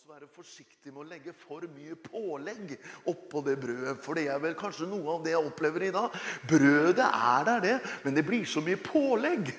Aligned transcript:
også 0.00 0.14
være 0.16 0.28
forsiktig 0.32 0.92
med 0.94 1.02
å 1.02 1.08
legge 1.10 1.32
for 1.36 1.64
mye 1.74 1.96
pålegg 2.00 2.70
oppå 3.10 3.42
det 3.44 3.56
brødet. 3.60 3.98
For 4.00 4.16
det 4.16 4.30
er 4.32 4.38
vel 4.40 4.54
kanskje 4.56 4.86
noe 4.88 5.16
av 5.16 5.26
det 5.26 5.34
jeg 5.34 5.48
opplever 5.50 5.84
i 5.84 5.90
dag. 5.92 6.14
Brødet 6.48 7.04
er 7.04 7.44
der, 7.48 7.60
det, 7.66 7.74
men 8.06 8.16
det 8.16 8.24
blir 8.24 8.46
så 8.48 8.62
mye 8.64 8.78
pålegg. 8.80 9.50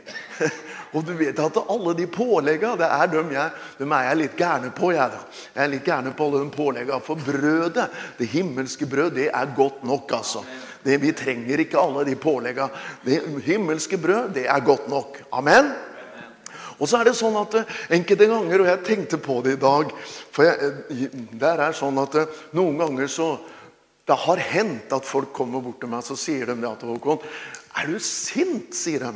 Og 0.95 1.05
du 1.05 1.11
vet 1.19 1.37
at 1.43 1.59
alle 1.61 1.93
de 1.99 2.07
pålegga, 2.09 2.73
det 2.79 2.89
er 2.89 3.11
dem 3.11 3.29
jeg, 3.35 3.53
dem 3.83 3.93
er 3.93 4.07
jeg 4.07 4.19
litt 4.23 4.41
gærne 4.41 4.73
på. 4.81 4.89
Jeg, 4.95 5.13
da. 5.13 5.21
jeg 5.59 5.61
er 5.67 5.71
litt 5.75 5.91
gærne 5.91 6.15
på 6.17 6.29
alle 6.31 6.41
de 6.41 6.55
pålegga. 6.57 6.99
For 7.05 7.21
brødet, 7.29 7.87
det 8.17 8.31
himmelske 8.33 8.89
brød, 8.89 9.13
det 9.19 9.29
er 9.29 9.55
godt 9.61 9.85
nok, 9.85 10.17
altså. 10.23 10.41
Det, 10.81 10.97
vi 11.05 11.13
trenger 11.13 11.61
ikke 11.61 11.85
alle 11.85 12.07
de 12.09 12.17
pålegga. 12.17 12.71
Det 13.05 13.21
himmelske 13.45 14.01
brød, 14.01 14.33
det 14.39 14.49
er 14.49 14.65
godt 14.65 14.89
nok. 14.89 15.21
Amen. 15.37 15.69
Og 16.81 16.89
så 16.89 16.97
er 16.97 17.07
det 17.07 17.15
sånn 17.17 17.37
at 17.37 17.55
eh, 17.59 17.79
enkelte 17.97 18.27
ganger, 18.31 18.63
og 18.63 18.69
jeg 18.71 18.83
tenkte 18.87 19.21
på 19.21 19.37
det 19.45 19.55
i 19.55 19.61
dag 19.61 19.91
For 20.33 20.47
jeg, 20.47 20.69
eh, 20.89 21.17
der 21.41 21.65
er 21.67 21.77
sånn 21.77 21.99
at 22.01 22.17
eh, 22.17 22.39
noen 22.57 22.79
ganger 22.81 23.11
så 23.11 23.31
Det 24.09 24.17
har 24.23 24.41
hendt 24.51 24.93
at 24.97 25.05
folk 25.07 25.29
kommer 25.35 25.61
bort 25.61 25.77
til 25.83 25.91
meg 25.91 26.05
så 26.05 26.17
sier 26.17 26.49
de 26.49 26.57
det 26.63 26.71
til 26.81 26.89
Håkon, 26.89 27.21
er 27.77 27.91
du 27.91 27.99
sint? 28.03 28.73
sier 28.75 29.05
de. 29.05 29.11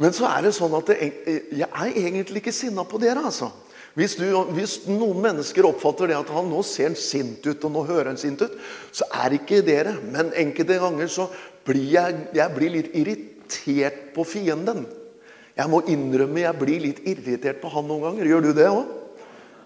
Men 0.00 0.14
så 0.16 0.24
er 0.30 0.48
det 0.48 0.54
sånn 0.56 0.72
at 0.74 0.88
det, 0.88 0.96
jeg 1.52 1.68
er 1.68 1.98
egentlig 2.00 2.40
ikke 2.40 2.54
sinna 2.56 2.82
på 2.88 2.98
dere. 2.98 3.22
altså. 3.28 3.50
Hvis, 3.94 4.16
du, 4.16 4.24
hvis, 4.56 4.78
noen 4.88 5.20
mennesker 5.20 5.68
oppfatter 5.68 6.10
det 6.10 6.16
at 6.16 6.32
han 6.32 6.48
nå 6.50 6.62
ser 6.66 6.96
sint 6.98 7.44
ut, 7.44 7.60
og 7.68 7.74
nå 7.74 7.84
hører 7.90 8.10
han 8.10 8.18
sint 8.18 8.40
ut, 8.42 8.56
så 8.90 9.06
er 9.20 9.30
det 9.30 9.42
ikke 9.42 9.60
dere. 9.68 9.94
Men 10.08 10.32
enkelte 10.32 10.80
ganger 10.82 11.12
så 11.12 11.28
blir 11.68 11.92
jeg, 11.92 12.24
jeg 12.34 12.56
blir 12.56 12.74
litt 12.80 12.90
irritert 12.98 14.08
på 14.16 14.26
fienden. 14.26 14.86
Jeg 15.58 15.68
må 15.68 15.82
innrømme 15.90 16.44
jeg 16.46 16.58
blir 16.60 16.84
litt 16.86 17.00
irritert 17.04 17.60
på 17.60 17.70
han 17.72 17.88
noen 17.88 18.06
ganger. 18.06 18.28
Gjør 18.30 18.46
du 18.46 18.52
det 18.56 18.68
òg? 18.70 18.98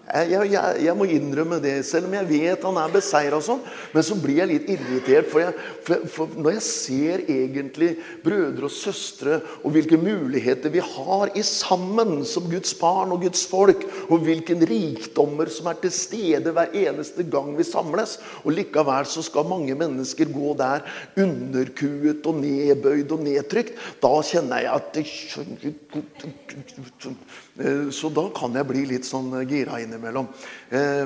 Jeg, 0.07 0.47
jeg, 0.53 0.75
jeg, 0.85 0.93
må 0.95 1.03
innrømme 1.11 1.57
det, 1.59 1.73
selv 1.83 2.07
om 2.07 2.13
jeg 2.15 2.27
vet 2.29 2.63
han 2.63 2.77
er 2.79 2.93
beseira. 2.93 3.41
Sånn, 3.43 3.59
men 3.91 4.05
så 4.07 4.15
blir 4.15 4.39
jeg 4.39 4.49
litt 4.53 4.69
irritert. 4.71 5.27
For, 5.27 5.43
jeg, 5.43 5.51
for, 5.83 6.05
for, 6.13 6.37
når 6.39 6.55
jeg 6.55 6.63
ser 6.63 7.23
egentlig 7.25 7.89
brødre 8.23 8.69
og 8.69 8.71
søstre 8.71 9.41
og 9.61 9.75
hvilke 9.75 9.99
muligheter 9.99 10.71
vi 10.71 10.83
har 10.83 11.33
i 11.35 11.43
sammen 11.43 12.21
som 12.27 12.47
Guds 12.47 12.71
barn 12.79 13.11
og 13.15 13.25
Guds 13.25 13.43
folk, 13.51 13.83
og 14.07 14.23
hvilke 14.23 14.55
rikdommer 14.69 15.51
som 15.51 15.67
er 15.73 15.81
til 15.83 15.91
stede 15.95 16.55
hver 16.55 16.71
eneste 16.71 17.27
gang 17.27 17.51
vi 17.57 17.67
samles, 17.67 18.15
og 18.45 18.55
likevel 18.55 19.11
så 19.11 19.25
skal 19.27 19.49
mange 19.51 19.75
mennesker 19.75 20.31
gå 20.31 20.55
der 20.61 20.87
underkuet 21.19 22.23
og 22.31 22.39
nedbøyd 22.45 23.11
og 23.11 23.27
nedtrykt, 23.27 23.75
da 23.99 24.15
kjenner 24.23 24.63
jeg 24.63 24.71
at 24.71 24.87
Eh, 27.57 27.89
så 27.89 28.09
da 28.13 28.27
kan 28.35 28.53
jeg 28.57 28.67
bli 28.69 28.83
litt 28.91 29.07
sånn 29.07 29.31
gira 29.49 29.79
innimellom. 29.97 30.29
Eh, 30.69 31.03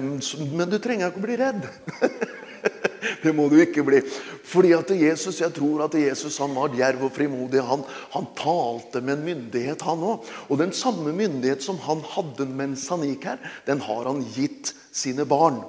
men 0.52 0.70
du 0.70 0.78
trenger 0.80 1.10
ikke 1.10 1.24
å 1.24 1.26
bli 1.26 1.40
redd. 1.40 1.68
Det 3.24 3.34
må 3.34 3.48
du 3.50 3.58
ikke 3.62 3.84
bli. 3.86 4.02
Fordi 4.46 4.74
at 4.78 4.92
Jesus, 4.94 5.40
Jeg 5.42 5.54
tror 5.56 5.86
at 5.88 5.98
Jesus 5.98 6.38
han 6.42 6.54
var 6.54 6.74
djerv 6.76 7.08
og 7.08 7.14
frimodig. 7.16 7.64
Han, 7.66 7.84
han 8.14 8.30
talte 8.38 9.02
med 9.02 9.18
en 9.18 9.26
myndighet, 9.26 9.82
han 9.86 10.06
òg. 10.06 10.30
Og 10.50 10.62
den 10.62 10.74
samme 10.76 11.14
myndighet 11.16 11.64
som 11.66 11.80
han 11.88 12.04
hadde 12.14 12.46
mens 12.46 12.88
han 12.94 13.06
gikk 13.08 13.26
her, 13.32 13.42
den 13.66 13.82
har 13.82 14.10
han 14.10 14.22
gitt 14.36 14.76
sine 14.94 15.26
barn. 15.26 15.64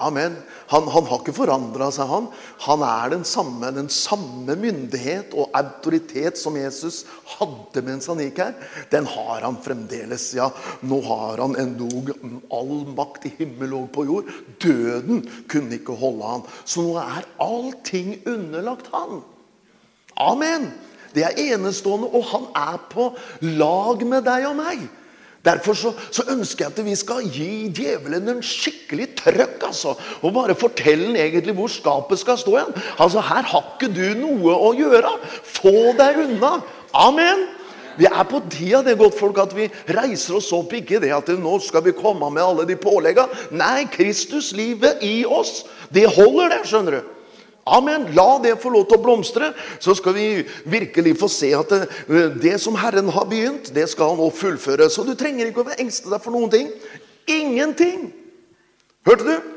Amen. 0.00 0.36
Han, 0.72 0.86
han 0.88 1.06
har 1.08 1.20
ikke 1.20 1.34
forandra 1.36 1.90
seg, 1.92 2.08
han. 2.08 2.28
Han 2.64 2.84
er 2.86 3.12
den 3.12 3.24
samme, 3.28 3.68
den 3.76 3.90
samme 3.92 4.56
myndighet 4.56 5.34
og 5.36 5.52
autoritet 5.56 6.40
som 6.40 6.56
Jesus 6.56 7.02
hadde 7.36 7.82
mens 7.86 8.08
han 8.10 8.22
gikk 8.24 8.40
her. 8.40 8.54
Den 8.92 9.08
har 9.12 9.44
han 9.44 9.58
fremdeles. 9.60 10.30
ja. 10.38 10.48
Nå 10.80 11.00
har 11.04 11.42
han 11.44 11.58
endog 11.60 12.12
all 12.54 12.76
makt 12.96 13.28
i 13.28 13.34
himmel 13.42 13.76
og 13.82 13.90
på 13.96 14.06
jord. 14.08 14.30
Døden 14.62 15.26
kunne 15.50 15.76
ikke 15.80 15.98
holde 16.00 16.36
han. 16.36 16.46
Så 16.64 16.86
nå 16.86 16.96
er 17.02 17.28
allting 17.44 18.16
underlagt 18.30 18.88
han. 18.94 19.20
Amen. 20.20 20.70
Det 21.14 21.24
er 21.26 21.38
enestående, 21.54 22.06
og 22.06 22.24
han 22.30 22.48
er 22.56 22.80
på 22.90 23.10
lag 23.42 24.02
med 24.06 24.24
deg 24.26 24.46
og 24.48 24.58
meg. 24.60 24.88
Derfor 25.44 25.72
så, 25.72 25.92
så, 26.12 26.26
ønsker 26.28 26.66
jeg 26.66 26.72
at 26.74 26.82
vi 26.84 26.94
skal 26.98 27.28
gi 27.32 27.70
djevelen 27.72 28.28
en 28.28 28.42
skikkelig 28.44 29.06
trøkk. 29.22 29.62
altså, 29.70 29.94
Og 30.20 30.34
bare 30.36 30.54
fortelle 30.54 31.06
den 31.06 31.16
egentlig 31.16 31.54
hvor 31.56 31.70
skapet 31.72 32.20
skal 32.20 32.38
stå 32.38 32.56
igjen. 32.56 32.74
Altså, 32.98 33.22
Her 33.24 33.48
har 33.48 33.70
ikke 33.72 33.88
du 33.94 34.04
noe 34.20 34.52
å 34.52 34.74
gjøre. 34.76 35.14
Få 35.44 35.94
deg 35.96 36.20
unna. 36.26 36.58
Amen. 36.92 37.46
Vi 37.96 38.06
er 38.08 38.24
på 38.28 38.42
tida 38.52 38.82
det 38.84 38.98
godt 39.00 39.16
folk, 39.18 39.38
at 39.40 39.54
vi 39.56 39.70
reiser 39.88 40.36
oss 40.38 40.52
opp. 40.56 40.74
Ikke 40.76 41.00
det 41.00 41.12
at 41.16 41.32
nå 41.40 41.56
skal 41.64 41.84
vi 41.88 41.96
komme 41.96 42.28
med 42.32 42.44
alle 42.44 42.68
de 42.68 42.76
pålegga. 42.80 43.26
Nei, 43.56 43.88
Kristuslivet 43.92 45.00
i 45.04 45.22
oss, 45.24 45.64
det 45.92 46.06
holder, 46.12 46.52
det. 46.52 46.62
skjønner 46.68 47.00
du. 47.00 47.19
Amen. 47.66 48.08
La 48.16 48.38
det 48.42 48.56
få 48.62 48.72
lov 48.72 48.86
til 48.88 48.98
å 48.98 49.02
blomstre, 49.04 49.52
så 49.82 49.94
skal 49.98 50.16
vi 50.16 50.26
virkelig 50.70 51.16
få 51.20 51.28
se 51.30 51.52
at 51.56 51.70
det, 51.70 52.24
det 52.42 52.56
som 52.62 52.78
Herren 52.78 53.10
har 53.12 53.28
begynt, 53.30 53.72
det 53.74 53.86
skal 53.92 54.16
nå 54.18 54.30
fullføre. 54.34 54.88
Så 54.90 55.04
du 55.06 55.12
trenger 55.18 55.50
ikke 55.50 55.66
å 55.66 55.76
engste 55.76 56.10
deg 56.10 56.24
for 56.24 56.34
noen 56.34 56.50
ting. 56.52 56.70
Ingenting. 57.30 58.08
Hørte 59.06 59.26
du? 59.28 59.50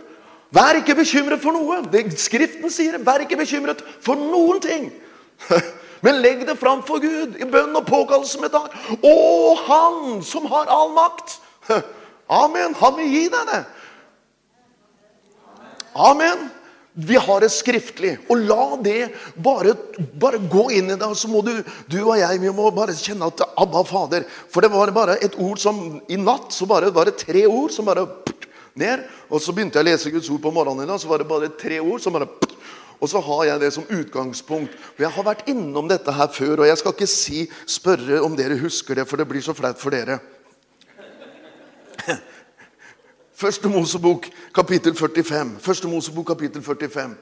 Vær 0.53 0.78
ikke 0.78 0.96
bekymret 1.00 1.42
for 1.42 1.56
noe. 1.56 1.80
Det, 1.90 2.06
skriften 2.22 2.69
sier. 2.72 3.00
Vær 3.02 3.24
ikke 3.24 3.40
bekymret 3.40 3.81
for 4.03 4.19
noen 4.19 4.62
ting. 4.62 4.92
Men 6.06 6.19
legg 6.22 6.44
det 6.46 6.58
fram 6.59 6.84
for 6.86 7.02
Gud 7.02 7.40
i 7.40 7.47
bønn 7.47 7.74
og 7.80 7.88
påkallelse 7.88 8.42
med 8.42 8.52
dag. 8.53 8.68
Å, 9.00 9.16
Han 9.66 10.19
som 10.25 10.46
har 10.52 10.69
all 10.69 10.92
makt. 10.94 11.40
Amen. 12.44 12.75
Han 12.78 12.97
vil 13.00 13.09
gi 13.09 13.24
deg 13.31 13.50
det. 13.50 13.62
Amen. 15.94 16.50
Vi 16.94 17.18
har 17.18 17.42
det 17.42 17.50
skriftlig. 17.50 18.18
Og 18.30 18.44
la 18.46 18.78
det 18.86 19.09
bare, 19.42 19.74
bare 20.22 20.38
gå 20.38 20.68
inn 20.78 20.94
i 20.94 20.98
det. 21.00 21.09
Så 21.18 21.30
må 21.31 21.42
du, 21.46 21.56
du 21.90 22.00
og 22.04 22.18
jeg 22.20 22.42
vi 22.44 22.54
må 22.54 22.70
bare 22.76 22.94
kjenne 22.98 23.31
at 23.31 23.42
Abba, 23.58 23.81
Fader 23.88 24.28
For 24.52 24.62
det 24.62 24.70
var 24.74 24.94
bare 24.94 25.18
et 25.26 25.38
ord 25.42 25.62
som 25.62 26.02
I 26.08 26.20
natt 26.22 26.54
så 26.54 26.70
bare, 26.70 26.94
var 26.94 27.09
det 27.09 27.18
tre 27.24 27.48
ord 27.50 27.74
som 27.74 27.90
bare 27.90 28.06
ned. 28.78 29.08
Og 29.30 29.42
så 29.42 29.56
begynte 29.56 29.81
jeg 29.81 29.88
å 29.88 29.90
lese 29.90 30.14
Guds 30.14 30.30
ord 30.34 30.44
på 30.44 30.54
morgenen, 30.54 30.86
i 30.86 30.92
dag, 30.92 31.02
så 31.02 31.09
var 31.09 31.22
det 31.22 31.30
bare 31.30 31.54
tre 31.58 31.81
ord 31.81 32.02
som 32.04 32.14
bare 32.16 32.30
og 33.04 33.10
så 33.12 33.20
har 33.20 33.42
jeg 33.50 33.60
det 33.60 33.70
som 33.75 33.90
utgangspunkt. 33.92 34.75
For 34.96 35.04
Jeg 35.04 35.12
har 35.12 35.25
vært 35.28 35.50
innom 35.52 35.90
dette 35.92 36.14
her 36.16 36.30
før, 36.31 36.62
og 36.64 36.70
jeg 36.70 36.80
skal 36.80 36.94
ikke 36.96 37.08
si, 37.12 37.42
spørre 37.68 38.22
om 38.24 38.38
dere 38.40 38.56
husker 38.62 38.96
det, 38.96 39.04
for 39.10 39.20
det 39.20 39.28
blir 39.28 39.44
så 39.44 39.52
flaut 39.58 39.81
for 39.81 39.92
dere. 39.92 40.22
Første 43.34 43.70
Mosebok, 43.70 44.28
kapittel 44.54 44.94
45. 44.96 45.58
Første 45.60 45.88
Mosebok, 45.90 46.28
kapittel 46.28 46.62
45. 46.62 47.16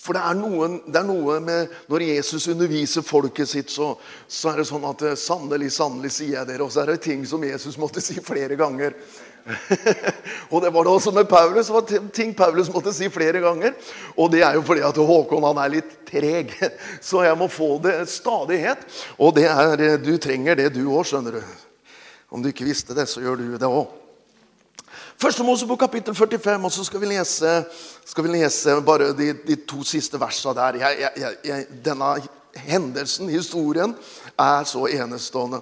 For 0.00 0.16
det 0.16 0.20
er, 0.24 0.36
noe, 0.36 0.68
det 0.88 0.96
er 0.96 1.04
noe 1.04 1.34
med 1.44 1.72
Når 1.90 2.06
Jesus 2.06 2.46
underviser 2.48 3.04
folket 3.04 3.48
sitt, 3.48 3.72
så, 3.72 3.92
så 4.28 4.52
er 4.52 4.60
det 4.60 4.68
sånn 4.68 4.84
at 4.88 5.04
sannelig, 5.20 5.68
sannelig 5.76 6.12
sier 6.14 6.38
jeg 6.38 6.48
dere. 6.48 6.64
Og 6.64 6.72
så 6.72 6.82
er 6.82 6.92
det 6.92 7.02
ting 7.04 7.26
som 7.28 7.44
Jesus 7.44 7.76
måtte 7.80 8.00
si 8.04 8.16
flere 8.24 8.56
ganger. 8.60 8.96
og 10.52 10.60
det 10.60 10.72
var 10.72 10.84
det 10.86 10.92
også 10.92 11.12
med 11.16 11.28
Paulus. 11.28 11.68
Det 11.68 11.76
var 11.76 12.10
ting 12.16 12.32
Paulus 12.36 12.72
måtte 12.72 12.92
si 12.96 13.08
flere 13.12 13.40
ganger. 13.44 13.76
Og 14.16 14.32
det 14.32 14.44
er 14.44 14.56
jo 14.56 14.64
fordi 14.64 14.84
at 14.88 15.00
Håkon 15.12 15.48
han 15.50 15.60
er 15.64 15.74
litt 15.76 15.96
treg. 16.08 16.52
Så 17.10 17.24
jeg 17.24 17.36
må 17.40 17.48
få 17.52 17.74
det 17.84 17.96
stadighet. 18.12 18.84
Og 19.16 19.36
det 19.36 19.48
er, 19.52 19.96
du 20.00 20.14
trenger 20.20 20.60
det, 20.60 20.72
du 20.76 20.84
òg, 20.86 21.04
skjønner 21.08 21.40
du. 21.40 21.56
Om 22.30 22.44
du 22.44 22.52
ikke 22.52 22.68
visste 22.68 22.94
det, 22.94 23.08
så 23.10 23.24
gjør 23.24 23.40
du 23.40 23.48
det 23.58 23.68
òg. 23.68 23.99
Første 25.20 25.44
Mosebok 25.44 25.82
kapittel 25.82 26.14
45, 26.16 26.64
og 26.64 26.72
så 26.72 26.84
skal 26.88 27.00
vi 27.02 27.10
lese, 27.10 27.48
skal 28.08 28.24
vi 28.24 28.30
lese 28.38 28.78
bare 28.80 29.10
de, 29.12 29.34
de, 29.44 29.56
to 29.68 29.82
siste 29.84 30.16
versene 30.16 30.54
der. 30.56 30.78
Jeg, 30.80 31.10
jeg, 31.20 31.34
jeg, 31.44 31.66
denne 31.84 32.08
hendelsen, 32.56 33.28
historien, 33.28 33.92
er 34.40 34.64
så 34.64 34.86
enestående. 34.88 35.60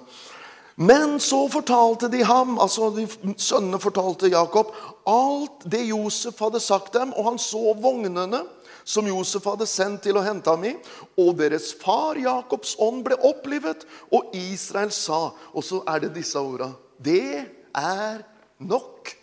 Men 0.79 1.17
så 1.19 1.41
fortalte 1.51 2.07
de 2.07 2.23
ham, 2.23 2.55
altså 2.55 2.87
de 2.95 3.03
sønnene 3.35 3.81
fortalte 3.83 4.31
Jakob, 4.31 4.71
alt 5.03 5.67
det 5.67 5.83
Josef 5.89 6.39
hadde 6.39 6.63
sagt 6.63 6.95
dem, 6.95 7.11
og 7.19 7.27
han 7.33 7.43
så 7.43 7.75
vognene 7.83 8.45
som 8.87 9.11
Josef 9.11 9.43
hadde 9.51 9.67
sendt 9.67 10.05
til 10.07 10.15
å 10.15 10.23
hente 10.23 10.55
ham 10.55 10.63
i. 10.71 10.75
Og 11.19 11.35
deres 11.43 11.73
far 11.83 12.15
Jakobs 12.15 12.77
ånd 12.79 13.03
ble 13.03 13.19
opplivet, 13.27 13.83
og 14.07 14.31
Israel 14.31 14.95
sa 14.95 15.33
Og 15.51 15.67
så 15.67 15.83
er 15.83 16.07
det 16.07 16.15
disse 16.15 16.39
orda. 16.39 16.71
Det 16.95 17.43
er 17.75 18.23
nok. 18.63 19.18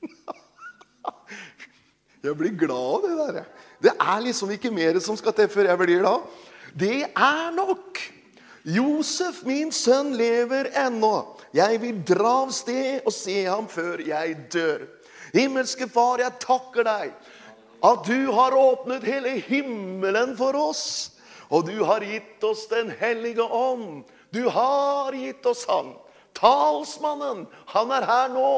Jeg 2.24 2.36
blir 2.36 2.52
glad 2.52 2.76
av 2.76 3.04
det 3.04 3.16
der. 3.18 3.44
Det 3.80 3.92
er 3.96 4.20
liksom 4.20 4.50
ikke 4.52 4.72
mer 4.74 4.98
som 5.00 5.16
skal 5.16 5.32
til 5.36 5.48
før 5.48 5.70
jeg 5.70 5.80
blir 5.80 6.02
glad. 6.02 6.24
Det 6.76 7.08
er 7.08 7.52
nok. 7.56 8.00
Josef, 8.68 9.40
min 9.48 9.72
sønn, 9.72 10.12
lever 10.20 10.68
ennå. 10.76 11.14
Jeg 11.56 11.80
vil 11.80 12.02
dra 12.04 12.42
av 12.42 12.52
sted 12.52 13.06
og 13.08 13.14
se 13.16 13.38
ham 13.46 13.70
før 13.72 14.02
jeg 14.04 14.36
dør. 14.52 14.84
Himmelske 15.32 15.88
Far, 15.88 16.20
jeg 16.20 16.36
takker 16.42 16.84
deg 16.84 17.14
at 17.80 18.04
du 18.04 18.28
har 18.36 18.52
åpnet 18.52 19.06
hele 19.08 19.38
himmelen 19.46 20.36
for 20.36 20.52
oss. 20.60 21.16
Og 21.48 21.64
du 21.66 21.80
har 21.82 22.04
gitt 22.04 22.44
oss 22.44 22.68
Den 22.70 22.92
hellige 23.00 23.42
ånd. 23.42 24.04
Du 24.30 24.44
har 24.52 25.16
gitt 25.16 25.46
oss 25.48 25.64
Han 25.66 25.94
Talsmannen, 26.36 27.42
han 27.72 27.90
er 27.92 28.04
her 28.08 28.30
nå 28.32 28.50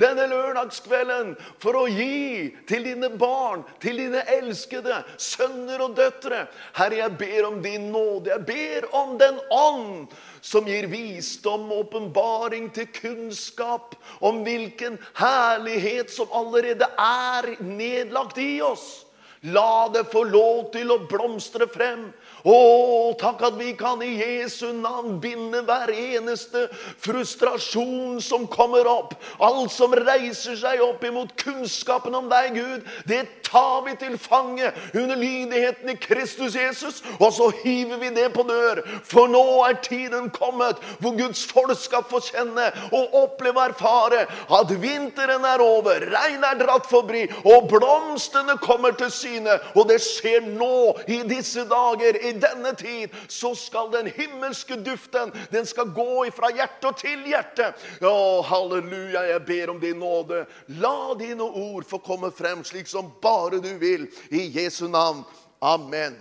denne 0.00 0.26
lørdagskvelden 0.28 1.30
for 1.62 1.78
å 1.78 1.84
gi 1.88 2.50
til 2.68 2.84
dine 2.84 3.08
barn, 3.20 3.62
til 3.80 4.00
dine 4.02 4.20
elskede, 4.34 4.98
sønner 5.16 5.80
og 5.86 5.94
døtre. 5.96 6.42
Herre, 6.76 6.98
jeg 7.00 7.16
ber 7.20 7.48
om 7.48 7.60
din 7.64 7.88
nåde. 7.94 8.34
Jeg 8.34 8.46
ber 8.50 8.88
om 8.98 9.14
den 9.20 9.38
ånd 9.54 10.16
som 10.44 10.68
gir 10.68 10.88
visdom 10.90 11.70
og 11.70 11.86
åpenbaring 11.86 12.68
til 12.76 12.90
kunnskap 12.98 13.94
om 14.20 14.42
hvilken 14.44 14.98
herlighet 15.20 16.12
som 16.12 16.32
allerede 16.36 16.88
er 17.00 17.54
nedlagt 17.64 18.40
i 18.42 18.58
oss. 18.64 19.06
La 19.48 19.88
det 19.88 20.10
få 20.12 20.26
lov 20.28 20.66
til 20.74 20.90
å 20.92 21.00
blomstre 21.08 21.64
frem. 21.72 22.10
Å, 22.44 23.12
takk 23.20 23.42
at 23.50 23.58
vi 23.58 23.72
kan 23.78 24.00
i 24.04 24.14
Jesu 24.16 24.70
navn 24.76 25.18
binde 25.20 25.60
hver 25.66 25.92
eneste 25.92 26.66
frustrasjon 27.02 28.20
som 28.24 28.46
kommer 28.50 28.88
opp. 28.88 29.14
Alt 29.42 29.72
som 29.74 29.94
reiser 29.96 30.56
seg 30.60 30.80
opp 30.84 31.04
imot 31.04 31.34
kunnskapen 31.40 32.16
om 32.16 32.30
deg, 32.30 32.56
Gud, 32.56 32.86
det 33.08 33.22
tar 33.46 33.82
vi 33.86 33.96
til 34.00 34.16
fange 34.20 34.70
under 34.94 35.18
lydigheten 35.18 35.92
i 35.92 35.98
Kristus 36.00 36.56
Jesus, 36.56 37.02
og 37.18 37.32
så 37.34 37.50
hiver 37.62 38.00
vi 38.00 38.12
det 38.14 38.30
på 38.34 38.44
dør. 38.48 38.82
For 39.04 39.30
nå 39.30 39.44
er 39.66 39.80
tiden 39.84 40.30
kommet 40.34 40.80
hvor 41.00 41.16
Guds 41.18 41.44
folk 41.48 41.76
skal 41.78 42.06
få 42.08 42.22
kjenne 42.24 42.70
og 42.90 43.14
oppleve 43.20 43.60
og 43.60 43.72
erfare 43.74 44.24
at 44.60 44.72
vinteren 44.80 45.44
er 45.46 45.62
over, 45.62 46.06
regnet 46.12 46.46
er 46.48 46.60
dratt 46.62 46.88
forbi, 46.90 47.26
og 47.44 47.68
blomstene 47.70 48.56
kommer 48.62 48.94
til 48.96 49.10
syne. 49.12 49.58
Og 49.74 49.88
det 49.90 50.00
skjer 50.04 50.46
nå, 50.46 50.96
i 51.10 51.20
disse 51.28 51.64
dager, 51.68 52.18
i 52.30 52.36
denne 52.40 52.72
tid. 52.78 53.14
Så 53.28 53.52
skal 53.58 53.90
den 53.92 54.10
himmelske 54.14 54.78
duften 54.86 55.32
den 55.50 55.66
skal 55.66 55.92
gå 55.94 56.24
fra 56.34 56.50
hjerte 56.54 56.92
til 57.00 57.26
hjerte. 57.30 57.72
Å, 58.00 58.42
halleluja, 58.46 59.26
jeg 59.32 59.44
ber 59.48 59.74
om 59.74 59.80
din 59.82 60.00
nåde. 60.02 60.44
La 60.80 61.14
dine 61.18 61.46
ord 61.46 61.86
få 61.88 62.00
komme 62.04 62.32
frem 62.34 62.64
slik 62.66 62.90
som 62.90 63.12
bare 63.22 63.60
du 63.62 63.72
vil. 63.80 64.08
I 64.30 64.46
Jesu 64.54 64.86
navn. 64.88 65.24
Amen. 65.60 66.16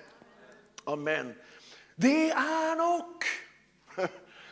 Amen. 0.90 1.34
Det 2.00 2.32
er 2.32 2.76
nok. 2.80 3.28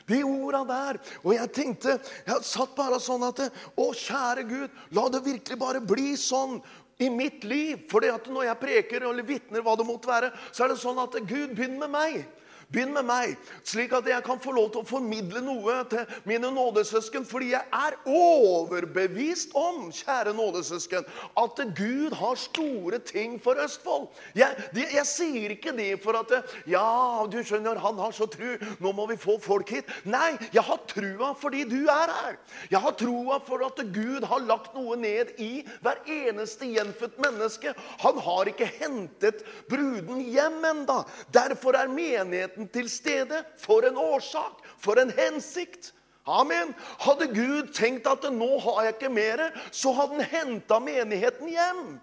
De 0.07 0.21
orda 0.23 0.63
der. 0.67 0.99
Og 1.25 1.33
jeg 1.35 1.51
tenkte 1.51 1.97
Jeg 1.99 2.47
satt 2.47 2.75
bare 2.77 2.99
sånn 3.03 3.25
at 3.27 3.41
Å, 3.43 3.87
kjære 3.91 4.45
Gud, 4.47 4.75
la 4.95 5.07
det 5.11 5.25
virkelig 5.25 5.59
bare 5.59 5.83
bli 5.83 6.13
sånn 6.19 6.61
i 6.99 7.09
mitt 7.13 7.43
liv. 7.43 7.85
For 7.91 8.05
når 8.31 8.49
jeg 8.49 8.61
preker 8.61 9.05
eller 9.09 9.27
vitner, 9.27 9.63
hva 9.65 9.75
det 9.77 9.87
måtte 9.87 10.09
være, 10.09 10.31
så 10.51 10.65
er 10.65 10.73
det 10.73 10.81
sånn 10.81 11.01
at 11.03 11.17
Gud 11.23 11.53
begynner 11.55 11.85
med 11.85 11.93
meg. 11.93 12.25
Begynn 12.67 12.91
med 12.91 13.05
meg, 13.07 13.37
slik 13.63 13.93
at 13.95 14.07
jeg 14.09 14.23
kan 14.25 14.41
få 14.43 14.51
lov 14.51 14.73
til 14.73 14.81
å 14.81 14.87
formidle 14.87 15.39
noe 15.39 15.77
til 15.87 16.01
mine 16.27 16.49
nådesøsken. 16.51 17.23
Fordi 17.27 17.53
jeg 17.53 17.63
er 17.71 17.95
overbevist 18.11 19.53
om, 19.55 19.85
kjære 19.95 20.33
nådesøsken, 20.35 21.07
at 21.39 21.61
Gud 21.77 22.15
har 22.19 22.35
store 22.41 22.99
ting 23.07 23.37
for 23.43 23.55
Østfold. 23.63 24.09
Jeg, 24.35 24.65
de, 24.75 24.83
jeg 24.97 25.07
sier 25.07 25.53
ikke 25.55 25.71
det 25.77 25.93
for 26.03 26.19
at 26.19 26.33
Ja, 26.67 27.23
du 27.31 27.37
skjønner, 27.39 27.79
han 27.79 28.01
har 28.03 28.11
så 28.11 28.27
tru. 28.27 28.57
Nå 28.83 28.91
må 28.91 29.07
vi 29.13 29.15
få 29.21 29.37
folk 29.39 29.71
hit. 29.71 29.87
Nei, 30.03 30.33
jeg 30.51 30.65
har 30.67 30.83
trua 30.91 31.31
fordi 31.39 31.63
du 31.71 31.79
er 31.87 32.11
her. 32.17 32.35
Jeg 32.71 32.83
har 32.83 32.97
trua 32.99 33.39
for 33.47 33.63
at 33.63 33.79
Gud 33.95 34.27
har 34.27 34.43
lagt 34.43 34.75
noe 34.75 34.99
ned 34.99 35.31
i 35.39 35.63
hver 35.85 36.03
eneste 36.03 36.67
gjenfødt 36.73 37.15
menneske. 37.23 37.71
Han 38.03 38.19
har 38.27 38.51
ikke 38.51 38.67
hentet 38.81 39.45
bruden 39.71 40.19
hjem 40.27 40.59
enda. 40.67 40.99
Derfor 41.31 41.79
er 41.79 41.87
menigheten 41.91 42.56
menigheten 42.57 42.67
til 42.73 42.89
stede 42.89 43.43
for 43.57 43.85
en 43.85 43.97
årsak, 43.97 44.63
for 44.79 44.93
en 44.99 45.11
hensikt. 45.11 45.93
Amen. 46.25 46.75
Hadde 46.99 47.27
Gud 47.27 47.73
tenkt 47.73 48.07
at 48.07 48.23
nå 48.33 48.59
har 48.59 48.83
jeg 48.83 48.93
ikke 48.95 49.09
mer, 49.09 49.51
så 49.71 49.93
hadde 49.93 50.23
han 50.23 50.31
henta 50.31 50.79
menigheten 50.79 51.47
hjem. 51.47 51.99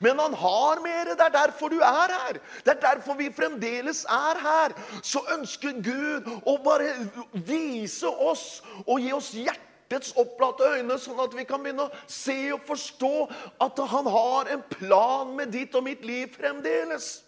Men 0.00 0.18
han 0.18 0.34
har 0.34 0.80
mer. 0.82 1.14
Det 1.14 1.20
er 1.20 1.30
derfor 1.30 1.68
du 1.68 1.78
er 1.78 2.10
her. 2.10 2.38
Det 2.64 2.72
er 2.74 2.80
derfor 2.80 3.14
vi 3.14 3.32
fremdeles 3.32 4.04
er 4.04 4.40
her. 4.42 4.72
Så 5.02 5.22
ønsker 5.38 5.72
Gud 5.82 6.26
å 6.44 6.58
bare 6.64 7.08
vise 7.32 8.08
oss 8.08 8.62
og 8.86 9.00
gi 9.00 9.12
oss 9.12 9.32
hjertets 9.32 10.12
opplatte 10.16 10.66
øyne, 10.74 10.98
sånn 10.98 11.20
at 11.22 11.36
vi 11.36 11.44
kan 11.46 11.62
begynne 11.62 11.86
å 11.86 11.94
se 12.10 12.52
og 12.52 12.66
forstå 12.66 13.28
at 13.62 13.78
han 13.94 14.10
har 14.10 14.50
en 14.52 14.64
plan 14.74 15.36
med 15.36 15.54
ditt 15.54 15.74
og 15.74 15.86
mitt 15.86 16.04
liv 16.04 16.34
fremdeles. 16.34 17.21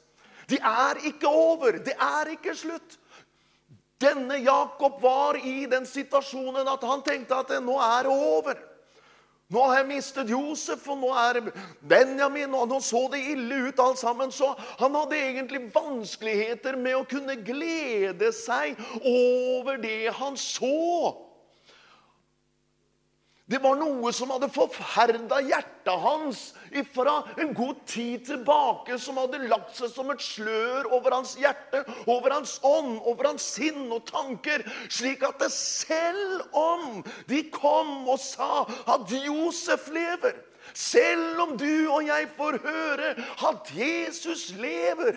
De 0.51 0.59
er 0.59 1.01
ikke 1.11 1.31
over. 1.31 1.81
Det 1.85 1.97
er 1.97 2.35
ikke 2.35 2.55
slutt. 2.57 2.99
Denne 4.03 4.41
Jakob 4.43 5.01
var 5.03 5.39
i 5.39 5.65
den 5.71 5.87
situasjonen 5.89 6.69
at 6.69 6.83
han 6.85 7.03
tenkte 7.07 7.41
at 7.41 7.53
nå 7.63 7.77
er 7.81 8.07
det 8.09 8.15
over. 8.15 8.63
Nå 9.53 9.61
har 9.69 9.83
jeg 9.83 9.91
mistet 9.91 10.31
Josef, 10.33 10.87
og 10.89 11.03
nå 11.03 11.11
er 11.21 11.39
Benjamin, 11.85 12.55
og 12.57 12.71
nå 12.71 12.79
så 12.83 13.05
det 13.13 13.21
ille 13.35 13.69
ut 13.69 13.83
alt 13.83 14.01
sammen. 14.01 14.33
Så 14.33 14.49
han 14.81 14.97
hadde 14.97 15.21
egentlig 15.21 15.67
vanskeligheter 15.75 16.79
med 16.81 16.97
å 16.97 17.05
kunne 17.09 17.37
glede 17.45 18.33
seg 18.35 18.81
over 19.05 19.79
det 19.83 20.15
han 20.17 20.39
så. 20.41 21.13
Det 23.45 23.61
var 23.61 23.77
noe 23.77 24.09
som 24.17 24.33
hadde 24.33 24.49
forferda 24.53 25.43
hjertet 25.45 26.01
hans 26.01 26.47
fra 26.83 27.21
en 27.41 27.53
god 27.55 27.83
tid 27.87 28.25
tilbake, 28.27 28.99
som 28.99 29.21
hadde 29.21 29.45
lagt 29.49 29.77
seg 29.79 29.93
som 29.93 30.11
et 30.11 30.25
slør 30.25 30.89
over 30.97 31.15
hans 31.15 31.37
hjerte, 31.39 31.85
over 32.07 32.35
hans 32.35 32.57
ånd, 32.67 32.97
over 33.05 33.31
hans 33.31 33.47
sinn 33.57 33.87
og 33.95 34.03
tanker, 34.11 34.65
slik 34.89 35.23
at 35.27 35.39
det 35.43 35.53
selv 35.55 36.49
om 36.57 37.05
de 37.31 37.45
kom 37.55 38.09
og 38.09 38.19
sa 38.23 38.65
at 38.97 39.15
Josef 39.25 39.91
lever 39.95 40.35
selv 40.75 41.41
om 41.41 41.53
du 41.57 41.87
og 41.87 42.03
jeg 42.03 42.27
får 42.37 42.57
høre 42.65 43.11
at 43.49 43.71
Jesus 43.79 44.49
lever, 44.59 45.15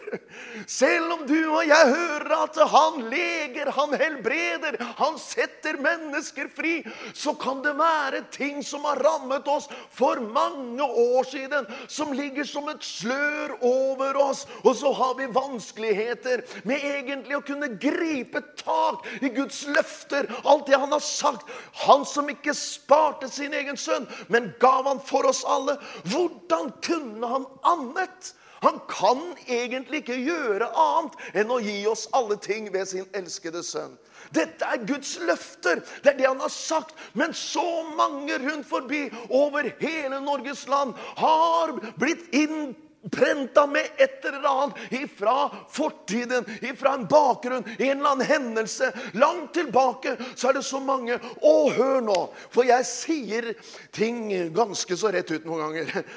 selv 0.70 1.16
om 1.16 1.24
du 1.26 1.38
og 1.50 1.64
jeg 1.66 1.94
hører 1.94 2.34
at 2.38 2.60
han 2.72 3.00
leger, 3.10 3.72
han 3.74 3.96
helbreder, 3.98 4.78
han 5.00 5.18
setter 5.22 5.80
mennesker 5.82 6.52
fri, 6.54 6.76
så 7.18 7.34
kan 7.42 7.64
det 7.66 7.74
være 7.80 8.22
ting 8.34 8.62
som 8.66 8.86
har 8.86 9.02
rammet 9.02 9.48
oss 9.50 9.66
for 9.94 10.22
mange 10.22 10.84
år 10.84 11.26
siden, 11.26 11.66
som 11.90 12.14
ligger 12.14 12.46
som 12.46 12.70
et 12.70 12.86
slør 12.86 13.58
over 13.66 14.22
oss. 14.28 14.46
Og 14.64 14.76
så 14.78 14.94
har 14.94 15.18
vi 15.18 15.30
vanskeligheter 15.34 16.46
med 16.70 16.86
egentlig 16.86 17.38
å 17.40 17.46
kunne 17.46 17.72
gripe 17.82 18.44
tak 18.62 19.08
i 19.22 19.34
Guds 19.34 19.64
løfter, 19.74 20.30
alt 20.46 20.70
det 20.70 20.78
han 20.78 20.94
har 20.94 21.04
sagt. 21.04 21.50
Han 21.88 22.06
som 22.06 22.30
ikke 22.30 22.54
sparte 22.58 23.30
sin 23.32 23.56
egen 23.58 23.78
sønn, 23.80 24.06
men 24.30 24.52
gav 24.62 24.86
han 24.86 25.02
for 25.02 25.26
oss 25.26 25.47
alle. 25.48 25.78
Hvordan 26.12 26.74
kunne 26.84 27.32
han 27.36 27.48
annet? 27.64 28.34
Han 28.62 28.80
kan 28.90 29.22
egentlig 29.48 30.02
ikke 30.02 30.18
gjøre 30.18 30.70
annet 30.74 31.38
enn 31.38 31.52
å 31.54 31.60
gi 31.62 31.78
oss 31.90 32.08
alle 32.18 32.40
ting 32.42 32.72
ved 32.74 32.90
sin 32.90 33.06
elskede 33.18 33.62
sønn. 33.66 33.94
Dette 34.34 34.66
er 34.66 34.82
Guds 34.90 35.14
løfter. 35.22 35.84
Det 36.04 36.14
er 36.14 36.18
det 36.18 36.28
han 36.28 36.42
har 36.42 36.52
sagt. 36.52 36.96
Men 37.14 37.36
så 37.38 37.84
mange 37.98 38.40
rundt 38.42 38.68
forbi 38.68 39.06
over 39.30 39.70
hele 39.80 40.20
Norges 40.26 40.66
land 40.68 40.98
har 41.22 41.76
blitt 42.02 42.26
inn 42.36 42.74
prenta 43.12 43.68
med 43.68 43.86
et 43.98 44.26
eller 44.26 44.48
annet 44.50 44.94
ifra 45.00 45.50
fortiden, 45.72 46.46
ifra 46.62 46.94
en 46.94 47.08
bakgrunn, 47.08 47.66
en 47.78 47.92
eller 48.00 48.12
annen 48.12 48.28
hendelse. 48.28 48.92
Langt 49.14 49.54
tilbake 49.54 50.18
så 50.36 50.50
er 50.50 50.60
det 50.60 50.66
så 50.68 50.82
mange. 50.84 51.20
Å, 51.42 51.56
hør 51.74 52.02
nå, 52.04 52.20
for 52.54 52.68
jeg 52.68 52.88
sier 52.90 53.52
ting 53.96 54.30
ganske 54.56 54.98
så 54.98 55.14
rett 55.14 55.32
ut 55.32 55.48
noen 55.48 55.68
ganger. 55.68 56.08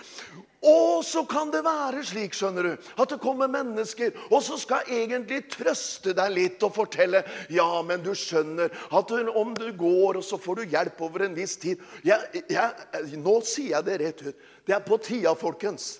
Og 0.61 1.01
så 1.09 1.23
kan 1.25 1.49
det 1.49 1.63
være 1.65 2.03
slik 2.05 2.35
skjønner 2.37 2.67
du, 2.67 2.89
at 3.01 3.09
det 3.09 3.17
kommer 3.23 3.49
mennesker 3.49 4.13
og 4.29 4.43
så 4.45 4.59
skal 4.61 4.91
egentlig 4.93 5.47
trøste 5.55 6.13
deg 6.17 6.35
litt 6.35 6.67
og 6.67 6.75
fortelle 6.77 7.23
ja, 7.49 7.69
men 7.87 8.05
du 8.05 8.11
skjønner 8.13 8.69
at 8.69 9.15
om 9.41 9.55
du 9.57 9.71
går, 9.73 10.19
og 10.21 10.25
så 10.25 10.37
får 10.37 10.61
du 10.61 10.75
hjelp 10.75 11.01
over 11.07 11.25
en 11.25 11.39
viss 11.39 11.57
tid 11.63 11.81
jeg, 12.05 12.45
jeg, 12.53 13.17
Nå 13.17 13.39
sier 13.41 13.79
jeg 13.79 13.89
det 13.89 13.99
rett 14.05 14.23
ut. 14.27 14.47
Det 14.69 14.77
er 14.77 14.85
på 14.85 15.01
tida, 15.01 15.33
folkens. 15.39 15.95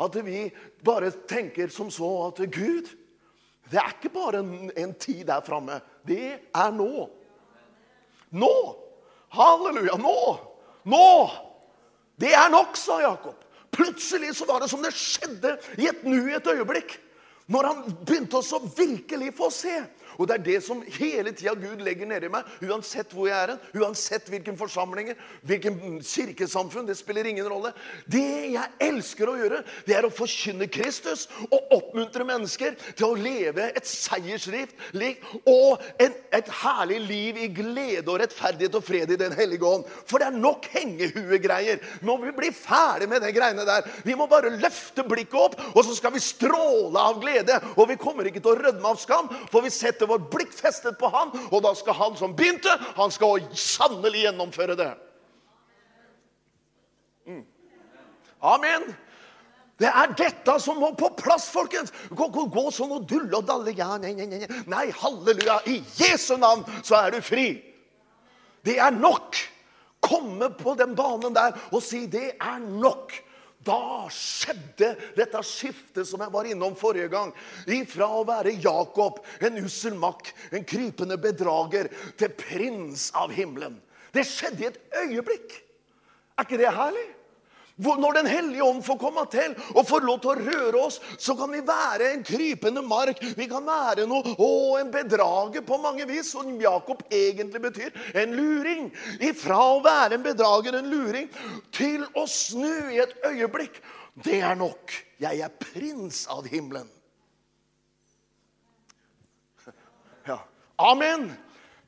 At 0.00 0.16
vi 0.24 0.46
bare 0.84 1.10
tenker 1.28 1.68
som 1.68 1.90
så 1.92 2.10
at 2.28 2.40
Gud, 2.52 2.88
det 3.70 3.80
er 3.80 3.94
ikke 3.94 4.12
bare 4.14 4.40
en, 4.42 4.70
en 4.76 4.94
tid 4.94 5.24
der 5.28 5.44
framme. 5.44 5.80
Det 6.06 6.52
er 6.52 6.74
nå. 6.76 7.06
Nå! 8.32 8.54
Halleluja! 9.32 9.96
Nå! 10.00 10.18
Nå! 10.88 11.08
Det 12.20 12.32
er 12.36 12.50
nok, 12.52 12.76
sa 12.76 13.00
Jakob. 13.02 13.38
Plutselig 13.72 14.34
så 14.36 14.46
var 14.48 14.60
det 14.60 14.68
som 14.68 14.82
det 14.84 14.92
skjedde 14.96 15.56
i 15.80 15.88
et 15.88 16.04
nu, 16.04 16.28
et 16.28 16.46
øyeblikk. 16.46 16.98
Når 17.52 17.68
han 17.68 17.80
begynte 18.04 18.40
å 18.40 18.60
virkelig 18.76 19.32
få 19.36 19.48
se. 19.52 19.74
Og 20.18 20.28
det 20.28 20.36
er 20.36 20.44
det 20.46 20.58
som 20.64 20.82
hele 20.98 21.32
tida 21.36 21.54
Gud 21.58 21.82
legger 21.84 22.08
nedi 22.08 22.30
meg, 22.32 22.48
uansett 22.66 23.12
hvor 23.14 23.28
jeg 23.30 23.36
er 23.36 23.54
hen, 23.54 23.62
uansett 23.82 24.28
hvilken 24.32 24.58
forsamlinger, 24.58 25.18
hvilken 25.48 26.00
kirkesamfunn, 26.04 26.86
det 26.88 26.98
spiller 26.98 27.28
ingen 27.28 27.48
rolle. 27.48 27.72
Det 28.10 28.52
jeg 28.54 28.68
elsker 28.88 29.30
å 29.30 29.36
gjøre, 29.38 29.62
det 29.86 29.96
er 29.96 30.06
å 30.06 30.12
forkynne 30.12 30.68
Kristus 30.72 31.28
og 31.48 31.72
oppmuntre 31.78 32.26
mennesker 32.28 32.76
til 32.92 33.08
å 33.08 33.18
leve 33.18 33.70
et 33.72 33.88
seiersrikt 33.88 34.76
liv 34.96 35.20
og 35.48 35.82
en, 36.02 36.14
et 36.34 36.50
herlig 36.62 37.00
liv 37.06 37.40
i 37.42 37.48
glede 37.52 38.08
og 38.08 38.20
rettferdighet 38.22 38.78
og 38.78 38.84
fred 38.86 39.14
i 39.14 39.20
Den 39.20 39.34
hellige 39.36 39.68
ånd. 39.68 39.86
For 40.08 40.20
det 40.20 40.30
er 40.30 40.40
nok 40.42 40.66
hengehuegreier. 40.72 41.82
Nå 42.02 42.16
må 42.16 42.28
vi 42.28 42.36
bli 42.36 42.50
ferdig 42.54 43.08
med 43.10 43.22
de 43.24 43.32
greiene 43.34 43.66
der. 43.68 43.86
Vi 44.06 44.16
må 44.18 44.28
bare 44.30 44.52
løfte 44.56 45.04
blikket 45.08 45.38
opp, 45.38 45.58
og 45.72 45.84
så 45.86 45.96
skal 45.96 46.14
vi 46.14 46.22
stråle 46.22 47.00
av 47.00 47.20
glede. 47.22 47.58
Og 47.76 47.88
vi 47.90 47.98
kommer 48.00 48.28
ikke 48.28 48.42
til 48.42 48.54
å 48.54 48.60
rødme 48.60 48.92
av 48.92 49.00
skam, 49.00 49.30
for 49.52 49.64
vi 49.64 49.72
setter 49.72 50.01
vårt 50.10 50.28
blikk 50.32 50.52
festet 50.56 50.98
på 51.00 51.10
Han. 51.12 51.32
Og 51.50 51.62
da 51.64 51.74
skal 51.78 51.98
Han 51.98 52.18
som 52.18 52.36
begynte, 52.36 52.72
han 52.96 53.10
skal 53.10 53.46
sannelig 53.54 54.26
gjennomføre 54.26 54.76
det. 54.78 54.90
Mm. 57.26 57.44
Amen. 58.42 58.92
Det 59.82 59.90
er 59.90 60.12
dette 60.18 60.54
som 60.62 60.78
må 60.78 60.92
på 60.98 61.08
plass, 61.18 61.48
folkens. 61.50 61.92
Gå, 62.10 62.28
gå, 62.30 62.46
gå 62.52 62.68
sånn 62.74 62.92
og 62.94 63.06
dulle 63.10 63.40
og 63.40 63.48
dalle. 63.48 63.74
Ja, 63.74 63.96
nei, 63.98 64.12
nei, 64.14 64.28
nei. 64.30 64.46
nei, 64.70 64.84
halleluja. 65.00 65.58
I 65.66 65.80
Jesu 65.98 66.36
navn 66.38 66.62
så 66.84 67.00
er 67.00 67.16
du 67.16 67.22
fri. 67.24 67.48
Det 68.62 68.78
er 68.78 68.94
nok. 68.94 69.38
Komme 70.02 70.50
på 70.58 70.74
den 70.78 70.94
banen 70.98 71.34
der 71.34 71.54
og 71.70 71.82
si 71.82 72.06
'det 72.06 72.34
er 72.40 72.58
nok'. 72.58 73.14
Da 73.62 74.08
skjedde 74.10 74.92
dette 75.16 75.42
skiftet 75.46 76.08
som 76.08 76.22
jeg 76.24 76.34
var 76.34 76.48
innom 76.50 76.74
forrige 76.78 77.10
gang. 77.12 77.30
Ifra 77.70 78.08
å 78.10 78.24
være 78.26 78.56
Jakob, 78.62 79.20
en 79.38 79.60
ussel 79.62 79.94
makk, 79.98 80.32
en 80.50 80.66
krypende 80.66 81.18
bedrager, 81.22 81.90
til 82.18 82.34
prins 82.38 83.10
av 83.18 83.34
himmelen. 83.34 83.78
Det 84.12 84.26
skjedde 84.28 84.64
i 84.64 84.70
et 84.70 84.80
øyeblikk. 85.04 85.54
Er 86.36 86.48
ikke 86.48 86.60
det 86.60 86.74
herlig? 86.74 87.06
Når 87.82 88.14
Den 88.14 88.28
hellige 88.30 88.64
ånd 88.64 88.82
får 88.84 88.98
komme 89.00 89.24
til 89.32 89.54
og 89.74 89.86
får 89.88 90.06
lov 90.06 90.20
til 90.22 90.32
å 90.32 90.44
røre 90.46 90.82
oss, 90.86 91.00
så 91.18 91.34
kan 91.38 91.52
vi 91.52 91.62
være 91.66 92.12
en 92.12 92.24
krypende 92.26 92.82
mark. 92.86 93.20
Vi 93.36 93.48
kan 93.50 93.66
være 93.66 94.06
noe, 94.10 94.34
å, 94.38 94.50
en 94.80 94.92
bedrager 94.92 95.64
på 95.66 95.78
mange 95.82 96.06
vis, 96.08 96.30
som 96.32 96.54
Jakob 96.60 97.02
egentlig 97.10 97.62
betyr. 97.66 97.90
En 98.22 98.36
luring. 98.36 98.90
Ifra 99.20 99.58
å 99.74 99.82
være 99.84 100.18
en 100.18 100.26
bedrager, 100.26 100.78
en 100.78 100.90
luring, 100.92 101.30
til 101.74 102.06
å 102.18 102.26
snu 102.30 102.92
i 102.92 103.00
et 103.02 103.14
øyeblikk. 103.28 103.80
Det 104.22 104.42
er 104.44 104.58
nok. 104.58 104.92
Jeg 105.22 105.40
er 105.40 105.54
prins 105.62 106.26
av 106.30 106.48
himmelen. 106.50 106.90
Ja. 110.22 110.36
Amen. 110.78 111.32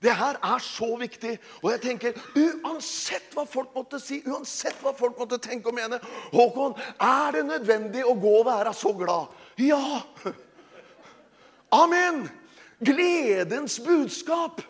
Det 0.05 0.13
her 0.13 0.37
er 0.45 0.61
så 0.61 0.91
viktig. 1.01 1.39
Og 1.63 1.71
jeg 1.73 1.81
tenker, 1.85 2.19
uansett 2.37 3.33
hva 3.33 3.47
folk 3.49 3.73
måtte 3.77 4.01
si, 4.03 4.21
uansett 4.29 4.77
hva 4.85 4.93
folk 4.97 5.17
måtte 5.21 5.41
tenke 5.43 5.71
og 5.71 5.79
mene 5.79 6.01
Håkon, 6.35 6.77
er 7.01 7.39
det 7.39 7.45
nødvendig 7.49 8.05
å 8.05 8.17
gå 8.21 8.35
og 8.43 8.49
være 8.51 8.75
så 8.77 8.93
glad? 8.99 9.33
Ja. 9.61 10.03
Amen. 11.73 12.27
Gledens 12.85 13.79
budskap. 13.81 14.61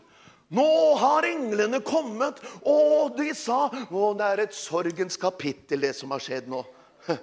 Nå 0.55 0.69
har 1.01 1.27
englene 1.27 1.81
kommet, 1.83 2.39
og 2.63 3.17
de 3.19 3.33
sa 3.35 3.65
Å, 3.73 4.03
det 4.15 4.27
er 4.29 4.43
et 4.45 4.55
sorgens 4.55 5.17
kapittel, 5.19 5.83
det 5.83 5.95
som 5.99 6.13
har 6.15 6.23
skjedd 6.23 6.51
nå. 6.53 6.61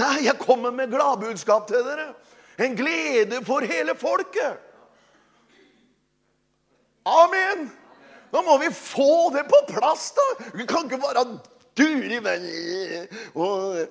Nei, 0.00 0.26
jeg 0.26 0.36
kommer 0.42 0.74
med 0.74 0.92
gladbudskap 0.92 1.68
til 1.70 1.86
dere. 1.86 2.10
En 2.60 2.76
glede 2.76 3.40
for 3.46 3.64
hele 3.66 3.94
folket. 3.98 4.63
Amen! 7.04 7.72
Da 8.32 8.42
må 8.42 8.58
vi 8.58 8.70
få 8.74 9.30
det 9.34 9.44
på 9.46 9.60
plass, 9.68 10.10
da. 10.16 10.24
Vi 10.58 10.66
kan 10.66 10.88
ikke 10.88 10.98
bare 11.02 11.24
dure 11.78 12.16
i 12.16 12.20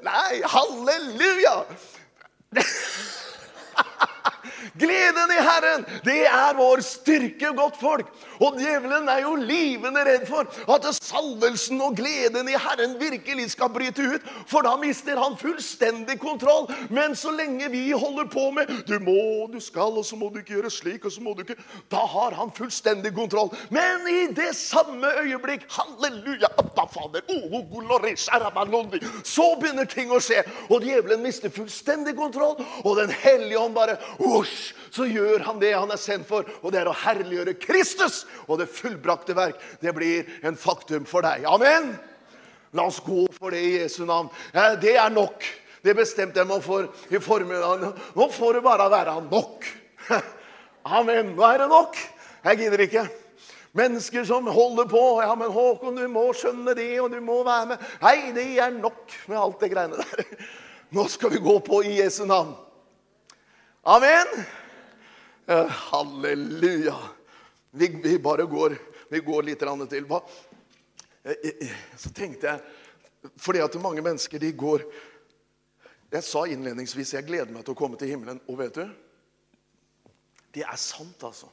Nei, 0.04 0.42
halleluja! 0.56 1.56
Gleden 4.80 5.32
i 5.32 5.42
Herren, 5.46 5.86
det 6.06 6.24
er 6.26 6.56
vår 6.58 6.82
styrke, 6.82 7.52
godt 7.54 7.78
folk. 7.78 8.08
Og 8.42 8.58
djevelen 8.58 9.06
er 9.12 9.22
jo 9.22 9.36
livende 9.38 10.02
redd 10.08 10.26
for 10.26 10.50
at 10.74 10.88
salvelsen 10.98 11.82
og 11.86 11.94
gleden 12.00 12.50
i 12.50 12.58
Herren 12.58 12.96
virkelig 13.02 13.52
skal 13.54 13.70
bryte 13.74 14.08
ut. 14.16 14.26
For 14.50 14.66
da 14.66 14.74
mister 14.82 15.20
han 15.22 15.38
fullstendig 15.38 16.18
kontroll. 16.22 16.66
Men 16.90 17.14
så 17.16 17.32
lenge 17.36 17.70
vi 17.70 17.92
holder 17.92 18.26
på 18.34 18.50
med 18.52 18.72
'du 18.88 18.98
må, 19.00 19.48
du 19.54 19.60
skal, 19.60 19.94
og 20.02 20.06
så 20.06 20.16
må 20.16 20.30
du 20.30 20.40
ikke 20.42 20.58
gjøre 20.58 20.74
slik', 20.74 21.06
og 21.06 21.12
så 21.12 21.22
må 21.22 21.34
du 21.34 21.46
ikke 21.46 21.62
Da 21.92 21.98
har 21.98 22.34
han 22.34 22.52
fullstendig 22.52 23.14
kontroll. 23.14 23.54
Men 23.70 24.08
i 24.10 24.34
det 24.34 24.56
samme 24.56 25.08
øyeblikk 25.22 25.70
halleluja, 25.70 26.50
fader, 26.94 27.22
så 29.24 29.56
begynner 29.62 29.86
ting 29.86 30.12
å 30.12 30.20
skje. 30.20 30.44
Og 30.70 30.82
djevelen 30.82 31.24
mister 31.24 31.50
fullstendig 31.50 32.16
kontroll, 32.16 32.58
og 32.86 32.98
Den 33.04 33.10
hellige 33.10 33.60
ånd 33.60 33.74
bare 33.76 33.98
usch, 34.64 34.74
så 34.94 35.06
gjør 35.10 35.44
han 35.48 35.60
det 35.60 35.74
han 35.76 35.92
er 35.92 36.00
sendt 36.00 36.28
for, 36.30 36.48
og 36.62 36.72
det 36.72 36.82
er 36.82 36.90
å 36.90 36.96
herliggjøre 37.04 37.58
Kristus. 37.60 38.24
Og 38.48 38.60
det 38.62 38.72
fullbrakte 38.72 39.36
verk, 39.36 39.60
det 39.82 39.94
blir 39.96 40.30
en 40.44 40.58
faktum 40.60 41.08
for 41.10 41.26
deg. 41.26 41.46
Amen! 41.50 41.94
La 42.74 42.88
oss 42.90 43.02
gå 43.06 43.28
for 43.36 43.54
det 43.54 43.62
i 43.62 43.76
Jesu 43.78 44.02
navn. 44.06 44.32
Det 44.82 44.96
er 44.98 45.12
nok. 45.14 45.44
Det 45.84 45.94
bestemte 45.98 46.40
jeg 46.40 46.50
meg 46.50 46.64
for 46.64 46.88
i 47.12 47.20
formiddag. 47.22 47.92
Nå 48.16 48.30
får 48.34 48.58
det 48.58 48.64
bare 48.66 48.88
være 48.90 49.20
nok. 49.28 49.68
Amen. 50.98 51.36
Nå 51.36 51.46
er 51.46 51.62
det 51.62 51.68
nok. 51.70 52.00
Jeg 52.48 52.64
gidder 52.64 52.86
ikke. 52.88 53.04
Mennesker 53.78 54.26
som 54.26 54.48
holder 54.48 54.86
på. 54.86 55.22
ja, 55.22 55.36
men 55.36 55.52
'Håkon, 55.52 55.98
du 55.98 56.08
må 56.08 56.28
skjønne 56.34 56.76
det, 56.78 57.02
og 57.02 57.12
du 57.12 57.20
må 57.22 57.44
være 57.44 57.66
med.' 57.74 57.86
Nei, 58.02 58.32
det 58.34 58.60
er 58.60 58.70
nok 58.70 59.14
med 59.28 59.38
alt 59.38 59.60
det 59.60 59.72
greiene 59.72 59.98
der. 59.98 60.26
Nå 60.96 61.08
skal 61.10 61.34
vi 61.34 61.42
gå 61.42 61.60
på 61.60 61.82
i 61.82 62.00
Jesu 62.02 62.26
navn. 62.26 62.54
Amen. 63.84 64.28
Halleluja. 65.70 67.00
Vi, 67.72 67.88
vi 68.04 68.20
bare 68.20 68.44
går, 68.44 68.78
vi 69.10 69.20
går 69.20 69.44
litt 69.44 69.60
til. 69.90 70.14
Så 71.98 72.12
tenkte 72.16 72.48
jeg 72.48 72.62
Fordi 73.40 73.60
at 73.64 73.76
mange 73.80 74.04
mennesker 74.04 74.40
de 74.40 74.52
går 74.52 74.84
Jeg 76.12 76.24
sa 76.28 76.44
innledningsvis 76.48 77.14
jeg 77.16 77.28
gleder 77.28 77.52
meg 77.52 77.64
til 77.64 77.76
å 77.76 77.80
komme 77.80 78.00
til 78.00 78.14
himmelen. 78.14 78.40
Og 78.48 78.60
vet 78.62 78.80
du? 78.80 78.86
Det 80.54 80.64
er 80.64 80.80
sant, 80.80 81.24
altså. 81.24 81.50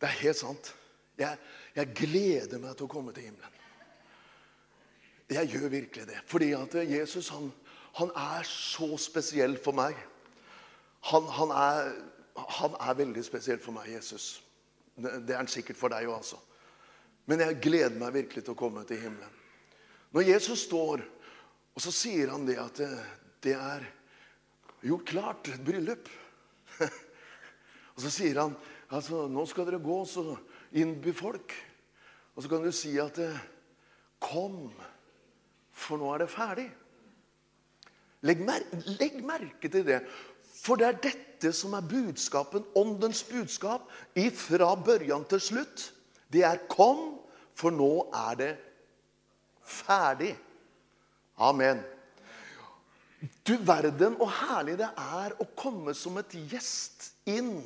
Det 0.00 0.08
er 0.08 0.20
helt 0.22 0.38
sant. 0.38 0.70
Jeg, 1.18 1.36
jeg 1.76 1.92
gleder 1.98 2.62
meg 2.62 2.76
til 2.78 2.86
å 2.86 2.92
komme 2.92 3.12
til 3.12 3.26
himmelen. 3.28 3.58
Jeg 5.32 5.50
gjør 5.52 5.68
virkelig 5.72 6.08
det. 6.08 6.22
Fordi 6.30 6.52
at 6.56 6.78
Jesus 6.88 7.28
han, 7.34 7.50
han 8.00 8.14
er 8.16 8.48
så 8.48 8.94
spesiell 9.00 9.58
for 9.60 9.76
meg. 9.76 9.98
Han, 11.10 11.26
han, 11.38 11.52
er, 11.56 11.92
han 12.58 12.76
er 12.78 12.98
veldig 12.98 13.24
spesiell 13.26 13.60
for 13.62 13.74
meg, 13.74 13.90
Jesus. 13.94 14.36
Det 14.96 15.32
er 15.32 15.40
han 15.40 15.50
sikkert 15.50 15.80
for 15.80 15.92
deg 15.92 16.06
òg, 16.06 16.20
altså. 16.20 16.38
Men 17.30 17.42
jeg 17.44 17.60
gleder 17.62 17.98
meg 17.98 18.14
virkelig 18.16 18.44
til 18.44 18.54
å 18.54 18.58
komme 18.58 18.84
til 18.86 19.00
himmelen. 19.02 19.40
Når 20.12 20.28
Jesus 20.28 20.66
står, 20.66 21.02
og 21.72 21.80
så 21.80 21.92
sier 21.94 22.32
han 22.34 22.44
det 22.46 22.58
at 22.60 22.78
det, 22.82 22.90
det 23.46 23.54
er 23.56 23.86
gjort 24.84 25.06
klart 25.08 25.50
et 25.52 25.64
bryllup. 25.64 26.10
og 27.94 28.02
så 28.04 28.12
sier 28.12 28.42
han 28.42 28.56
altså, 28.92 29.24
nå 29.30 29.46
skal 29.48 29.68
dere 29.68 29.80
gå 29.82 29.98
og 30.04 30.76
innby 30.76 31.14
folk. 31.16 31.54
Og 32.34 32.44
så 32.44 32.52
kan 32.52 32.64
du 32.64 32.72
si 32.74 32.94
at 33.00 33.20
Kom, 34.22 34.70
for 35.74 35.98
nå 35.98 36.12
er 36.14 36.22
det 36.22 36.28
ferdig. 36.30 36.68
Legg, 38.22 38.44
mer 38.46 38.62
legg 39.00 39.16
merke 39.26 39.66
til 39.66 39.82
det. 39.88 39.98
For 40.62 40.78
det 40.78 40.86
er 40.86 41.00
dette 41.08 41.50
som 41.56 41.74
er 41.74 41.86
budskapen, 41.86 42.64
åndens 42.78 43.24
budskap, 43.26 43.88
ifra 44.14 44.70
børjan 44.78 45.24
til 45.30 45.40
slutt. 45.42 45.92
Det 46.32 46.44
er 46.44 46.58
'kom, 46.68 47.18
for 47.54 47.70
nå 47.70 48.08
er 48.14 48.34
det 48.34 48.56
ferdig'. 49.64 50.36
Amen. 51.38 51.82
Du 53.46 53.56
verden 53.56 54.16
og 54.20 54.30
herlig 54.30 54.78
det 54.78 54.88
er 54.98 55.34
å 55.38 55.46
komme 55.56 55.94
som 55.94 56.18
et 56.18 56.32
gjest 56.50 57.12
inn 57.26 57.62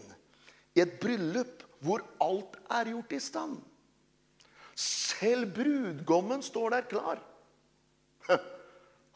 i 0.76 0.81
et 0.81 1.00
bryllup 1.00 1.65
hvor 1.81 2.05
alt 2.21 2.57
er 2.71 2.93
gjort 2.93 3.12
i 3.12 3.21
stand. 3.21 3.57
Selv 4.76 5.55
brudgommen 5.57 6.43
står 6.43 6.71
der 6.71 6.81
klar. 6.81 7.23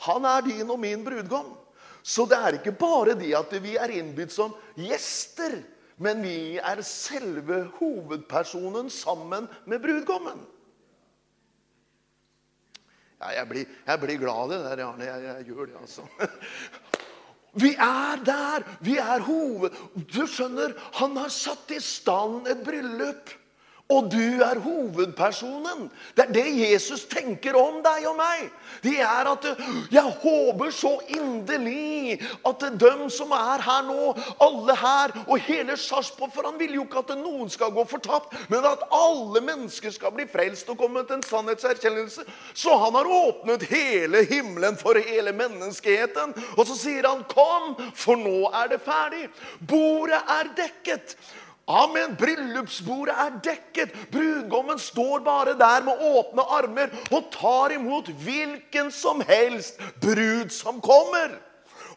Han 0.06 0.24
er 0.24 0.40
din 0.40 0.70
og 0.70 0.80
min 0.80 1.04
brudgom. 1.04 1.52
Så 2.10 2.26
det 2.26 2.38
er 2.38 2.56
ikke 2.58 2.74
bare 2.74 3.14
det 3.18 3.30
at 3.38 3.52
vi 3.62 3.76
er 3.78 3.92
innbydd 4.00 4.32
som 4.34 4.54
gjester, 4.78 5.60
men 6.02 6.22
vi 6.24 6.56
er 6.58 6.80
selve 6.86 7.66
hovedpersonen 7.76 8.88
sammen 8.90 9.46
med 9.70 9.82
brudgommen. 9.84 10.40
Ja, 13.20 13.34
jeg, 13.36 13.46
blir, 13.50 13.72
jeg 13.86 14.00
blir 14.00 14.18
glad 14.22 14.46
av 14.46 14.50
det 14.50 14.58
der, 14.64 14.82
Arne. 14.86 15.04
Jeg, 15.06 15.24
jeg, 15.28 15.46
gjør 15.52 15.68
det, 15.68 15.76
altså. 15.82 16.06
Vi 17.60 17.72
er 17.74 18.20
der. 18.24 18.64
Vi 18.86 18.94
er 19.02 19.24
hoved... 19.26 19.74
Du 20.14 20.22
skjønner, 20.30 20.72
han 21.00 21.16
har 21.18 21.32
satt 21.34 21.72
i 21.74 21.80
stand 21.82 22.46
et 22.48 22.62
bryllup. 22.64 23.32
Og 23.90 24.10
du 24.12 24.42
er 24.44 24.60
hovedpersonen. 24.62 25.88
Det 26.16 26.24
er 26.28 26.32
det 26.34 26.46
Jesus 26.60 27.04
tenker 27.10 27.56
om 27.58 27.80
deg 27.82 28.06
og 28.06 28.16
meg. 28.18 28.44
Det 28.84 29.00
er 29.02 29.30
at 29.32 29.46
Jeg 29.92 30.14
håper 30.22 30.70
så 30.70 30.92
inderlig 31.08 32.20
at 32.46 32.64
dem 32.80 33.08
som 33.10 33.34
er 33.34 33.64
her 33.66 33.82
nå, 33.88 34.14
alle 34.40 34.76
her 34.78 35.14
og 35.26 35.42
hele 35.42 35.76
Sarpsborg 35.76 36.30
For 36.34 36.46
han 36.46 36.58
vil 36.60 36.76
jo 36.78 36.84
ikke 36.86 37.02
at 37.02 37.16
noen 37.18 37.50
skal 37.50 37.74
gå 37.74 37.84
fortapt, 37.90 38.36
men 38.52 38.64
at 38.66 38.86
alle 38.94 39.42
mennesker 39.44 39.90
skal 39.90 40.14
bli 40.14 40.28
frelst 40.30 40.70
og 40.70 40.78
komme 40.78 41.02
til 41.06 41.18
en 41.18 41.26
sannhetserkjennelse. 41.26 42.24
Så 42.54 42.76
han 42.84 42.94
har 42.94 43.10
åpnet 43.10 43.66
hele 43.70 44.24
himmelen 44.30 44.78
for 44.78 44.98
hele 44.98 45.34
menneskeheten. 45.36 46.34
Og 46.56 46.66
så 46.66 46.78
sier 46.78 47.08
han, 47.08 47.24
'Kom, 47.24 47.76
for 47.94 48.16
nå 48.16 48.50
er 48.54 48.68
det 48.68 48.80
ferdig'. 48.86 49.30
Bordet 49.66 50.22
er 50.38 50.54
dekket. 50.56 51.16
Amen. 51.68 52.16
Bryllupsbordet 52.18 53.14
er 53.14 53.36
dekket. 53.44 53.92
Brudgommen 54.12 54.78
står 54.78 55.20
bare 55.26 55.54
der 55.58 55.84
med 55.86 56.02
åpne 56.14 56.46
armer 56.56 56.96
og 57.10 57.30
tar 57.34 57.76
imot 57.76 58.10
hvilken 58.24 58.90
som 58.94 59.22
helst 59.28 59.78
brud 60.02 60.50
som 60.54 60.80
kommer. 60.82 61.38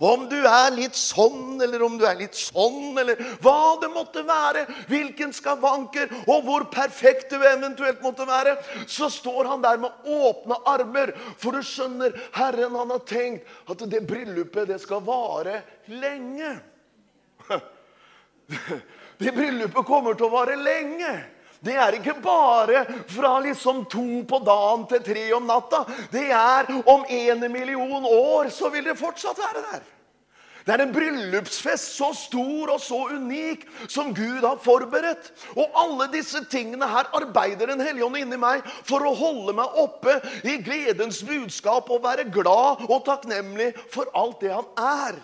Om 0.03 0.25
du 0.29 0.39
er 0.41 0.74
litt 0.74 0.98
sånn, 0.98 1.62
eller 1.63 1.84
om 1.86 1.98
du 2.00 2.05
er 2.08 2.17
litt 2.20 2.36
sånn, 2.36 2.98
eller 3.00 3.20
hva 3.43 3.75
det 3.82 3.89
måtte 3.93 4.24
være, 4.27 4.65
hvilken 4.89 5.32
skavanker, 5.36 6.12
og 6.25 6.48
hvor 6.48 6.65
perfekt 6.74 7.32
du 7.32 7.38
eventuelt 7.38 8.01
måtte 8.03 8.27
være, 8.27 8.58
så 8.89 9.10
står 9.13 9.51
han 9.51 9.63
der 9.63 9.79
med 9.86 10.10
åpne 10.10 10.58
armer. 10.70 11.13
For 11.39 11.55
du 11.55 11.63
skjønner, 11.65 12.17
Herren 12.36 12.75
han 12.79 12.91
har 12.96 13.05
tenkt 13.08 13.48
at 13.70 13.86
det 13.89 14.03
bryllupet, 14.10 14.67
det 14.74 14.82
skal 14.84 15.05
vare 15.08 15.62
lenge. 15.88 16.58
Det 19.24 19.31
bryllupet 19.31 19.86
kommer 19.88 20.17
til 20.17 20.27
å 20.27 20.33
vare 20.33 20.57
lenge. 20.60 21.13
Det 21.63 21.77
er 21.79 21.95
ikke 21.95 22.17
bare 22.19 22.81
fra 23.07 23.38
liksom 23.45 23.86
to 23.91 24.24
på 24.27 24.39
dagen 24.43 24.83
til 24.89 25.03
tre 25.05 25.24
om 25.38 25.45
natta. 25.48 25.86
Det 26.12 26.25
er 26.36 26.67
om 26.91 27.05
en 27.07 27.45
million 27.51 28.03
år 28.10 28.51
så 28.51 28.72
vil 28.74 28.89
det 28.89 29.00
fortsatt 29.00 29.39
være 29.39 29.63
der. 29.69 29.86
Det 30.63 30.72
er 30.72 30.83
en 30.86 30.93
bryllupsfest 30.95 31.98
så 31.98 32.10
stor 32.15 32.72
og 32.72 32.79
så 32.79 33.01
unik 33.15 33.65
som 33.91 34.13
Gud 34.15 34.43
har 34.43 34.60
forberedt. 34.63 35.31
Og 35.55 35.75
alle 35.79 36.07
disse 36.13 36.39
tingene 36.51 36.88
her 36.88 37.10
arbeider 37.19 37.74
Den 37.74 37.83
hellige 37.83 38.07
ånd 38.07 38.19
inni 38.19 38.39
meg 38.39 38.63
for 38.88 39.03
å 39.03 39.15
holde 39.15 39.55
meg 39.55 39.79
oppe 39.79 40.19
i 40.48 40.57
gledens 40.63 41.19
budskap 41.27 41.91
og 41.91 42.03
være 42.03 42.29
glad 42.31 42.88
og 42.88 43.03
takknemlig 43.07 43.74
for 43.91 44.07
alt 44.15 44.39
det 44.43 44.55
han 44.55 44.67
er. 44.79 45.19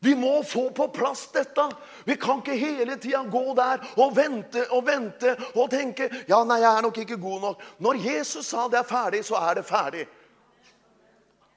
Vi 0.00 0.14
må 0.14 0.42
få 0.44 0.70
på 0.70 0.88
plass 0.92 1.26
dette. 1.32 1.64
Vi 2.04 2.16
kan 2.20 2.42
ikke 2.42 2.58
hele 2.60 2.96
tida 3.00 3.22
gå 3.32 3.54
der 3.56 3.82
og 3.96 4.12
vente 4.16 4.66
og 4.76 4.84
vente 4.86 5.32
og 5.54 5.70
tenke 5.72 6.10
ja, 6.28 6.42
nei, 6.44 6.60
jeg 6.60 6.70
er 6.70 6.84
nok 6.84 7.00
ikke 7.02 7.18
god 7.20 7.40
nok. 7.46 7.66
Når 7.82 8.02
Jesus 8.04 8.52
sa 8.52 8.66
det 8.68 8.82
er 8.82 8.88
ferdig, 8.88 9.24
så 9.24 9.40
er 9.40 9.58
det 9.58 9.66
ferdig. 9.66 10.04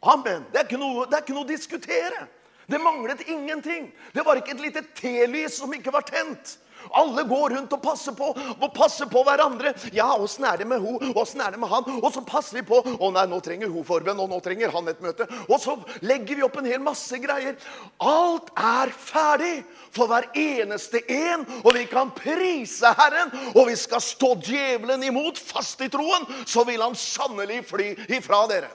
Amen. 0.01 0.46
Det 0.51 0.62
er 0.62 0.67
ikke 0.69 0.79
noe, 0.79 1.05
er 1.10 1.19
ikke 1.19 1.36
noe 1.36 1.43
å 1.43 1.51
diskutere. 1.51 2.27
Det 2.69 2.79
manglet 2.79 3.25
ingenting. 3.27 3.89
Det 4.13 4.24
var 4.25 4.39
ikke 4.39 4.53
et 4.55 4.63
lite 4.63 4.84
telys 4.96 5.58
som 5.60 5.74
ikke 5.74 5.93
var 5.93 6.05
tent. 6.08 6.55
Alle 6.95 7.24
går 7.27 7.55
rundt 7.55 7.74
og 7.75 7.81
passer 7.83 8.15
på 8.17 8.29
og 8.33 8.69
passer 8.75 9.09
på 9.12 9.24
hverandre. 9.27 9.74
Ja, 9.95 10.09
åssen 10.17 10.48
er 10.48 10.62
det 10.62 10.67
med 10.69 10.81
hun, 10.83 11.12
åssen 11.17 11.43
er 11.43 11.53
det 11.53 11.62
med 11.62 11.69
han? 11.71 11.88
Og 12.00 12.09
så 12.15 12.24
passer 12.25 12.59
vi 12.59 12.65
på. 12.69 12.79
Å 12.79 13.12
nei, 13.13 13.25
nå 13.29 13.39
trenger 13.45 13.71
hun 13.71 13.86
forbønn, 13.88 14.19
og 14.19 14.31
nå 14.31 14.39
trenger 14.45 14.74
han 14.74 14.89
et 14.91 15.03
møte. 15.03 15.27
Og 15.48 15.57
så 15.62 15.75
legger 16.05 16.39
vi 16.39 16.45
opp 16.48 16.59
en 16.62 16.69
hel 16.69 16.81
masse 16.83 17.19
greier. 17.21 17.59
Alt 18.01 18.51
er 18.55 18.93
ferdig 18.95 19.53
for 19.95 20.09
hver 20.09 20.29
eneste 20.38 21.03
en, 21.05 21.45
og 21.63 21.71
vi 21.77 21.86
kan 21.91 22.13
prise 22.15 22.93
Herren. 22.98 23.33
Og 23.53 23.69
vi 23.69 23.77
skal 23.79 24.03
stå 24.03 24.33
djevelen 24.45 25.03
imot, 25.09 25.39
fast 25.39 25.81
i 25.86 25.91
troen, 25.91 26.27
så 26.48 26.65
vil 26.67 26.81
han 26.83 26.98
sannelig 26.98 27.63
fly 27.69 27.93
ifra 28.19 28.45
dere. 28.51 28.71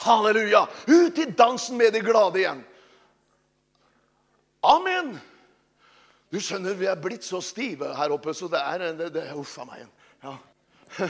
Halleluja! 0.00 0.64
Ut 0.86 1.18
i 1.18 1.24
dansen 1.36 1.76
med 1.76 1.92
de 1.92 2.00
glade 2.00 2.40
igjen. 2.40 2.62
Amen. 4.60 5.18
Du 6.30 6.38
skjønner, 6.38 6.76
vi 6.78 6.86
er 6.86 6.98
blitt 7.00 7.26
så 7.26 7.40
stive 7.42 7.88
her 7.98 8.12
oppe, 8.14 8.32
så 8.36 8.46
det 8.50 8.60
er 8.62 8.84
det, 8.94 9.08
det, 9.16 9.24
Uff 9.34 9.56
a 9.58 9.66
meg. 9.66 9.86
Ja. 10.22 10.36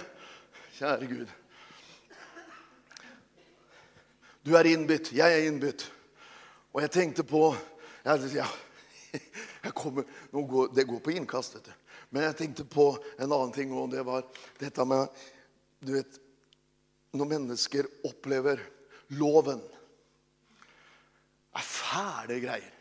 Kjære 0.78 1.08
Gud. 1.10 1.34
Du 4.40 4.54
er 4.56 4.70
innbytt, 4.70 5.12
jeg 5.12 5.36
er 5.36 5.44
innbytt. 5.44 5.84
Og 6.72 6.80
jeg 6.86 6.92
tenkte 6.94 7.26
på 7.26 7.50
ja, 8.06 8.16
jeg 9.66 9.74
kommer, 9.76 10.08
går, 10.32 10.72
Det 10.72 10.86
går 10.88 11.04
på 11.04 11.12
innkast, 11.12 11.58
dette. 11.58 11.76
Men 12.10 12.24
jeg 12.30 12.38
tenkte 12.38 12.64
på 12.64 12.94
en 13.18 13.28
annen 13.28 13.52
ting, 13.52 13.74
og 13.76 13.92
det 13.92 14.06
var 14.06 14.24
dette 14.58 14.88
med 14.88 15.06
Du 15.84 15.92
vet, 15.98 16.20
når 17.12 17.28
mennesker 17.28 17.86
opplever 18.08 18.60
loven 19.18 19.60
er 21.56 21.64
fæle 21.66 22.36
greier 22.40 22.79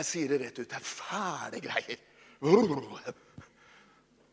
jeg 0.00 0.08
sier 0.08 0.32
det 0.32 0.40
rett 0.42 0.58
ut. 0.60 0.68
Det 0.68 0.76
er 0.76 0.86
fæle 0.86 1.62
greier. 1.64 2.02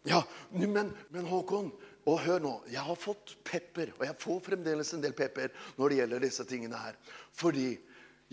Ja, 0.03 0.19
men, 0.51 0.91
men 1.13 1.27
Håkon, 1.29 1.71
og 2.03 2.19
hør 2.25 2.41
nå. 2.43 2.53
Jeg 2.71 2.83
har 2.83 2.99
fått 2.99 3.37
pepper, 3.47 3.93
og 3.95 4.03
jeg 4.07 4.19
får 4.19 4.41
fremdeles 4.49 4.91
en 4.95 5.03
del 5.03 5.15
pepper 5.15 5.53
når 5.77 5.89
det 5.89 5.99
gjelder 6.01 6.25
disse 6.25 6.45
tingene 6.49 6.81
her. 6.81 6.97
Fordi 7.31 7.69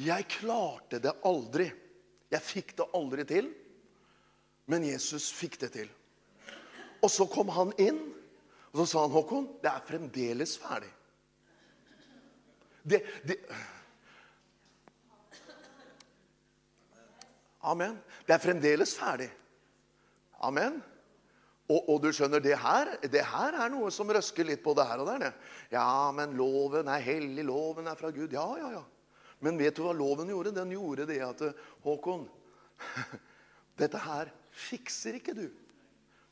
jeg 0.01 0.29
klarte 0.41 0.99
det 1.03 1.15
aldri. 1.29 1.69
Jeg 2.31 2.47
fikk 2.47 2.75
det 2.81 2.89
aldri 2.99 3.27
til. 3.29 3.51
Men 4.71 4.87
Jesus 4.87 5.31
fikk 5.35 5.59
det 5.63 5.73
til. 5.75 5.91
Og 7.01 7.11
så 7.11 7.27
kom 7.31 7.51
han 7.55 7.73
inn, 7.81 8.01
og 8.71 8.83
så 8.83 8.87
sa 8.87 9.03
han, 9.03 9.15
'Håkon, 9.15 9.47
det 9.63 9.71
er 9.71 9.87
fremdeles 9.87 10.59
ferdig'. 10.61 10.97
Det, 12.83 13.01
det 13.27 13.37
Amen. 17.61 17.99
Det 18.27 18.35
er 18.37 18.43
fremdeles 18.43 18.95
ferdig. 18.97 19.29
Amen. 20.41 20.79
Og, 21.71 21.85
og, 21.85 21.99
du 22.03 22.09
skjønner, 22.15 22.43
det 22.43 22.57
her, 22.59 22.95
det 23.13 23.23
her, 23.31 23.57
er 23.63 23.71
noe 23.71 23.93
som 23.95 24.09
røsker 24.11 24.49
litt 24.49 24.63
på 24.65 24.73
det 24.75 24.87
her 24.89 25.03
og 25.03 25.11
der. 25.13 25.37
Ja, 25.71 26.11
men 26.15 26.35
loven 26.39 26.89
er 26.91 27.05
hellig, 27.05 27.45
loven 27.47 27.91
er 27.91 27.99
fra 27.99 28.11
Gud. 28.15 28.33
Ja, 28.35 28.47
ja, 28.59 28.73
ja. 28.81 28.83
Men 29.45 29.61
vet 29.61 29.77
du 29.77 29.85
hva 29.85 29.93
loven 29.97 30.33
gjorde? 30.33 30.55
Den 30.57 30.73
gjorde 30.75 31.07
det 31.09 31.21
at 31.25 31.45
Håkon, 31.85 32.27
dette 33.81 34.01
her 34.03 34.33
fikser 34.67 35.21
ikke 35.21 35.37
du. 35.37 35.47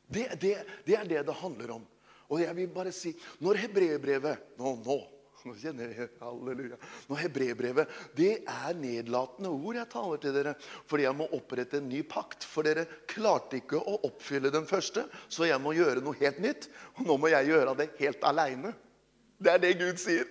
Det, 0.08 0.26
det, 0.40 0.56
det 0.88 0.96
er 0.98 1.08
det 1.08 1.22
det 1.28 1.38
handler 1.38 1.76
om. 1.76 1.86
Og 2.28 2.42
jeg 2.42 2.56
vil 2.56 2.68
bare 2.72 2.92
si 2.92 3.14
Når 3.44 3.60
hebreerbrevet 3.62 4.58
nå, 4.60 4.74
nå 4.84 4.98
nå 5.46 5.54
kjenner 5.58 5.92
jeg 5.94 6.08
halleluja. 6.18 6.76
Nå 7.08 7.14
Hebrebrevet 7.20 7.86
det 8.18 8.32
er 8.42 8.74
nedlatende 8.78 9.50
ord 9.52 9.76
jeg 9.78 9.90
taler 9.92 10.18
til 10.22 10.34
dere. 10.34 10.54
Fordi 10.90 11.02
jeg 11.06 11.18
må 11.18 11.24
opprette 11.36 11.76
en 11.78 11.90
ny 11.90 12.00
pakt. 12.08 12.46
For 12.48 12.62
dere 12.66 12.84
klarte 13.10 13.56
ikke 13.60 13.78
å 13.78 14.00
oppfylle 14.08 14.50
den 14.54 14.66
første, 14.68 15.00
så 15.30 15.42
jeg 15.48 15.60
må 15.62 15.70
gjøre 15.78 16.04
noe 16.04 16.16
helt 16.18 16.38
nytt. 16.42 16.62
Og 16.98 17.02
nå 17.08 17.14
må 17.22 17.26
jeg 17.32 17.50
gjøre 17.52 17.76
det 17.78 17.88
helt 18.00 18.22
aleine. 18.26 18.70
Det 19.38 19.50
er 19.54 19.60
det 19.62 19.78
Gud 19.78 19.98
sier. 20.02 20.26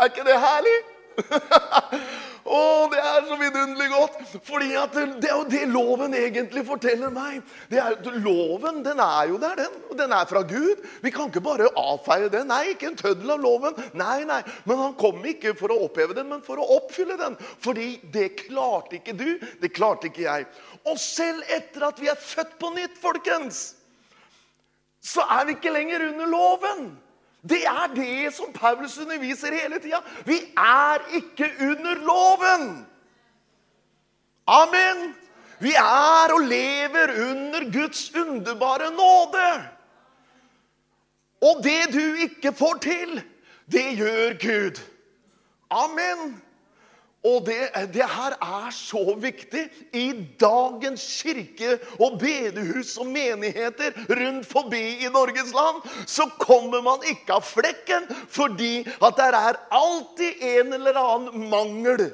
er 0.00 0.04
ikke 0.08 0.28
det 0.28 0.38
herlig? 0.46 0.78
Å, 2.46 2.86
det 2.92 3.00
er 3.02 3.24
så 3.26 3.36
vidunderlig 3.40 3.88
godt! 3.90 4.18
Fordi 4.46 4.68
at 4.78 4.94
Det 4.94 5.28
er 5.28 5.34
jo 5.34 5.46
det 5.50 5.62
loven 5.70 6.14
egentlig 6.14 6.62
forteller 6.68 7.10
meg. 7.10 7.40
Er, 7.74 7.96
loven 8.22 8.82
den 8.86 9.00
er 9.02 9.32
jo 9.32 9.40
der, 9.42 9.56
den. 9.64 9.80
Og 9.90 9.98
den 9.98 10.14
er 10.14 10.28
fra 10.30 10.44
Gud. 10.46 10.84
Vi 11.02 11.10
kan 11.14 11.30
ikke 11.30 11.42
bare 11.42 11.70
avfeie 11.80 12.30
den. 12.32 12.46
Nei, 12.52 12.72
ikke 12.74 12.92
en 12.92 12.98
tøddel 13.00 13.34
av 13.34 13.42
loven. 13.42 13.78
Nei, 13.98 14.20
nei. 14.28 14.42
Men 14.68 14.82
han 14.84 14.94
kom 15.00 15.18
ikke 15.26 15.56
for 15.58 15.74
å 15.74 15.80
oppheve 15.88 16.14
den, 16.16 16.30
men 16.30 16.44
for 16.46 16.62
å 16.62 16.68
oppfylle 16.78 17.18
den. 17.18 17.34
Fordi 17.64 17.88
det 18.14 18.28
klarte 18.44 19.00
ikke 19.00 19.16
du, 19.18 19.28
det 19.62 19.72
klarte 19.74 20.10
ikke 20.10 20.26
jeg. 20.28 20.46
Og 20.86 21.00
selv 21.02 21.42
etter 21.56 21.88
at 21.88 21.98
vi 22.02 22.12
er 22.12 22.20
født 22.20 22.54
på 22.62 22.70
nytt, 22.76 22.94
folkens, 23.02 23.64
så 25.02 25.26
er 25.34 25.48
vi 25.48 25.58
ikke 25.58 25.74
lenger 25.74 26.06
under 26.12 26.30
loven. 26.30 26.86
Det 27.48 27.62
er 27.66 27.94
det 27.94 28.34
som 28.34 28.52
Paulus 28.52 28.98
underviser 28.98 29.54
hele 29.54 29.78
tida. 29.78 30.00
Vi 30.24 30.38
er 30.56 30.98
ikke 31.14 31.50
under 31.60 31.94
loven. 31.94 32.86
Amen. 34.46 35.14
Vi 35.60 35.72
er 35.78 36.32
og 36.34 36.40
lever 36.40 37.30
under 37.30 37.72
Guds 37.72 38.14
underbare 38.14 38.90
nåde. 38.90 39.68
Og 41.40 41.64
det 41.64 41.92
du 41.92 42.14
ikke 42.14 42.52
får 42.52 42.78
til, 42.82 43.22
det 43.72 43.96
gjør 43.96 44.36
Gud. 44.40 44.80
Amen. 45.70 46.42
Og 47.24 47.46
det, 47.46 47.70
det, 47.94 48.04
her 48.04 48.36
er 48.42 48.68
så 48.70 49.14
viktig. 49.18 49.64
I 49.92 50.12
dagens 50.40 51.06
kirke 51.22 51.78
og 51.98 52.18
bedehus 52.20 52.96
og 53.02 53.08
menigheter 53.10 53.96
rundt 54.10 54.46
forbi 54.46 54.82
i 55.02 55.10
Norges 55.12 55.50
land, 55.56 55.80
så 56.06 56.28
kommer 56.38 56.84
man 56.86 57.02
ikke 57.08 57.38
av 57.38 57.46
flekken 57.46 58.06
fordi 58.28 58.84
at 58.84 59.18
det 59.18 59.26
er 59.32 59.58
alltid 59.74 60.46
en 60.54 60.78
eller 60.78 61.00
annen 61.00 61.50
mangel. 61.50 62.06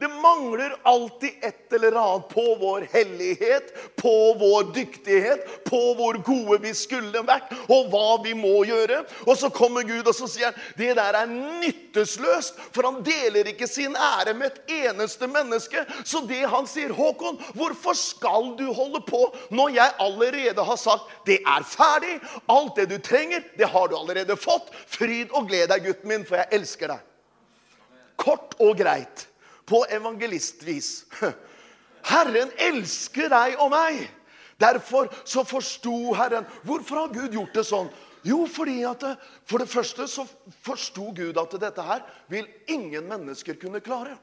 Det 0.00 0.08
mangler 0.08 0.76
alltid 0.82 1.30
et 1.44 1.72
eller 1.72 1.92
annet 1.92 2.28
på 2.28 2.54
vår 2.60 2.86
hellighet, 2.92 3.66
på 3.96 4.34
vår 4.40 4.70
dyktighet, 4.72 5.42
på 5.64 5.80
hvor 5.98 6.16
gode 6.24 6.56
vi 6.62 6.72
skulle 6.74 7.20
vært, 7.28 7.52
og 7.68 7.90
hva 7.92 8.16
vi 8.24 8.32
må 8.32 8.62
gjøre. 8.64 9.02
Og 9.26 9.36
så 9.36 9.50
kommer 9.52 9.84
Gud 9.84 10.08
og 10.08 10.16
så 10.16 10.24
sier 10.30 10.48
han, 10.48 10.64
det 10.80 10.94
der 10.96 11.20
er 11.20 11.28
nyttesløst, 11.28 12.56
for 12.72 12.88
han 12.88 13.02
deler 13.04 13.52
ikke 13.52 13.68
sin 13.68 13.92
ære 13.92 14.32
med 14.40 14.48
et 14.48 14.74
eneste 14.88 15.28
menneske. 15.28 15.84
Så 16.00 16.24
det 16.24 16.46
han 16.48 16.64
sier, 16.70 16.96
Håkon, 16.96 17.36
hvorfor 17.52 17.98
skal 18.00 18.54
du 18.56 18.70
holde 18.72 19.04
på 19.04 19.26
når 19.52 19.76
jeg 19.76 19.98
allerede 20.08 20.64
har 20.64 20.80
sagt 20.80 21.12
det 21.28 21.42
er 21.44 21.66
ferdig? 21.76 22.16
Alt 22.48 22.80
det 22.80 22.88
du 22.88 22.96
trenger, 23.04 23.44
det 23.60 23.68
har 23.68 23.92
du 23.92 24.00
allerede 24.00 24.40
fått. 24.40 24.72
Fryd 24.88 25.36
og 25.36 25.52
gled 25.52 25.68
deg, 25.74 25.90
gutten 25.90 26.16
min, 26.16 26.24
for 26.24 26.40
jeg 26.40 26.56
elsker 26.62 26.96
deg. 26.96 27.04
Kort 28.16 28.56
og 28.64 28.80
greit 28.80 29.26
på 29.70 29.84
evangelistvis. 29.90 31.06
Herren 32.10 32.50
elsker 32.58 33.30
deg 33.30 33.60
og 33.60 33.70
meg. 33.72 34.06
Derfor 34.60 35.08
så 35.24 35.44
forsto 35.46 36.12
Herren. 36.18 36.48
Hvorfor 36.66 37.04
har 37.04 37.12
Gud 37.14 37.36
gjort 37.36 37.54
det 37.56 37.64
sånn? 37.68 37.90
Jo, 38.26 38.42
fordi 38.50 38.82
at 38.84 39.04
for 39.48 39.62
det 39.62 39.70
første 39.70 40.04
så 40.10 40.26
forsto 40.64 41.06
Gud 41.16 41.38
at 41.40 41.54
dette 41.62 41.84
her 41.84 42.02
vil 42.28 42.48
ingen 42.68 43.06
mennesker 43.08 43.56
kunne 43.60 43.80
klare. 43.84 44.18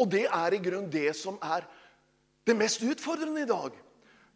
Og 0.00 0.10
det 0.10 0.24
er 0.26 0.56
i 0.56 0.62
grunn 0.62 0.88
det 0.92 1.12
som 1.16 1.38
er 1.44 1.66
det 2.46 2.56
mest 2.58 2.82
utfordrende 2.82 3.44
i 3.44 3.48
dag. 3.48 3.76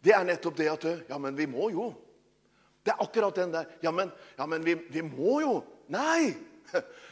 Det 0.01 0.15
er 0.15 0.23
nettopp 0.25 0.55
det 0.57 0.69
at 0.71 0.87
Ja, 1.09 1.19
men 1.21 1.35
vi 1.37 1.45
må 1.49 1.69
jo. 1.73 1.91
Det 2.81 2.93
er 2.93 3.03
akkurat 3.03 3.35
den 3.35 3.51
der 3.53 3.67
Ja, 3.83 3.91
men, 3.91 4.11
ja, 4.37 4.45
men 4.45 4.63
vi, 4.65 4.75
vi 4.89 5.03
må 5.05 5.41
jo. 5.43 5.59
Nei! 5.91 6.33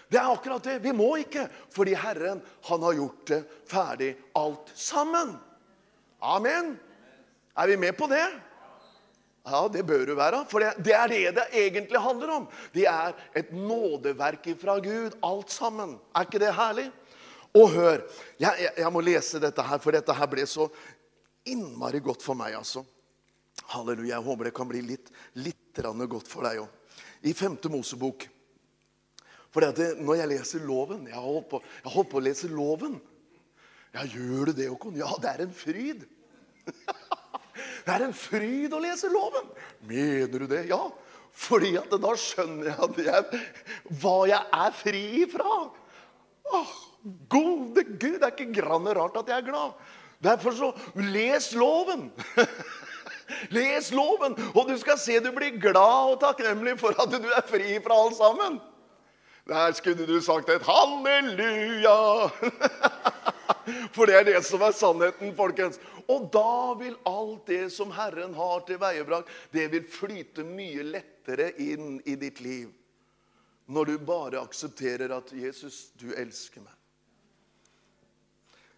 Det 0.09 0.17
er 0.17 0.31
akkurat 0.31 0.65
det. 0.65 0.79
Vi 0.81 0.93
må 0.95 1.11
ikke, 1.21 1.45
fordi 1.73 1.93
Herren 1.97 2.41
han 2.65 2.85
har 2.85 2.97
gjort 2.97 3.25
det 3.29 3.39
ferdig 3.69 4.13
alt 4.37 4.71
sammen. 4.73 5.35
Amen. 6.19 6.73
Er 7.53 7.69
vi 7.69 7.77
med 7.77 7.97
på 7.97 8.07
det? 8.09 8.25
Ja, 9.49 9.67
det 9.71 9.83
bør 9.87 10.05
du 10.09 10.15
være. 10.17 10.43
For 10.49 10.61
det, 10.61 10.93
er 10.93 11.11
det 11.11 11.35
det 11.37 11.45
egentlig 11.61 12.01
handler 12.01 12.33
om. 12.39 12.47
Det 12.73 12.85
er 12.89 13.13
et 13.37 13.51
nådeverk 13.53 14.49
fra 14.61 14.79
Gud, 14.83 15.17
alt 15.23 15.53
sammen. 15.53 15.97
Er 16.15 16.25
ikke 16.27 16.41
det 16.41 16.55
herlig? 16.57 16.89
Og 17.57 17.69
hør, 17.73 18.01
jeg, 18.37 18.53
jeg, 18.61 18.73
jeg 18.77 18.93
må 18.93 19.01
lese 19.01 19.41
dette 19.41 19.63
her, 19.65 19.81
for 19.81 19.95
dette 19.95 20.13
her 20.13 20.29
ble 20.29 20.45
så 20.49 20.67
innmari 21.49 22.01
godt 22.01 22.25
for 22.25 22.37
meg. 22.37 22.57
altså. 22.57 22.83
Halleluja. 23.73 24.15
Jeg 24.15 24.25
håper 24.25 24.49
det 24.49 24.57
kan 24.57 24.69
bli 24.69 24.83
litt, 24.85 25.13
litt 25.37 25.81
godt 25.81 26.27
for 26.27 26.45
deg 26.45 26.61
òg. 26.65 26.69
I 27.25 27.33
5. 27.33 27.57
Mosebok 27.69 28.27
for 29.49 29.65
når 29.65 30.19
jeg 30.19 30.29
leser 30.29 30.65
loven 30.67 31.07
Jeg 31.09 31.15
har 31.17 31.25
holdt 31.25 31.49
på, 31.49 31.59
har 31.83 31.93
holdt 31.95 32.11
på 32.11 32.19
å 32.19 32.25
lese 32.25 32.49
loven. 32.51 32.99
Ja, 33.95 34.05
gjør 34.05 34.51
du 34.51 34.53
det, 34.53 34.67
Håkon? 34.69 34.97
Ja, 34.99 35.09
det 35.21 35.31
er 35.31 35.45
en 35.47 35.53
fryd. 35.57 36.03
det 37.85 37.93
er 37.95 38.05
en 38.05 38.13
fryd 38.13 38.75
å 38.77 38.81
lese 38.83 39.09
loven. 39.09 39.49
Mener 39.89 40.45
du 40.45 40.45
det? 40.51 40.67
Ja. 40.69 40.83
Fordi 41.39 41.73
at 41.79 41.93
da 42.01 42.13
skjønner 42.19 42.71
jeg, 42.71 43.07
jeg 43.07 43.41
hva 44.01 44.17
jeg 44.29 44.59
er 44.59 44.75
fri 44.77 45.03
ifra. 45.23 45.55
Åh, 46.49 46.75
gode 47.31 47.85
Gud, 47.95 48.19
det 48.19 48.27
er 48.27 48.33
ikke 48.33 48.51
grann 48.59 48.89
rart 48.97 49.17
at 49.21 49.31
jeg 49.31 49.41
er 49.41 49.49
glad. 49.49 49.73
Derfor 50.19 50.55
så 50.57 50.71
les 51.13 51.51
loven. 51.55 52.09
les 53.55 53.91
loven, 53.95 54.35
og 54.51 54.67
du 54.67 54.75
skal 54.81 54.99
se 54.99 55.19
du 55.23 55.29
blir 55.35 55.57
glad 55.61 56.15
og 56.15 56.19
takknemlig 56.23 56.75
for 56.81 56.97
at 56.99 57.13
du 57.13 57.29
er 57.29 57.45
fri 57.47 57.77
fra 57.85 58.01
alt 58.03 58.17
sammen. 58.19 58.59
Der 59.49 59.71
skulle 59.73 60.05
du 60.05 60.21
sagt 60.21 60.49
et 60.49 60.61
halleluja! 60.61 62.29
For 63.93 64.05
det 64.05 64.15
er 64.19 64.23
det 64.27 64.45
som 64.45 64.61
er 64.61 64.71
sannheten, 64.77 65.33
folkens. 65.37 65.79
Og 66.09 66.29
da 66.33 66.73
vil 66.77 66.95
alt 67.09 67.47
det 67.49 67.71
som 67.73 67.91
Herren 67.93 68.33
har 68.37 68.59
til 68.67 68.77
veiebrakt, 68.81 69.29
det 69.53 69.71
vil 69.73 69.85
flyte 69.89 70.43
mye 70.45 70.83
lettere 70.85 71.51
inn 71.61 72.01
i 72.05 72.15
ditt 72.17 72.41
liv. 72.45 72.69
Når 73.69 73.85
du 73.85 73.97
bare 74.01 74.41
aksepterer 74.41 75.17
at 75.17 75.33
'Jesus, 75.33 75.91
du 75.97 76.13
elsker 76.13 76.61
meg'. 76.61 76.77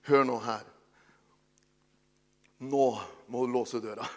Hør 0.07 0.23
nå 0.23 0.39
her. 0.39 0.63
Nå 2.59 2.99
må 3.27 3.45
du 3.45 3.51
låse 3.51 3.79
døra. 3.79 4.07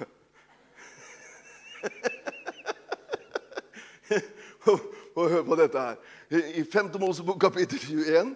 Og 5.14 5.30
hør 5.30 5.42
på 5.46 5.56
dette 5.56 5.78
her. 5.78 5.96
I 6.35 6.64
5. 6.64 6.99
Mosebok 6.99 7.38
kapittel 7.38 7.79
21 7.79 8.33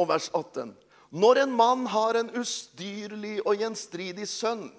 og 0.00 0.06
vers 0.08 0.30
18. 0.32 0.70
Når 1.12 1.42
en 1.42 1.50
mann 1.52 1.82
har 1.92 2.16
en 2.16 2.30
ustyrlig 2.40 3.42
og 3.42 3.60
gjenstridig 3.60 4.24
sønn 4.30 4.70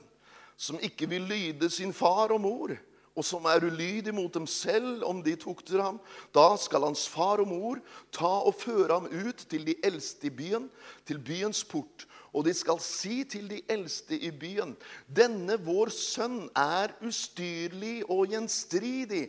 som 0.58 0.80
ikke 0.82 1.06
vil 1.12 1.28
lyde 1.30 1.70
sin 1.70 1.94
far 1.94 2.34
og 2.34 2.42
mor, 2.42 2.74
og 3.14 3.26
som 3.26 3.46
er 3.50 3.62
ulydig 3.66 4.14
mot 4.14 4.34
dem 4.34 4.48
selv 4.50 5.06
om 5.06 5.22
de 5.22 5.36
tukter 5.38 5.84
ham, 5.86 6.00
da 6.34 6.48
skal 6.58 6.88
hans 6.88 7.06
far 7.10 7.44
og 7.46 7.52
mor 7.52 7.82
ta 8.14 8.34
og 8.50 8.58
føre 8.58 8.90
ham 8.90 9.06
ut 9.06 9.46
til 9.50 9.66
de 9.68 9.78
eldste 9.86 10.32
i 10.32 10.34
byen, 10.34 10.66
til 11.06 11.22
byens 11.22 11.62
port, 11.62 12.08
og 12.38 12.46
de 12.46 12.54
skal 12.54 12.78
si 12.84 13.24
til 13.26 13.48
de 13.50 13.64
eldste 13.74 14.14
i 14.14 14.30
byen.: 14.30 14.76
Denne 15.10 15.58
vår 15.66 15.90
sønn 15.90 16.44
er 16.54 16.94
ustyrlig 17.02 18.04
og 18.06 18.28
gjenstridig. 18.30 19.24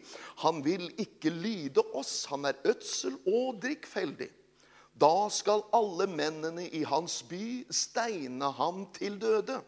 Han 0.44 0.61
vil 0.64 0.90
ikke 1.01 1.33
lyde 1.33 1.85
oss. 1.97 2.27
Han 2.29 2.44
er 2.44 2.61
ødsel 2.68 3.16
og 3.25 3.62
drikkfeldig. 3.64 4.29
Da 4.99 5.29
skal 5.31 5.64
alle 5.73 6.09
mennene 6.11 6.66
i 6.68 6.83
hans 6.85 7.23
by 7.23 7.64
steine 7.71 8.53
ham 8.59 8.85
til 8.92 9.16
døde. 9.21 9.61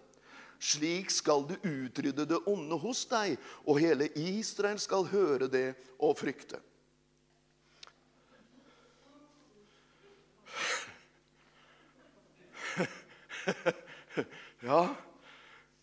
Slik 0.60 1.08
skal 1.10 1.46
du 1.48 1.54
utrydde 1.64 2.26
det 2.28 2.42
onde 2.50 2.76
hos 2.76 3.06
deg, 3.08 3.38
og 3.64 3.78
hele 3.80 4.10
Israel 4.18 4.76
skal 4.82 5.06
høre 5.08 5.48
det 5.48 5.70
og 5.96 6.18
frykte. 6.20 6.60
ja, 14.68 14.80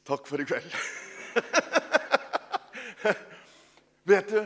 takk 0.08 0.28
for 0.30 0.42
i 0.42 0.46
kveld. 0.48 0.72
Vet 4.08 4.30
du, 4.32 4.42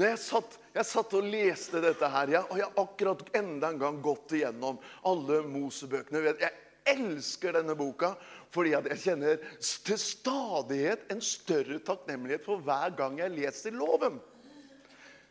jeg 0.00 0.18
satt, 0.22 0.58
jeg 0.72 0.88
satt, 0.88 1.14
og 1.18 1.26
leste 1.28 1.82
dette 1.84 2.08
her, 2.08 2.30
ja, 2.32 2.42
og 2.48 2.56
jeg 2.56 2.68
har 2.68 2.84
akkurat 2.84 3.24
enda 3.36 3.72
en 3.72 3.80
gang 3.82 3.98
gått 4.04 4.32
igjennom 4.38 4.78
alle 5.08 5.42
Mosebøkene 5.44 6.22
Jeg 6.40 6.52
elsker 6.88 7.58
denne 7.58 7.76
boka 7.78 8.14
fordi 8.52 8.72
jeg 8.74 9.00
kjenner 9.04 9.40
til 9.60 10.00
stadighet 10.00 11.04
en 11.12 11.20
større 11.24 11.78
takknemlighet 11.84 12.44
for 12.44 12.64
hver 12.64 12.92
gang 12.96 13.20
jeg 13.20 13.32
leser 13.32 13.76
loven. 13.76 14.18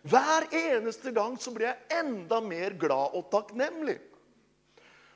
Hver 0.02 0.48
eneste 0.58 1.14
gang 1.14 1.36
så 1.38 1.54
blir 1.54 1.70
jeg 1.70 2.00
enda 2.02 2.40
mer 2.42 2.74
glad 2.82 3.18
og 3.18 3.28
takknemlig. 3.34 4.00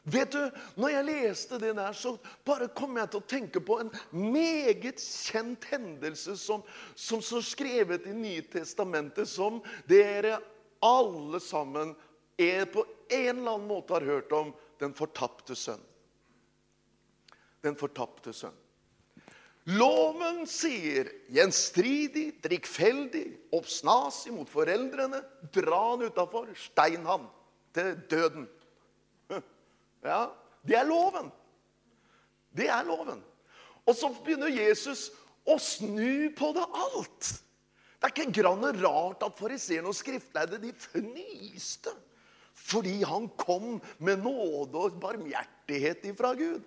Vet 0.05 0.35
du, 0.35 0.41
når 0.77 0.91
jeg 0.93 1.05
leste 1.07 1.57
det 1.61 1.71
der, 1.79 1.95
så 1.97 2.11
bare 2.45 2.67
kom 2.77 2.97
jeg 2.99 3.09
til 3.09 3.23
å 3.23 3.29
tenke 3.29 3.61
på 3.65 3.79
en 3.81 3.89
meget 4.13 5.01
kjent 5.01 5.65
hendelse 5.71 6.35
som, 6.37 6.61
som 6.93 7.23
så 7.25 7.41
skrevet 7.41 8.05
i 8.05 8.13
Nye 8.13 8.43
Testamentet, 8.53 9.25
som 9.29 9.63
dere 9.89 10.37
alle 10.85 11.41
sammen 11.41 11.95
er 12.37 12.67
på 12.69 12.83
en 13.09 13.39
eller 13.39 13.55
annen 13.55 13.69
måte 13.69 13.95
har 13.97 14.05
hørt 14.05 14.35
om 14.35 14.53
den 14.81 14.93
fortapte 14.93 15.57
sønn. 15.57 15.81
Den 17.65 17.77
fortapte 17.79 18.33
sønn. 18.35 18.53
Loven 19.73 20.43
sier 20.45 21.07
gjenstridig, 21.33 22.35
drikkfeldig, 22.43 23.25
oppsnasig 23.57 24.35
mot 24.35 24.49
foreldrene. 24.51 25.23
Dra 25.55 25.79
han 25.87 26.05
utafor, 26.05 26.51
stein 26.67 27.07
han 27.09 27.25
til 27.73 27.95
døden. 28.11 28.45
Ja, 30.05 30.29
Det 30.65 30.77
er 30.77 30.85
loven. 30.87 31.31
Det 32.55 32.69
er 32.71 32.85
loven. 32.87 33.19
Og 33.85 33.93
så 33.93 34.09
begynner 34.25 34.49
Jesus 34.49 35.11
å 35.45 35.59
snu 35.61 36.31
på 36.37 36.49
det 36.55 36.63
alt. 36.65 37.31
Det 37.99 38.07
er 38.07 38.13
ikke 38.13 38.41
grann 38.41 38.65
rart 38.81 39.23
at 39.25 39.37
fariseerne 39.37 39.91
og 39.91 39.97
skriftleide 39.97 40.57
de 40.61 40.71
fnyste. 40.73 41.93
Fordi 42.55 43.03
han 43.05 43.27
kom 43.37 43.77
med 43.99 44.23
nåde 44.23 44.87
og 44.87 44.97
barmhjertighet 45.03 46.07
ifra 46.09 46.33
Gud. 46.37 46.63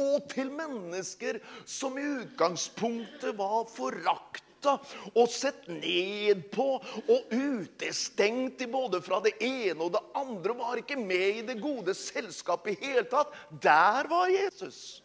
Og 0.00 0.26
til 0.30 0.50
mennesker 0.54 1.38
som 1.68 1.98
i 2.00 2.06
utgangspunktet 2.22 3.36
var 3.38 3.66
forakt 3.70 4.46
forakta 4.60 4.78
og 5.14 5.28
sett 5.30 5.68
ned 5.68 6.50
på 6.52 6.80
og 7.08 7.32
utestengt 7.32 8.60
i 8.60 8.66
både 8.66 9.00
fra 9.02 9.20
det 9.20 9.34
ene 9.40 9.82
og 9.82 9.92
det 9.92 10.02
andre. 10.14 10.54
Var 10.54 10.80
ikke 10.82 10.96
med 10.96 11.38
i 11.38 11.42
det 11.42 11.60
gode 11.60 11.94
selskapet 11.94 12.76
i 12.76 12.86
hele 12.86 13.04
tatt. 13.04 13.32
Der 13.50 14.08
var 14.08 14.28
Jesus. 14.28 15.02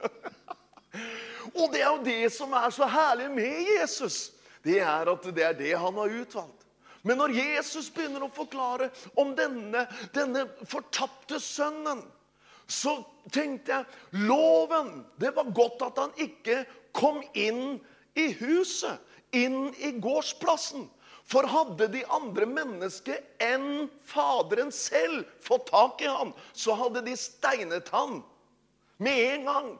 og 1.54 1.72
det 1.72 1.82
er 1.82 1.90
jo 1.90 2.04
det 2.04 2.32
som 2.32 2.52
er 2.52 2.70
så 2.70 2.86
herlig 2.86 3.30
med 3.30 3.66
Jesus. 3.76 4.32
Det 4.62 4.80
er 4.80 5.06
at 5.06 5.22
det 5.34 5.44
er 5.44 5.54
det 5.54 5.74
han 5.76 5.94
har 5.94 6.08
utvalgt. 6.22 6.62
Men 7.06 7.18
når 7.18 7.36
Jesus 7.36 7.88
begynner 7.94 8.24
å 8.26 8.32
forklare 8.34 8.90
om 9.14 9.30
denne, 9.38 9.84
denne 10.10 10.48
fortapte 10.66 11.38
sønnen, 11.38 12.02
så 12.66 12.96
tenkte 13.30 13.76
jeg 13.76 14.24
loven 14.26 15.04
Det 15.14 15.30
var 15.36 15.52
godt 15.54 15.84
at 15.86 16.00
han 16.02 16.16
ikke 16.18 16.64
kom 16.90 17.20
inn 17.38 17.78
i 18.16 18.30
huset, 18.40 19.00
inn 19.36 19.74
i 19.78 19.92
gårdsplassen. 20.00 20.88
For 21.26 21.46
hadde 21.50 21.88
de 21.90 22.04
andre 22.14 22.46
mennesker 22.46 23.18
enn 23.42 23.88
Faderen 24.06 24.70
selv 24.74 25.26
fått 25.42 25.66
tak 25.72 26.02
i 26.04 26.10
han, 26.10 26.30
så 26.54 26.76
hadde 26.78 27.02
de 27.06 27.16
steinet 27.18 27.90
han 27.94 28.20
med 29.02 29.22
en 29.32 29.48
gang. 29.50 29.72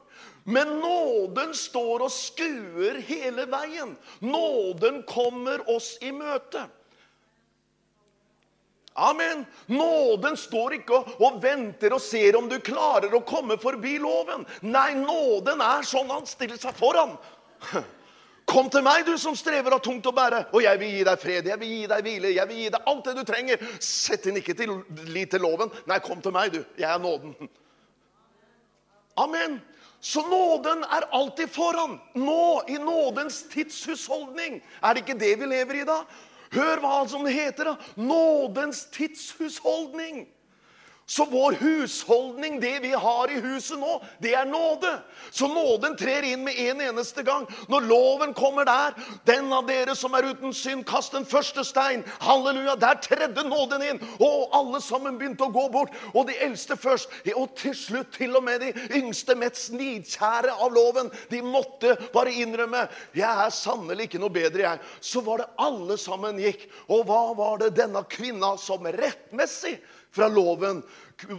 Men 0.43 0.77
nåden 0.79 1.53
står 1.55 2.05
og 2.05 2.11
skuer 2.11 2.99
hele 3.03 3.47
veien. 3.51 3.95
Nåden 4.19 5.01
kommer 5.07 5.63
oss 5.71 5.95
i 6.03 6.11
møte. 6.15 6.67
Amen. 8.97 9.43
Nåden 9.69 10.37
står 10.39 10.79
ikke 10.79 10.95
og, 10.97 11.09
og, 11.21 11.41
venter 11.43 11.93
og 11.93 12.01
ser 12.01 12.37
om 12.39 12.47
du 12.49 12.57
klarer 12.63 13.13
å 13.13 13.21
komme 13.27 13.59
forbi 13.61 13.97
loven. 14.01 14.47
Nei, 14.65 14.95
nåden 14.97 15.61
er 15.61 15.85
sånn 15.85 16.09
han 16.09 16.25
stiller 16.29 16.57
seg 16.61 16.75
foran. 16.79 17.13
Kom 18.47 18.69
til 18.71 18.83
meg, 18.85 19.03
du 19.03 19.17
som 19.19 19.35
strever 19.35 19.75
av 19.75 19.81
tungt 19.83 20.05
å 20.07 20.13
bære, 20.15 20.45
og 20.55 20.61
jeg 20.63 20.79
vil 20.79 20.93
gi 20.95 21.03
deg 21.03 21.19
fred, 21.19 21.47
jeg 21.51 21.59
vil 21.59 21.71
gi 21.73 21.87
deg 21.91 22.03
hvile, 22.05 22.29
jeg 22.31 22.47
vil 22.47 22.61
gi 22.61 22.69
deg 22.71 22.91
alt 22.91 23.09
det 23.09 23.15
du 23.17 23.23
trenger. 23.27 23.65
Sett 23.83 24.29
inn 24.29 24.39
ikke 24.39 24.55
til 24.55 24.77
lit 25.11 25.33
til 25.33 25.43
loven. 25.43 25.73
Nei, 25.89 25.97
kom 26.05 26.21
til 26.23 26.31
meg, 26.35 26.53
du. 26.55 26.61
Jeg 26.79 26.87
er 26.87 27.01
nåden. 27.03 27.35
Amen. 29.19 29.59
Så 29.99 30.23
nåden 30.29 30.85
er 30.87 31.09
alltid 31.11 31.51
foran. 31.51 31.97
Nå, 32.15 32.61
i 32.71 32.77
nådens 32.79 33.43
tidshusholdning. 33.51 34.61
Er 34.79 34.93
det 34.93 35.03
ikke 35.03 35.19
det 35.19 35.33
vi 35.41 35.51
lever 35.51 35.81
i 35.81 35.85
da? 35.89 35.99
Hør 36.53 36.79
hva 36.85 37.01
som 37.09 37.25
heter. 37.27 37.73
da. 37.73 37.75
Nådens 37.99 38.85
tidshusholdning. 38.95 40.23
Så 41.09 41.25
vår 41.25 41.51
husholdning, 41.51 42.59
det 42.59 42.79
vi 42.79 42.91
har 42.91 43.31
i 43.31 43.39
huset 43.39 43.79
nå, 43.79 43.93
det 44.19 44.33
er 44.35 44.45
nåde. 44.45 44.89
Så 45.31 45.47
nåden 45.47 45.95
trer 45.95 46.25
inn 46.27 46.43
med 46.43 46.59
en 46.59 46.81
eneste 46.83 47.23
gang. 47.23 47.45
Når 47.71 47.87
loven 47.87 48.33
kommer 48.35 48.67
der, 48.67 48.91
den 49.23 49.47
av 49.55 49.69
dere 49.69 49.95
som 49.95 50.17
er 50.19 50.27
uten 50.27 50.51
synd, 50.51 50.83
kast 50.87 51.15
den 51.15 51.23
første 51.23 51.63
stein. 51.63 52.03
Halleluja, 52.19 52.75
Der 52.75 52.99
tredde 52.99 53.47
nåden 53.47 53.87
inn. 53.87 54.03
Og 54.19 54.51
alle 54.51 54.83
sammen 54.83 55.15
begynte 55.15 55.47
å 55.47 55.55
gå 55.55 55.69
bort. 55.71 55.95
Og 56.11 56.27
de 56.27 56.35
eldste 56.43 56.75
først. 56.75 57.15
Og 57.37 57.55
til 57.55 57.75
slutt 57.75 58.11
til 58.19 58.35
og 58.35 58.43
med 58.43 58.67
de 58.67 58.75
yngste, 58.99 59.39
mest 59.39 59.69
snidkjære 59.69 60.59
av 60.59 60.75
loven. 60.75 61.07
De 61.31 61.39
måtte 61.39 61.95
bare 62.11 62.35
innrømme 62.35 62.83
jeg 63.15 63.45
er 63.47 63.53
sannelig 63.55 64.09
ikke 64.09 64.19
noe 64.19 64.35
bedre, 64.35 64.73
jeg. 64.73 64.87
Så 64.99 65.23
var 65.23 65.39
det 65.39 65.53
alle 65.55 65.95
sammen 65.95 66.43
gikk. 66.43 66.67
Og 66.91 67.07
hva 67.07 67.29
var 67.37 67.63
det 67.63 67.77
denne 67.79 68.03
kvinna 68.11 68.57
som 68.59 68.83
rettmessig 68.83 69.77
fra 70.17 70.29
loven. 70.31 70.81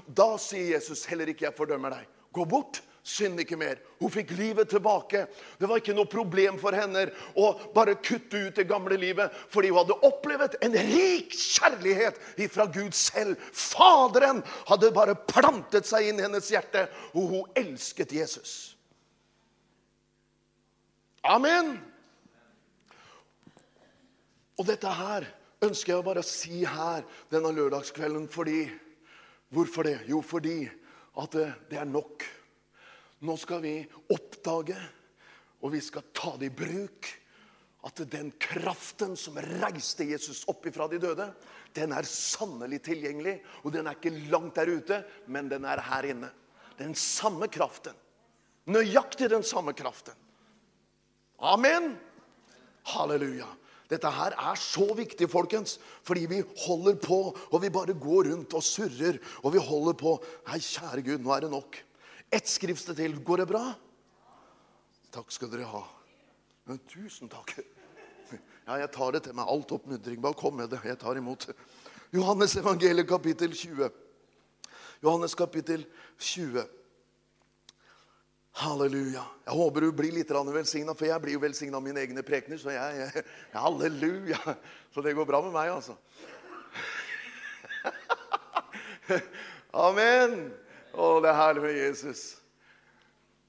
Da 0.06 0.36
sier 0.40 0.76
Jesus 0.76 1.04
heller 1.10 1.30
ikke 1.30 1.48
'jeg 1.48 1.58
fordømmer 1.58 1.98
deg'. 1.98 2.14
Gå 2.32 2.44
bort. 2.44 2.82
Synd 3.08 3.40
ikke 3.40 3.56
mer. 3.56 3.78
Hun 4.02 4.10
fikk 4.12 4.34
livet 4.36 4.68
tilbake. 4.68 5.22
Det 5.56 5.68
var 5.68 5.80
ikke 5.80 5.94
noe 5.96 6.10
problem 6.10 6.58
for 6.60 6.76
henne 6.76 7.06
å 7.40 7.72
bare 7.72 7.94
kutte 8.04 8.36
ut 8.36 8.58
det 8.58 8.66
gamle 8.68 8.98
livet, 9.00 9.32
fordi 9.48 9.70
hun 9.72 9.80
hadde 9.80 9.96
opplevd 10.04 10.58
en 10.66 10.76
rik 10.90 11.32
kjærlighet 11.32 12.20
fra 12.52 12.66
Gud 12.66 12.92
selv. 12.92 13.40
Faderen 13.52 14.42
hadde 14.68 14.92
bare 14.92 15.16
plantet 15.30 15.88
seg 15.88 16.10
inn 16.10 16.20
i 16.20 16.26
hennes 16.26 16.50
hjerte, 16.52 16.84
og 17.14 17.32
hun 17.32 17.56
elsket 17.56 18.12
Jesus. 18.12 18.76
Amen. 21.24 21.78
Og 24.58 24.66
dette 24.68 24.92
her 25.00 25.30
ønsker 25.64 25.92
jeg 25.92 26.02
å 26.02 26.06
bare 26.06 26.22
si 26.26 26.60
her 26.68 27.06
denne 27.32 27.50
lørdagskvelden 27.54 28.28
fordi 28.30 28.60
Hvorfor 29.48 29.86
det? 29.86 30.02
Jo, 30.08 30.20
fordi 30.20 30.66
at 31.18 31.36
det 31.70 31.78
er 31.80 31.88
nok. 31.88 32.24
Nå 33.24 33.36
skal 33.40 33.62
vi 33.64 33.78
oppdage, 34.12 34.76
og 35.64 35.72
vi 35.72 35.80
skal 35.82 36.10
ta 36.14 36.34
det 36.38 36.50
i 36.50 36.54
bruk, 36.54 37.08
at 37.88 38.02
den 38.10 38.30
kraften 38.42 39.14
som 39.16 39.38
reiste 39.40 40.04
Jesus 40.04 40.42
opp 40.50 40.66
ifra 40.68 40.88
de 40.90 40.98
døde, 41.00 41.30
den 41.74 41.94
er 41.96 42.06
sannelig 42.10 42.82
tilgjengelig. 42.90 43.38
Og 43.64 43.72
den 43.72 43.88
er 43.88 43.96
ikke 43.96 44.12
langt 44.28 44.58
der 44.58 44.68
ute, 44.68 45.00
men 45.30 45.48
den 45.50 45.64
er 45.68 45.80
her 45.86 46.10
inne. 46.10 46.30
Den 46.78 46.94
samme 46.98 47.48
kraften. 47.50 47.96
Nøyaktig 48.68 49.30
den 49.32 49.46
samme 49.46 49.72
kraften. 49.78 50.14
Amen. 51.38 51.94
Halleluja. 52.92 53.48
Dette 53.88 54.10
her 54.12 54.34
er 54.36 54.58
så 54.60 54.84
viktig, 54.92 55.30
folkens, 55.32 55.78
fordi 56.04 56.26
vi 56.28 56.42
holder 56.66 56.98
på, 57.00 57.20
og 57.32 57.62
vi 57.62 57.70
bare 57.72 57.96
går 57.96 58.28
rundt 58.28 58.56
og 58.58 58.64
surrer. 58.64 59.16
Og 59.40 59.54
vi 59.54 59.62
holder 59.64 59.96
på. 59.96 60.18
Nei, 60.50 60.60
kjære 60.60 61.04
Gud, 61.06 61.24
nå 61.24 61.32
er 61.32 61.46
det 61.46 61.52
nok. 61.54 61.78
Ett 62.28 62.50
skriftsted 62.50 63.00
til. 63.00 63.16
Går 63.24 63.42
det 63.42 63.48
bra? 63.48 63.64
Takk 65.14 65.32
skal 65.32 65.48
dere 65.52 65.70
ha. 65.70 65.82
Men 66.68 66.80
tusen 66.90 67.32
takk. 67.32 67.56
Ja, 68.68 68.76
jeg 68.76 68.90
tar 68.92 69.14
det 69.16 69.22
til 69.24 69.32
meg. 69.32 69.48
Alt 69.48 69.72
oppmuntring. 69.72 70.20
Bare 70.20 70.36
kom 70.36 70.58
med 70.60 70.68
det. 70.68 70.82
Jeg 70.84 71.00
tar 71.00 71.16
imot. 71.16 71.48
Johannes 72.12 72.56
evangeliet 72.60 73.08
kapittel 73.08 73.54
20. 73.56 73.88
Johannes 75.00 75.34
kapittel 75.38 75.86
20. 76.20 76.66
Halleluja. 78.58 79.22
Jeg 79.46 79.54
håper 79.54 79.84
du 79.84 79.92
blir 79.94 80.14
litt 80.16 80.30
velsigna, 80.34 80.94
for 80.98 81.06
jeg 81.06 81.22
blir 81.22 81.36
jo 81.36 81.42
velsigna 81.44 81.78
av 81.78 81.84
mine 81.84 82.00
egne 82.02 82.24
prekener. 82.26 82.58
Så 82.58 82.72
jeg, 82.74 83.04
jeg, 83.04 83.24
halleluja. 83.54 84.40
Så 84.90 85.04
det 85.04 85.14
går 85.14 85.28
bra 85.28 85.40
med 85.44 85.54
meg, 85.54 85.70
altså. 85.70 85.94
Amen. 89.86 90.50
Å, 90.90 91.20
det 91.22 91.30
er 91.30 91.38
herlig 91.38 91.62
med 91.68 91.78
Jesus. 91.78 92.24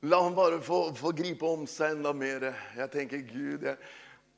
La 0.06 0.22
ham 0.22 0.38
bare 0.38 0.62
få, 0.64 0.94
få 0.96 1.12
gripe 1.18 1.48
om 1.48 1.66
seg 1.68 1.98
enda 1.98 2.14
mer. 2.14 2.52
Jeg 2.78 2.94
tenker, 2.94 3.26
Gud 3.34 3.66
jeg, 3.66 3.82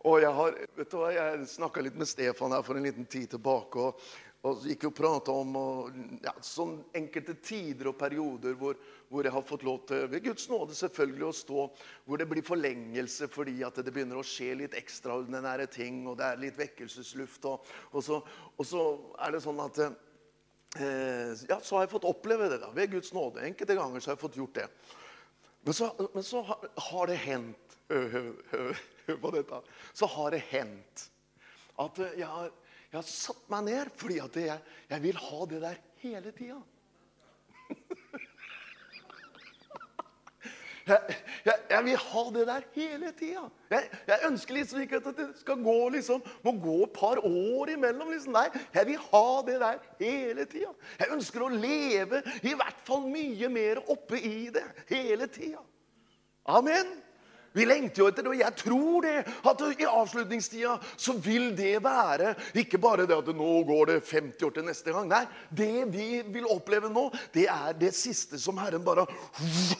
og 0.08 0.22
jeg 0.24 0.34
har, 0.34 0.56
vet 0.80 0.90
du 0.90 0.98
hva, 0.98 1.12
jeg 1.14 1.48
snakka 1.52 1.84
litt 1.86 2.00
med 2.00 2.10
Stefan 2.10 2.56
her 2.56 2.64
for 2.66 2.80
en 2.80 2.88
liten 2.88 3.06
tid 3.06 3.28
tilbake. 3.36 3.92
og 3.92 4.00
og 4.42 4.58
så 4.58 4.72
gikk 4.72 4.88
og 4.90 4.94
prata 4.98 5.34
om 5.38 5.58
og, 5.60 5.98
ja, 6.24 6.32
sånn 6.42 6.80
enkelte 6.98 7.36
tider 7.46 7.92
og 7.92 7.98
perioder 8.00 8.56
hvor, 8.58 8.78
hvor, 9.12 9.26
jeg 9.26 9.34
har 9.36 9.44
fått 9.46 9.66
lov 9.68 9.84
til 9.90 10.08
ved 10.10 10.24
Guds 10.26 10.48
nåde 10.50 10.78
selvfølgelig 10.78 11.28
å 11.28 11.36
stå 11.38 11.66
hvor 12.08 12.22
det 12.22 12.26
blir 12.30 12.46
forlengelse 12.46 13.30
fordi 13.30 13.60
at 13.68 13.78
det 13.78 13.94
begynner 13.94 14.18
å 14.18 14.26
skje 14.26 14.56
litt 14.64 14.78
ekstraordinære 14.80 15.68
ting, 15.70 16.00
og 16.10 16.18
det 16.18 16.26
er 16.26 16.42
litt 16.42 16.58
vekkelsesluft. 16.58 17.46
Og, 17.52 17.70
og, 17.92 18.02
så, 18.06 18.18
og 18.58 18.66
så, 18.66 18.86
er 19.22 19.36
det 19.36 19.44
sånn 19.46 19.62
at 19.62 19.82
eh, 19.86 21.44
Ja, 21.46 21.60
så 21.62 21.78
har 21.78 21.86
jeg 21.86 21.94
fått 21.94 22.10
oppleve 22.10 22.50
det 22.50 22.64
da, 22.64 22.72
ved 22.74 22.96
Guds 22.96 23.14
nåde. 23.14 23.46
Enkelte 23.46 23.78
ganger 23.78 24.02
så 24.02 24.12
har 24.12 24.18
jeg 24.18 24.24
fått 24.24 24.40
gjort 24.42 24.58
det. 24.58 24.66
Men 25.68 25.78
så, 25.78 25.92
men 26.16 26.26
så 26.26 26.42
har, 26.50 26.66
har, 26.90 27.12
det 27.12 27.20
hendt 27.28 27.78
Hør 29.06 29.22
på 29.22 29.36
dette. 29.36 29.62
Så 29.94 30.10
har 30.10 30.34
det 30.34 30.42
hendt 30.50 31.06
at 31.82 31.98
jeg 32.18 32.26
har 32.30 32.50
jeg 32.92 33.00
har 33.00 33.08
satt 33.08 33.48
meg 33.52 33.70
ned 33.70 33.92
fordi 33.96 34.20
at 34.20 34.36
jeg, 34.36 34.60
jeg 34.92 35.04
vil 35.06 35.20
ha 35.24 35.46
det 35.48 35.62
der 35.64 35.80
hele 36.04 36.36
tida. 36.36 36.60
Jeg, 40.82 41.16
jeg, 41.46 41.54
jeg, 41.70 41.84
vil 41.86 41.98
ha 42.02 42.22
det 42.34 42.44
der 42.48 42.64
hele 42.74 43.12
tida. 43.14 43.44
Jeg, 43.70 43.90
jeg, 44.08 44.18
ønsker 44.28 44.56
liksom 44.56 44.82
ikke 44.82 44.98
at 44.98 45.10
det 45.20 45.28
skal 45.38 45.60
gå 45.64 45.76
liksom, 45.94 46.24
må 46.44 46.54
gå 46.58 46.78
et 46.88 46.96
par 46.96 47.22
år 47.22 47.70
imellom. 47.76 48.10
Liksom. 48.10 48.34
Nei, 48.34 48.48
jeg 48.74 48.88
vil 48.90 49.04
ha 49.12 49.28
det 49.48 49.60
der 49.62 49.78
hele 50.02 50.48
tida. 50.50 50.74
Jeg 51.00 51.14
ønsker 51.14 51.46
å 51.46 51.52
leve 51.54 52.24
i 52.42 52.56
hvert 52.58 52.82
fall 52.88 53.06
mye 53.06 53.52
mer 53.54 53.84
oppe 53.94 54.20
i 54.20 54.50
det 54.54 54.66
hele 54.90 55.30
tida. 55.32 55.62
Amen. 56.50 56.90
Vi 57.52 57.66
lengter 57.68 58.04
jo 58.04 58.08
etter 58.08 58.24
det, 58.24 58.32
og 58.32 58.40
jeg 58.40 58.56
tror 58.62 59.06
det. 59.06 59.16
At 59.52 59.64
i 59.76 59.88
avslutningstida 59.88 60.78
så 60.96 61.16
vil 61.20 61.50
det 61.58 61.74
være 61.84 62.34
ikke 62.62 62.80
bare 62.82 63.08
det 63.10 63.18
at 63.18 63.34
nå 63.36 63.50
går 63.68 63.92
det 63.92 63.98
50 64.08 64.48
år 64.48 64.56
til 64.56 64.68
neste 64.68 64.96
gang. 64.96 65.10
Nei, 65.12 65.26
det 65.50 65.74
vi 65.92 66.08
vil 66.32 66.48
oppleve 66.52 66.92
nå, 66.92 67.10
det 67.36 67.50
er 67.52 67.76
det 67.76 67.92
siste 67.98 68.40
som 68.40 68.60
Herren 68.62 68.86
bare 68.86 69.08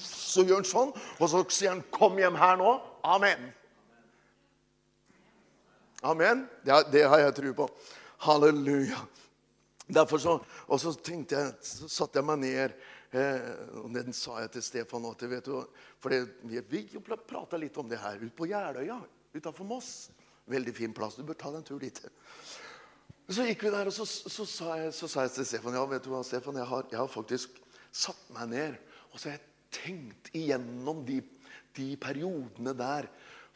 Så 0.02 0.44
gjør 0.48 0.62
han 0.62 0.68
sånn, 0.68 0.92
og 1.20 1.32
så 1.32 1.44
sier 1.50 1.74
han 1.74 1.84
'Kom 1.92 2.18
hjem 2.20 2.36
her 2.36 2.60
nå'. 2.60 2.76
Amen. 3.04 3.52
Amen. 6.04 6.48
Det, 6.66 6.86
det 6.92 7.08
har 7.08 7.20
jeg 7.20 7.36
tro 7.36 7.54
på. 7.54 7.68
Halleluja. 8.26 9.00
Derfor 9.88 10.18
så, 10.18 10.40
Og 10.68 10.80
så 10.80 10.94
tenkte 11.04 11.36
jeg, 11.36 11.54
så 11.62 11.88
satte 11.90 12.20
jeg 12.20 12.26
meg 12.26 12.40
ned 12.40 12.76
og 13.12 13.90
Den 13.92 14.14
sa 14.16 14.40
jeg 14.40 14.52
til 14.54 14.64
Stefan 14.64 15.04
òg. 15.04 15.26
for 16.00 16.10
vi 16.44 16.62
prata 17.28 17.58
litt 17.58 17.78
om 17.78 17.90
det 17.90 18.00
her 18.00 18.18
ute 18.22 18.36
på 18.36 18.48
Jeløya. 18.48 19.02
utafor 19.34 19.66
Moss. 19.66 20.10
Veldig 20.48 20.74
fin 20.76 20.94
plass. 20.94 21.16
Du 21.16 21.24
bør 21.24 21.34
ta 21.34 21.50
deg 21.50 21.58
en 21.58 21.64
tur 21.64 21.80
dit. 21.80 22.02
Så 23.30 23.46
gikk 23.48 23.64
vi 23.64 23.70
der, 23.70 23.88
og 23.88 23.94
så, 23.94 24.06
så, 24.06 24.46
sa, 24.46 24.76
jeg, 24.76 24.94
så 24.94 25.08
sa, 25.08 25.22
jeg, 25.22 25.32
til 25.32 25.46
Stefan 25.46 25.74
ja, 25.74 25.86
vet 25.86 26.04
du 26.04 26.10
hva, 26.10 26.24
Stefan, 26.24 26.56
jeg 26.56 26.68
har, 26.68 26.88
jeg 26.92 27.00
har 27.00 27.08
faktisk 27.08 27.62
satt 27.92 28.30
meg 28.36 28.50
ned 28.50 28.76
og 29.12 29.20
så 29.20 29.30
har 29.30 29.38
jeg 29.38 29.48
tenkt 29.76 30.32
igjennom 30.36 31.04
de, 31.08 31.20
de 31.76 31.90
periodene 32.00 32.74
der. 32.78 33.08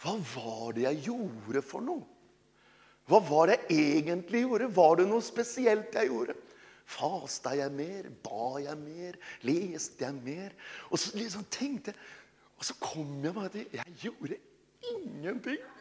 Hva 0.04 0.16
var 0.36 0.76
det 0.76 0.86
jeg 0.86 1.06
gjorde 1.08 1.64
for 1.64 1.84
noe? 1.84 2.04
Hva 3.06 3.22
var 3.22 3.52
det 3.52 3.60
jeg 3.70 4.02
egentlig 4.02 4.44
gjorde? 4.44 4.72
Var 4.76 5.00
det 5.00 5.08
noe 5.10 5.24
spesielt 5.24 5.96
jeg 5.96 6.10
gjorde? 6.10 6.36
Fasta 6.86 7.56
jeg 7.58 7.72
mer? 7.74 8.12
Ba 8.24 8.60
jeg 8.62 8.78
mer? 8.78 9.18
Leste 9.48 10.06
jeg 10.06 10.20
mer? 10.26 10.54
Og 10.92 11.02
så 11.02 11.16
liksom 11.18 11.48
tenkte 11.52 11.96
og 12.56 12.64
så 12.66 12.76
kom 12.80 13.18
jeg 13.24 13.36
meg 13.36 13.50
til 13.52 13.66
Jeg 13.74 13.96
gjorde 14.06 14.38
ingenting. 14.94 15.58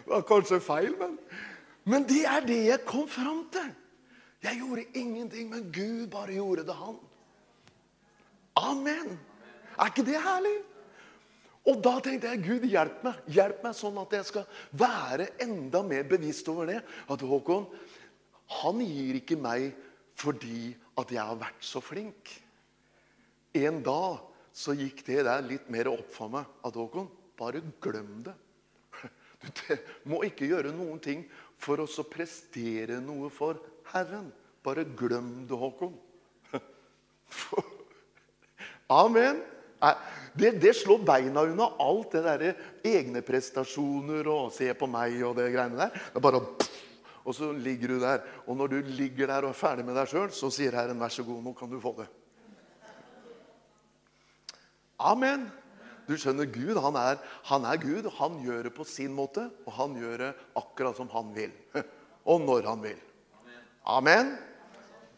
Det 0.00 0.16
var 0.16 0.24
kanskje 0.26 0.58
feil, 0.58 0.96
men, 0.98 1.12
men 1.86 2.02
det 2.08 2.24
er 2.26 2.40
det 2.42 2.56
jeg 2.66 2.80
kom 2.82 3.04
fram 3.06 3.44
til. 3.54 3.68
Jeg 4.42 4.58
gjorde 4.58 4.84
ingenting, 4.98 5.52
men 5.52 5.68
Gud 5.70 6.08
bare 6.10 6.34
gjorde 6.34 6.64
det, 6.66 6.74
han. 6.74 6.96
Amen. 8.58 9.12
Er 9.78 9.92
ikke 9.92 10.02
det 10.08 10.18
herlig? 10.18 10.56
Og 11.70 11.78
da 11.84 11.92
tenkte 12.02 12.32
jeg 12.32 12.42
Gud, 12.42 12.66
hjelp 12.66 13.04
meg 13.06 13.30
hjelp 13.36 13.62
meg 13.62 13.76
sånn 13.78 14.02
at 14.02 14.16
jeg 14.16 14.26
skal 14.32 14.48
være 14.82 15.28
enda 15.44 15.84
mer 15.86 16.08
bevisst 16.10 16.48
over 16.50 16.72
det. 16.72 16.80
At 17.06 17.22
Håkon, 17.22 17.68
han 18.50 18.82
gir 18.82 19.20
ikke 19.20 19.38
meg 19.40 19.70
fordi 20.20 20.74
at 21.00 21.12
jeg 21.14 21.22
har 21.22 21.38
vært 21.40 21.64
så 21.64 21.80
flink. 21.82 22.30
En 23.56 23.80
dag 23.82 24.20
så 24.52 24.74
gikk 24.76 25.04
det 25.06 25.24
der 25.26 25.46
litt 25.46 25.70
mer 25.72 25.90
opp 25.92 26.10
for 26.12 26.32
meg. 26.32 26.48
At 26.66 26.76
Håkon, 26.76 27.08
bare 27.38 27.62
glem 27.82 28.20
det. 28.26 28.36
Du 29.40 30.10
må 30.12 30.20
ikke 30.26 30.50
gjøre 30.50 30.74
noen 30.76 31.00
ting 31.00 31.22
for 31.60 31.80
å 31.80 32.04
prestere 32.10 32.98
noe 33.00 33.30
for 33.32 33.60
Herren. 33.92 34.28
Bare 34.64 34.84
glem 34.84 35.46
det, 35.48 35.56
Håkon. 35.56 35.94
Amen. 39.00 39.40
Det, 40.36 40.50
det, 40.60 40.74
slår 40.76 41.00
beina 41.08 41.46
unna 41.48 41.70
alt 41.80 42.12
det 42.12 42.20
der 42.26 42.42
egne 42.84 43.22
prestasjoner 43.24 44.28
og 44.28 44.50
'se 44.52 44.68
på 44.76 44.88
meg' 44.90 45.22
og 45.24 45.38
det 45.38 45.48
greiene 45.54 45.78
der. 45.78 45.94
Det 45.94 46.20
er 46.20 46.26
bare 46.26 46.42
Og 47.30 47.36
så 47.36 47.52
ligger 47.54 47.94
du 47.94 48.00
der. 48.02 48.24
Og 48.50 48.56
når 48.58 48.72
du 48.72 48.80
ligger 48.90 49.30
der 49.30 49.46
og 49.46 49.52
er 49.52 49.58
ferdig 49.58 49.84
med 49.86 49.94
deg 49.94 50.10
sjøl, 50.10 50.32
så 50.34 50.50
sier 50.50 50.74
Herren 50.74 50.98
'vær 50.98 51.12
så 51.14 51.22
god, 51.22 51.42
nå 51.44 51.52
kan 51.54 51.70
du 51.70 51.78
få 51.80 51.94
det'. 52.00 52.10
Amen. 54.98 55.46
Du 56.08 56.16
skjønner, 56.18 56.48
Gud 56.50 56.80
han 56.82 56.96
er, 56.98 57.20
han 57.46 57.64
er 57.64 57.78
Gud. 57.78 58.10
Han 58.18 58.40
gjør 58.42 58.66
det 58.66 58.74
på 58.74 58.84
sin 58.84 59.14
måte, 59.14 59.46
og 59.66 59.72
han 59.72 59.94
gjør 59.94 60.16
det 60.24 60.30
akkurat 60.58 60.96
som 60.96 61.08
han 61.14 61.30
vil. 61.34 61.52
Og 62.30 62.40
når 62.40 62.66
han 62.66 62.82
vil. 62.82 62.98
Amen. 63.86 64.34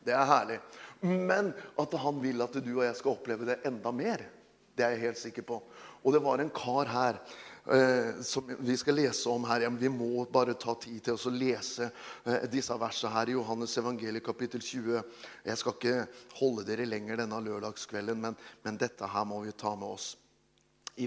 Det 0.04 0.12
er 0.12 0.28
herlig. 0.28 0.60
Men 1.00 1.54
at 1.80 1.94
han 1.98 2.20
vil 2.22 2.42
at 2.42 2.54
du 2.54 2.76
og 2.76 2.84
jeg 2.84 2.96
skal 2.96 3.16
oppleve 3.16 3.48
det 3.48 3.56
enda 3.66 3.90
mer, 3.90 4.22
det 4.76 4.84
er 4.84 4.94
jeg 4.94 5.00
helt 5.00 5.18
sikker 5.18 5.42
på. 5.42 5.62
Og 6.04 6.12
det 6.12 6.22
var 6.22 6.38
en 6.38 6.52
kar 6.54 6.86
her 6.92 7.18
som 8.26 8.48
vi 8.58 8.76
skal 8.76 8.96
lese 8.98 9.28
om 9.30 9.44
her. 9.46 9.68
Vi 9.78 9.88
må 9.88 10.24
bare 10.32 10.56
ta 10.58 10.74
tid 10.74 10.98
til 11.04 11.14
å 11.14 11.30
lese 11.30 11.86
eh, 12.24 12.48
disse 12.50 12.74
versene 12.74 13.12
her 13.14 13.30
i 13.30 13.36
Johannes 13.36 13.76
evangeliet 13.78 14.24
kapittel 14.26 14.64
20. 14.64 14.98
Jeg 15.46 15.60
skal 15.60 15.76
ikke 15.76 15.94
holde 16.40 16.66
dere 16.66 16.88
lenger 16.88 17.22
denne 17.22 17.38
lørdagskvelden, 17.44 18.18
men, 18.18 18.38
men 18.66 18.80
dette 18.80 19.06
her 19.06 19.28
må 19.30 19.44
vi 19.46 19.54
ta 19.54 19.76
med 19.76 19.94
oss 19.94 20.16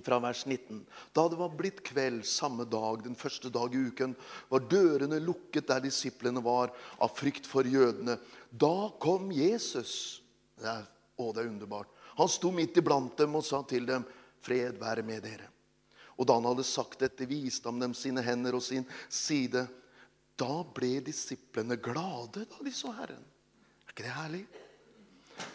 fra 0.01 0.17
vers 0.19 0.45
19. 0.45 0.79
Da 1.13 1.27
det 1.29 1.37
var 1.37 1.51
blitt 1.53 1.83
kveld 1.85 2.25
samme 2.25 2.65
dag, 2.65 3.03
den 3.03 3.15
første 3.15 3.51
dag 3.53 3.73
i 3.75 3.83
uken, 3.85 4.15
var 4.49 4.65
dørene 4.71 5.19
lukket 5.21 5.67
der 5.69 5.83
disiplene 5.83 6.41
var, 6.41 6.73
av 6.97 7.13
frykt 7.13 7.45
for 7.45 7.67
jødene. 7.67 8.17
Da 8.49 8.89
kom 8.99 9.29
Jesus. 9.35 10.23
Det 10.57 10.71
er, 10.71 10.87
å, 11.19 11.29
det 11.35 11.43
er 11.43 11.51
underbart. 11.51 11.91
Han 12.15 12.31
sto 12.31 12.51
midt 12.55 12.79
iblant 12.79 13.17
dem 13.19 13.35
og 13.37 13.45
sa 13.45 13.61
til 13.67 13.85
dem, 13.85 14.07
'Fred 14.41 14.79
være 14.79 15.03
med 15.03 15.23
dere.' 15.25 15.54
Og 16.15 16.27
da 16.27 16.37
han 16.37 16.47
hadde 16.47 16.63
sagt 16.67 17.01
dette, 17.03 17.27
viste 17.27 17.67
han 17.67 17.81
dem 17.81 17.95
sine 17.97 18.23
hender 18.23 18.55
og 18.55 18.63
sin 18.63 18.85
side. 19.11 19.65
Da 20.39 20.61
ble 20.75 20.99
disiplene 21.03 21.77
glade 21.79 22.45
da 22.47 22.63
de 22.63 22.73
så 22.75 22.93
Herren. 22.95 23.23
Er 23.85 23.91
ikke 23.91 24.07
det 24.07 24.15
herlig? 24.15 24.45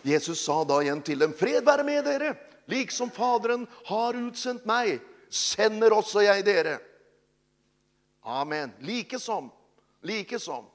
Jesus 0.04 0.42
sa 0.44 0.60
da 0.64 0.80
igjen 0.82 1.02
til 1.02 1.18
dem, 1.18 1.32
'Fred 1.32 1.64
være 1.64 1.84
med 1.84 2.04
dere.' 2.04 2.36
Liksom 2.70 3.10
Faderen 3.10 3.66
har 3.84 4.14
utsendt 4.14 4.66
meg, 4.66 5.00
sender 5.26 5.90
også 5.90 6.22
jeg 6.22 6.44
dere. 6.46 6.78
Amen. 8.22 8.70
Like 8.78 9.18
som. 9.18 9.50
Like 10.02 10.38
som. 10.38 10.68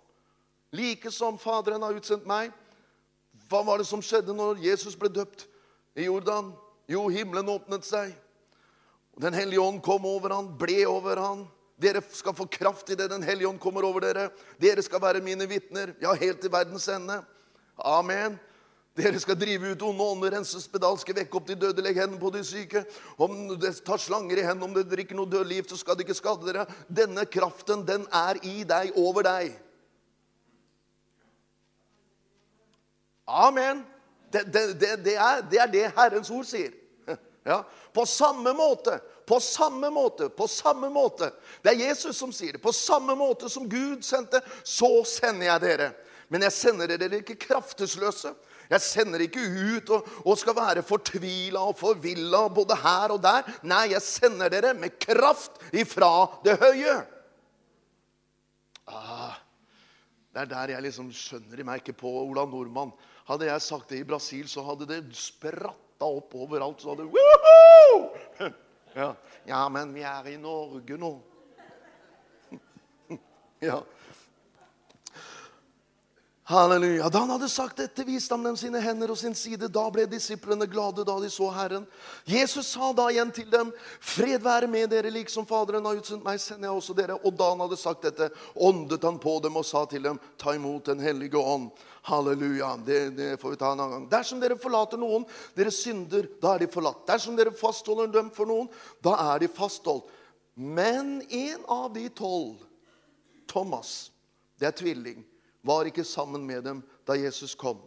Like 0.72 1.12
som 1.12 1.38
Faderen 1.40 1.82
har 1.82 1.96
utsendt 1.96 2.28
meg. 2.28 2.52
Hva 3.48 3.62
var 3.64 3.80
det 3.80 3.88
som 3.88 4.04
skjedde 4.04 4.36
når 4.36 4.60
Jesus 4.60 4.98
ble 5.00 5.08
døpt 5.08 5.46
i 5.96 6.10
Jordan? 6.10 6.52
Jo, 6.92 7.08
himmelen 7.08 7.48
åpnet 7.54 7.88
seg. 7.88 8.12
Den 9.22 9.34
hellige 9.34 9.62
ånd 9.64 9.82
kom 9.84 10.06
over 10.06 10.34
han, 10.36 10.50
ble 10.60 10.82
over 10.90 11.20
han. 11.24 11.46
Dere 11.80 12.02
skal 12.16 12.36
få 12.36 12.48
kraft 12.48 12.90
i 12.90 12.96
det 12.96 13.10
Den 13.12 13.24
hellige 13.24 13.48
ånd 13.48 13.60
kommer 13.60 13.84
over 13.88 14.04
dere. 14.04 14.30
Dere 14.60 14.84
skal 14.84 15.02
være 15.04 15.24
mine 15.24 15.48
vitner, 15.48 15.94
ja, 16.02 16.14
helt 16.16 16.42
til 16.44 16.52
verdens 16.52 16.88
ende. 16.92 17.22
Amen. 17.76 18.38
Dere 18.96 19.20
skal 19.20 19.36
drive 19.36 19.74
ut 19.74 19.82
onde 19.84 20.06
ånder, 20.08 20.38
rense 20.38 20.62
spedalske, 20.64 21.16
vekke 21.18 21.36
opp 21.36 21.50
de 21.50 21.58
døde, 21.60 21.84
legge 21.84 22.00
hendene 22.00 22.20
på 22.22 22.32
de 22.32 22.44
syke. 22.48 22.86
Om 23.20 23.50
det 23.60 23.74
tar 23.84 24.00
slanger 24.00 24.40
i 24.40 24.46
hendene, 24.46 24.70
om 24.70 24.76
det 24.76 24.86
drikker 24.92 25.18
noe 25.20 25.28
dødelig 25.28 25.60
gift, 25.60 25.74
så 25.74 25.82
skal 25.82 26.00
det 26.00 26.06
ikke 26.06 26.16
skade 26.16 26.48
dere. 26.48 26.64
Denne 26.88 27.26
kraften, 27.28 27.84
den 27.88 28.08
er 28.08 28.40
i 28.48 28.64
deg, 28.68 28.96
over 28.96 29.28
deg. 29.28 29.52
Amen. 33.28 33.84
Det, 34.32 34.46
det, 34.54 34.64
det, 34.80 34.96
det 35.04 35.18
er, 35.20 35.44
er, 35.60 35.68
det 35.72 35.86
Herrens 35.98 36.32
ord 36.32 36.48
sier. 36.48 36.72
Ja. 37.46 37.60
På 37.94 38.06
samme 38.06 38.54
måte, 38.54 39.00
på 39.26 39.40
samme 39.40 39.90
måte, 39.94 40.30
på 40.30 40.48
samme 40.48 40.90
måte. 40.90 41.30
Det 41.62 41.76
er 41.76 41.84
Jesus 41.92 42.18
som 42.18 42.34
sier 42.34 42.58
det. 42.58 42.62
På 42.64 42.74
samme 42.74 43.14
måte 43.16 43.50
som 43.54 43.70
Gud 43.70 44.02
sendte, 44.04 44.42
så 44.64 44.90
sender 45.06 45.52
jeg 45.52 45.64
dere. 45.64 45.92
Men 46.34 46.48
jeg 46.48 46.56
sender 46.58 46.90
dere 46.90 47.22
ikke 47.22 47.38
kraftesløse. 47.46 48.34
Jeg 48.66 48.82
sender 48.82 49.22
ikke 49.22 49.44
ut 49.46 49.92
og, 49.94 50.08
og 50.26 50.40
skal 50.42 50.58
være 50.58 50.84
fortvila 50.86 51.68
og 51.70 51.78
forvilla 51.78 52.48
både 52.50 52.78
her 52.82 53.14
og 53.14 53.22
der. 53.22 53.46
Nei, 53.62 53.92
jeg 53.94 54.02
sender 54.02 54.50
dere 54.50 54.74
med 54.74 54.98
kraft 54.98 55.62
ifra 55.70 56.10
det 56.46 56.58
høye. 56.64 56.98
Ah, 58.90 59.38
det 60.34 60.44
er 60.44 60.50
der 60.50 60.74
jeg 60.76 60.86
liksom 60.90 61.14
skjønner 61.14 61.62
i 61.62 61.66
meg 61.66 61.84
ikke 61.84 62.00
på 62.02 62.10
Ola 62.26 62.46
Nordmann. 62.50 62.94
Hadde 63.30 63.48
jeg 63.50 63.62
sagt 63.66 63.94
det 63.94 64.02
i 64.02 64.08
Brasil, 64.08 64.50
så 64.50 64.66
hadde 64.66 64.90
det 64.90 65.04
spratta 65.96 66.06
opp 66.06 66.36
overalt. 66.36 66.82
Så 66.82 66.90
hadde 66.90 67.04
Woohoo! 67.04 68.10
Ja. 68.96 69.16
ja, 69.46 69.70
men 69.70 69.94
vi 69.94 70.02
er 70.08 70.28
i 70.28 70.38
Norge 70.38 70.98
nå. 70.98 71.20
Ja. 73.60 73.82
Halleluja. 76.48 77.10
Da 77.10 77.20
han 77.20 77.30
hadde 77.34 77.48
sagt 77.50 77.80
dette, 77.82 78.04
viste 78.06 78.36
han 78.36 78.44
dem 78.46 78.58
sine 78.58 78.78
hender 78.78 79.10
og 79.10 79.18
sin 79.18 79.34
side. 79.34 79.66
Da 79.74 79.88
ble 79.90 80.04
disiplene 80.06 80.68
glade 80.70 81.02
da 81.02 81.16
de 81.18 81.30
så 81.34 81.48
Herren. 81.50 81.88
Jesus 82.30 82.68
sa 82.76 82.92
da 82.94 83.08
igjen 83.10 83.32
til 83.34 83.50
dem, 83.50 83.72
'Fred 84.00 84.46
være 84.46 84.70
med 84.70 84.92
dere, 84.94 85.10
liksom 85.10 85.48
Faderen 85.50 85.90
har 85.90 85.98
utsendt 85.98 86.24
meg, 86.24 86.38
sender 86.40 86.70
jeg 86.70 86.78
også 86.78 86.98
dere.' 87.02 87.18
Og 87.18 87.34
da 87.34 87.50
han 87.50 87.66
hadde 87.66 87.82
sagt 87.82 88.06
dette, 88.06 88.30
åndet 88.54 89.02
han 89.10 89.18
på 89.18 89.40
dem 89.42 89.58
og 89.58 89.66
sa 89.66 89.88
til 89.90 90.04
dem, 90.04 90.20
'Ta 90.38 90.54
imot 90.54 90.86
Den 90.86 91.00
hellige 91.00 91.34
ånd'. 91.34 91.72
Halleluja. 92.04 92.78
Det, 92.86 93.18
det, 93.18 93.40
får 93.42 93.50
vi 93.50 93.56
ta 93.58 93.72
en 93.72 93.80
annen 93.80 93.92
gang. 93.92 94.10
Dersom 94.10 94.40
dere 94.40 94.62
forlater 94.62 95.02
noen, 95.02 95.26
dere 95.58 95.72
synder, 95.72 96.30
da 96.42 96.54
er 96.54 96.60
de 96.60 96.68
forlatt. 96.68 97.08
Dersom 97.08 97.36
dere 97.36 97.50
fastholder 97.50 98.14
dem 98.14 98.30
for 98.30 98.46
noen, 98.46 98.70
da 99.02 99.34
er 99.34 99.40
de 99.40 99.48
fastholdt. 99.48 100.06
Men 100.54 101.24
en 101.26 101.66
av 101.66 101.90
de 101.94 102.06
tolv, 102.10 102.62
Thomas, 103.50 104.12
det 104.60 104.70
er 104.70 104.78
tvilling 104.78 105.26
var 105.66 105.90
ikke 105.90 106.04
sammen 106.04 106.46
med 106.48 106.64
dem 106.64 106.84
da 107.08 107.18
Jesus 107.18 107.56
kom. 107.56 107.82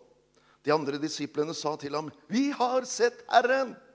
De 0.64 0.74
andre 0.74 0.98
disiplene 1.00 1.54
sa 1.54 1.76
til 1.76 1.94
ham, 1.94 2.10
'Vi 2.28 2.50
har 2.50 2.84
sett 2.84 3.24
Herren!' 3.30 3.76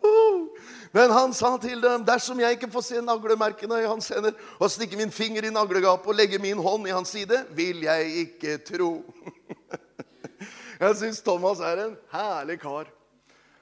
Uh. 0.00 0.48
Men 0.92 1.10
han 1.10 1.34
sa 1.34 1.56
til 1.60 1.82
dem, 1.82 2.04
'Dersom 2.04 2.40
jeg 2.40 2.50
ikke 2.50 2.70
får 2.72 2.80
se 2.80 3.02
naglemerkene 3.02 3.82
i 3.82 3.86
hans 3.86 4.08
hender' 4.08 4.34
'og 4.58 4.70
stikke 4.70 4.96
min 4.96 5.10
finger 5.10 5.44
i 5.44 5.50
naglegapet 5.50 6.06
og 6.06 6.14
legge 6.14 6.38
min 6.38 6.58
hånd 6.58 6.88
i 6.88 6.90
hans 6.90 7.08
side, 7.08 7.46
vil 7.50 7.82
jeg 7.82 8.06
ikke 8.06 8.58
tro.' 8.58 9.04
Jeg 10.80 10.96
syns 10.96 11.20
Thomas 11.20 11.60
er 11.60 11.84
en 11.84 11.96
herlig 12.10 12.60
kar. 12.60 12.88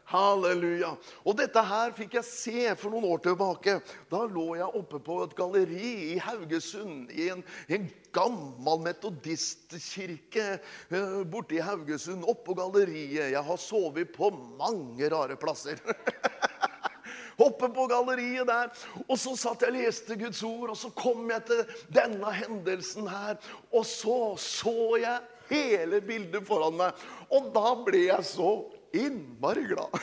Halleluja. 0.08 0.94
Og 1.28 1.36
dette 1.36 1.62
her 1.68 1.92
fikk 1.96 2.16
jeg 2.16 2.24
se 2.26 2.74
for 2.80 2.94
noen 2.94 3.08
år 3.10 3.20
tilbake. 3.26 3.74
Da 4.08 4.22
lå 4.24 4.46
jeg 4.56 4.80
oppe 4.80 5.00
på 5.04 5.18
et 5.24 5.34
galleri 5.36 5.90
i 6.14 6.18
Haugesund, 6.24 7.12
i 7.12 7.28
en, 7.34 7.44
en 7.68 7.84
gammel 8.16 8.80
metodistkirke 8.86 10.46
uh, 10.94 11.20
borte 11.28 11.58
i 11.58 11.64
Haugesund. 11.64 12.24
Oppå 12.28 12.56
galleriet. 12.56 13.34
Jeg 13.34 13.44
har 13.50 13.60
sovet 13.60 14.14
på 14.14 14.32
mange 14.56 15.12
rare 15.12 15.36
plasser. 15.40 15.82
oppe 17.38 17.68
på 17.68 17.86
galleriet 17.90 18.48
der. 18.48 18.72
Og 19.06 19.18
så 19.20 19.34
satt 19.38 19.62
jeg 19.62 19.74
og 19.74 19.78
leste 19.78 20.16
Guds 20.18 20.40
ord, 20.46 20.72
og 20.72 20.78
så 20.78 20.90
kom 20.96 21.28
jeg 21.30 21.44
til 21.50 21.62
denne 21.94 22.32
hendelsen 22.34 23.08
her. 23.12 23.36
Og 23.72 23.84
så 23.86 24.34
så 24.40 24.78
jeg 25.02 25.20
hele 25.52 26.00
bildet 26.04 26.48
foran 26.48 26.76
meg. 26.80 27.06
Og 27.28 27.52
da 27.54 27.76
ble 27.84 28.08
jeg 28.08 28.24
så 28.32 28.56
innmari 28.96 29.66
glad. 29.70 29.96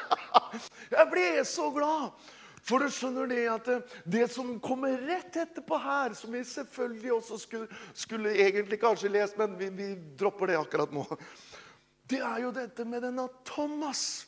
jeg 0.96 1.08
ble 1.12 1.26
så 1.48 1.70
glad. 1.74 2.28
For 2.66 2.82
du 2.82 2.92
skjønner 2.92 3.28
det 3.30 3.44
at 3.50 3.68
det 4.04 4.26
som 4.32 4.52
kommer 4.62 4.98
rett 5.08 5.36
etterpå 5.42 5.78
her, 5.80 6.14
som 6.14 6.34
vi 6.34 6.42
selvfølgelig 6.44 7.12
også 7.16 7.38
skulle, 7.40 7.78
skulle 7.96 8.34
egentlig 8.36 8.78
kanskje 8.82 9.12
lest, 9.12 9.38
men 9.40 9.56
vi, 9.58 9.70
vi 9.74 9.88
dropper 10.20 10.52
det 10.52 10.58
akkurat 10.60 10.92
nå, 10.94 11.06
det 12.10 12.20
er 12.26 12.42
jo 12.44 12.50
dette 12.54 12.84
med 12.84 13.04
denne 13.06 13.28
Thomas. 13.48 14.26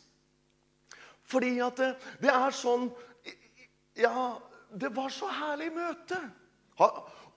Fordi 1.28 1.56
at 1.64 1.78
det, 1.80 1.92
det 2.22 2.32
er 2.32 2.54
sånn 2.54 2.90
Ja, 3.98 4.38
det 4.72 4.88
var 4.96 5.12
så 5.12 5.28
herlig 5.28 5.68
møte. 5.74 6.16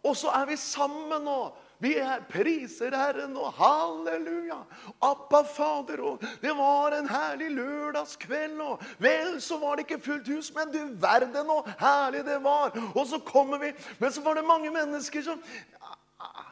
Og 0.06 0.14
så 0.16 0.32
er 0.38 0.46
vi 0.48 0.56
sammen 0.60 1.26
nå. 1.28 1.40
Vi 1.84 1.95
er 1.99 2.23
priser 2.30 2.95
Herren 2.95 3.36
og 3.38 3.53
halleluja. 3.57 4.61
Appa 5.03 5.41
Fader. 5.47 6.01
Og 6.01 6.23
det 6.41 6.53
var 6.55 6.95
en 6.95 7.09
herlig 7.09 7.51
lørdagskveld. 7.55 8.59
Og 8.63 8.84
vel, 9.03 9.41
så 9.43 9.57
var 9.59 9.76
det 9.76 9.86
ikke 9.86 10.03
fullt 10.05 10.28
hus, 10.32 10.53
men 10.55 10.71
du 10.71 10.80
verden 11.01 11.36
så 11.36 11.57
herlig 11.80 12.26
det 12.26 12.43
var. 12.43 12.71
Og 12.95 13.07
så 13.07 13.19
kommer 13.19 13.57
vi, 13.61 13.73
men 13.99 14.11
så 14.11 14.21
var 14.23 14.34
det 14.39 14.45
mange 14.47 14.71
mennesker 14.71 15.21
som 15.26 15.43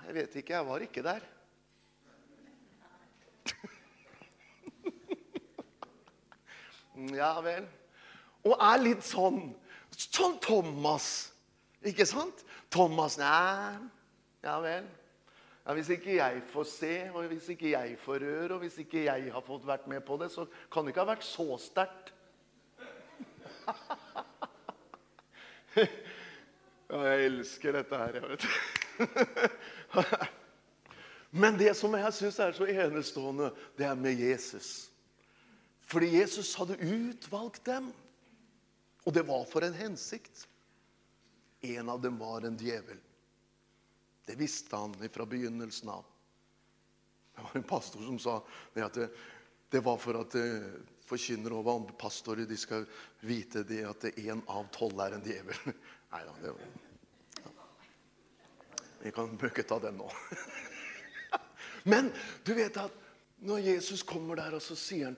Jeg 0.04 0.14
vet 0.16 0.36
ikke, 0.36 0.54
jeg 0.54 0.68
var 0.68 0.80
ikke 0.84 1.04
der. 1.04 1.20
Ja 7.18 7.42
vel. 7.42 7.66
Og 8.46 8.54
er 8.60 8.78
litt 8.84 9.04
sånn 9.08 9.56
Sånn 9.94 10.36
Thomas. 10.42 11.32
Ikke 11.86 12.06
sant? 12.06 12.44
Thomas 12.74 13.18
Nei, 13.18 13.78
ja 14.44 14.60
vel. 14.64 14.86
Ja, 15.64 15.74
hvis 15.78 15.90
ikke 15.96 16.18
jeg 16.18 16.42
får 16.52 16.64
se, 16.68 16.94
og 17.14 17.28
hvis 17.32 17.50
ikke 17.54 17.72
jeg 17.72 17.98
får 18.04 18.20
røre, 18.26 18.54
og 18.54 18.60
hvis 18.66 18.78
ikke 18.84 19.06
jeg 19.06 19.32
har 19.32 19.44
fått 19.46 19.68
vært 19.68 19.88
med 19.88 20.04
på 20.04 20.18
det, 20.20 20.28
så 20.32 20.44
kan 20.72 20.84
det 20.84 20.92
ikke 20.92 21.06
ha 21.06 21.14
vært 21.14 21.28
så 21.28 21.58
sterkt. 21.62 22.14
Ja, 26.94 27.00
jeg 27.10 27.26
elsker 27.26 27.74
dette 27.74 27.98
her, 27.98 28.18
jeg 28.20 28.28
vet. 28.30 28.44
Men 31.42 31.56
det 31.58 31.72
som 31.80 31.96
jeg 31.98 32.14
syns 32.14 32.38
er 32.44 32.54
så 32.54 32.68
enestående, 32.70 33.48
det 33.80 33.88
er 33.88 33.96
med 33.98 34.20
Jesus. 34.22 34.92
Fordi 35.90 36.12
Jesus 36.20 36.52
hadde 36.60 36.78
utvalgt 36.78 37.66
dem. 37.66 37.90
Og 39.08 39.16
det 39.16 39.26
var 39.26 39.48
for 39.50 39.66
en 39.66 39.74
hensikt. 39.74 40.46
En 41.66 41.90
av 41.90 42.04
dem 42.04 42.20
var 42.22 42.46
en 42.46 42.60
djevel. 42.60 43.02
Det 44.26 44.36
visste 44.40 44.76
han 44.76 44.96
fra 45.10 45.26
begynnelsen 45.26 45.90
av. 45.90 46.06
Det 47.36 47.42
var 47.42 47.52
en 47.54 47.64
pastor 47.64 48.06
som 48.06 48.20
sa 48.20 48.38
det 48.74 48.86
at 48.86 48.94
det, 48.94 49.10
det 49.70 49.82
var 49.84 49.98
for 49.98 50.20
at 50.22 50.36
eh, 50.38 50.68
forkynnere 51.08 51.60
og 51.60 51.94
pastorer 52.00 52.46
de 52.48 52.58
skal 52.58 52.86
vite 53.26 53.64
det 53.68 53.82
at 53.90 54.06
én 54.14 54.44
av 54.48 54.70
tolv 54.76 55.02
er 55.02 55.18
en 55.18 55.26
djevel. 55.26 55.74
Nei 56.14 56.24
da, 56.28 56.36
det 56.44 56.54
ja. 57.42 57.54
Vi 59.04 59.12
kan 59.12 59.34
ikke 59.36 59.66
ta 59.68 59.80
den 59.84 59.98
nå. 60.00 60.12
Men 61.92 62.12
du 62.46 62.54
vet 62.56 62.78
at 62.80 63.02
når 63.44 63.66
Jesus 63.66 64.06
kommer 64.08 64.40
der, 64.40 64.56
og 64.56 64.64
så 64.64 64.78
sier 64.80 65.10
han 65.10 65.18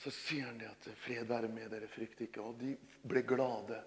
så 0.00 0.08
sier 0.14 0.46
han 0.48 0.56
det 0.56 0.70
at 0.70 0.86
'fred 0.96 1.26
være 1.28 1.48
med 1.52 1.68
dere, 1.74 1.88
frykt 1.88 2.22
ikke'. 2.24 2.40
Og 2.40 2.56
de 2.56 2.72
ble 3.04 3.20
glade. 3.20 3.82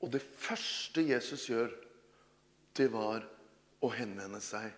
Og 0.00 0.12
det 0.12 0.22
første 0.22 1.02
Jesus 1.02 1.48
gjør, 1.50 1.72
det 2.76 2.86
var 2.92 3.26
å 3.80 3.90
henvende 3.94 4.40
seg 4.44 4.70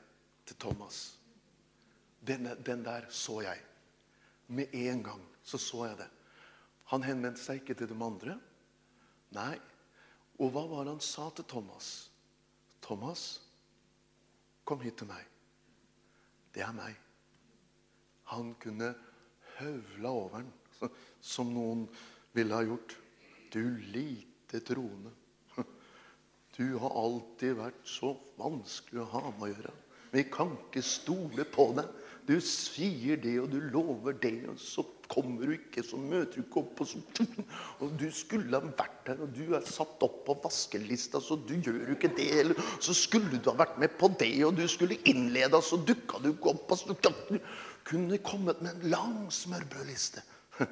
til 0.46 0.58
Thomas. 0.62 1.02
Den, 2.22 2.48
den 2.62 2.84
der 2.86 3.08
så 3.10 3.40
jeg. 3.42 3.60
Med 4.52 4.74
en 4.74 5.02
gang 5.02 5.22
så 5.42 5.58
så 5.58 5.86
jeg 5.88 5.98
det. 6.02 6.08
Han 6.92 7.04
henvendte 7.06 7.42
seg 7.42 7.62
ikke 7.62 7.76
til 7.78 7.90
de 7.90 7.98
andre. 8.04 8.36
Nei. 9.34 9.56
Og 10.38 10.52
hva 10.52 10.64
var 10.68 10.86
det 10.86 10.96
han 10.96 11.04
sa 11.04 11.28
til 11.34 11.46
Thomas? 11.48 11.88
Thomas, 12.82 13.40
kom 14.66 14.82
hit 14.82 14.98
til 15.00 15.08
meg. 15.10 15.24
Det 16.52 16.64
er 16.64 16.74
meg. 16.76 16.96
Han 18.32 18.54
kunne 18.60 18.92
høvla 19.58 20.10
over 20.10 20.42
den 20.42 20.52
som 21.22 21.52
noen 21.54 21.86
ville 22.34 22.56
ha 22.56 22.66
gjort. 22.66 22.96
Du 23.52 23.62
lite 23.92 24.60
troende. 24.66 25.12
Du 26.56 26.76
har 26.82 26.92
alltid 27.00 27.56
vært 27.56 27.86
så 27.88 28.12
vanskelig 28.40 29.02
å 29.04 29.10
ha 29.14 29.22
med 29.30 29.46
å 29.46 29.52
gjøre. 29.52 29.74
Vi 30.12 30.24
kan 30.28 30.50
ikke 30.58 30.82
stole 30.84 31.46
på 31.48 31.70
deg. 31.78 31.88
Du 32.28 32.36
sier 32.44 33.16
det, 33.18 33.32
og 33.42 33.48
du 33.50 33.58
lover 33.72 34.14
det, 34.22 34.44
og 34.52 34.58
så 34.60 34.84
kommer 35.10 35.48
du 35.48 35.54
ikke, 35.56 35.82
så 35.82 35.98
møter 35.98 36.36
du 36.36 36.44
ikke 36.44 36.60
opp. 36.60 36.82
Og, 36.84 36.90
så, 36.90 37.24
og 37.82 37.94
du 37.98 38.04
skulle 38.14 38.60
ha 38.60 38.62
vært 38.68 39.00
der, 39.08 39.22
og 39.24 39.32
du 39.34 39.56
er 39.56 39.64
satt 39.66 40.04
opp 40.04 40.20
på 40.28 40.36
vaskelista, 40.44 41.20
så 41.24 41.38
du 41.40 41.56
gjør 41.56 41.80
jo 41.88 41.96
ikke 41.96 42.12
det. 42.18 42.28
Eller 42.44 42.68
så 42.76 42.94
skulle 42.96 43.40
du 43.40 43.50
ha 43.50 43.56
vært 43.64 43.80
med 43.82 43.96
på 43.98 44.12
det, 44.20 44.34
og 44.46 44.54
du 44.60 44.66
skulle 44.70 45.00
innlede, 45.08 45.62
så 45.64 45.80
dukka 45.80 46.20
du 46.22 46.30
ikke 46.34 46.52
opp. 46.52 46.76
Og 46.76 47.08
du 47.32 47.40
kunne 47.88 48.20
kommet 48.22 48.60
med 48.62 48.76
en 48.76 48.92
lang 48.92 49.16
smørbrødliste. 49.32 50.22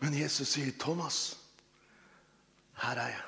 Men 0.00 0.14
Jesus 0.22 0.54
sier, 0.54 0.70
'Thomas, 0.78 1.36
her 2.80 3.02
er 3.02 3.18
jeg'. 3.18 3.27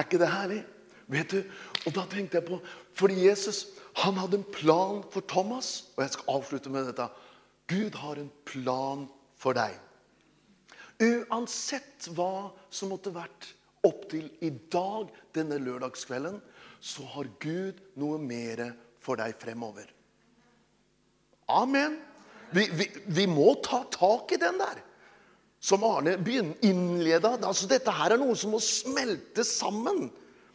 Er 0.00 0.08
ikke 0.08 0.22
det 0.22 0.30
herlig? 0.32 0.62
Vet 1.10 1.32
du, 1.34 1.42
Og 1.86 1.94
da 1.96 2.04
tenkte 2.06 2.38
jeg 2.38 2.46
på 2.46 2.60
Fordi 2.94 3.26
Jesus 3.26 3.66
han 3.98 4.18
hadde 4.20 4.38
en 4.38 4.46
plan 4.54 5.00
for 5.10 5.24
Thomas. 5.26 5.90
Og 5.96 6.04
jeg 6.04 6.14
skal 6.14 6.34
avslutte 6.36 6.70
med 6.70 6.86
dette. 6.86 7.08
Gud 7.68 7.96
har 7.98 8.20
en 8.20 8.30
plan 8.46 9.06
for 9.38 9.56
deg. 9.56 9.74
Uansett 11.00 12.10
hva 12.14 12.50
som 12.70 12.92
måtte 12.92 13.12
vært 13.14 13.48
opp 13.86 14.04
til 14.12 14.28
i 14.44 14.50
dag, 14.72 15.08
denne 15.34 15.58
lørdagskvelden, 15.62 16.38
så 16.80 17.06
har 17.14 17.30
Gud 17.40 17.80
noe 18.00 18.18
mer 18.20 18.70
for 19.00 19.20
deg 19.20 19.34
fremover. 19.40 19.88
Amen. 21.50 21.96
Vi, 22.54 22.66
vi, 22.76 22.86
vi, 23.06 23.26
må 23.30 23.54
ta 23.64 23.82
tak 23.90 24.34
i 24.34 24.40
den 24.40 24.58
der. 24.60 24.82
Som 25.60 25.84
Arne 25.84 26.16
innleda. 26.64 27.36
Altså, 27.44 27.68
dette 27.68 27.92
her 27.92 28.14
er 28.14 28.20
noe 28.20 28.36
som 28.38 28.54
må 28.54 28.60
smelte 28.64 29.44
sammen 29.44 30.08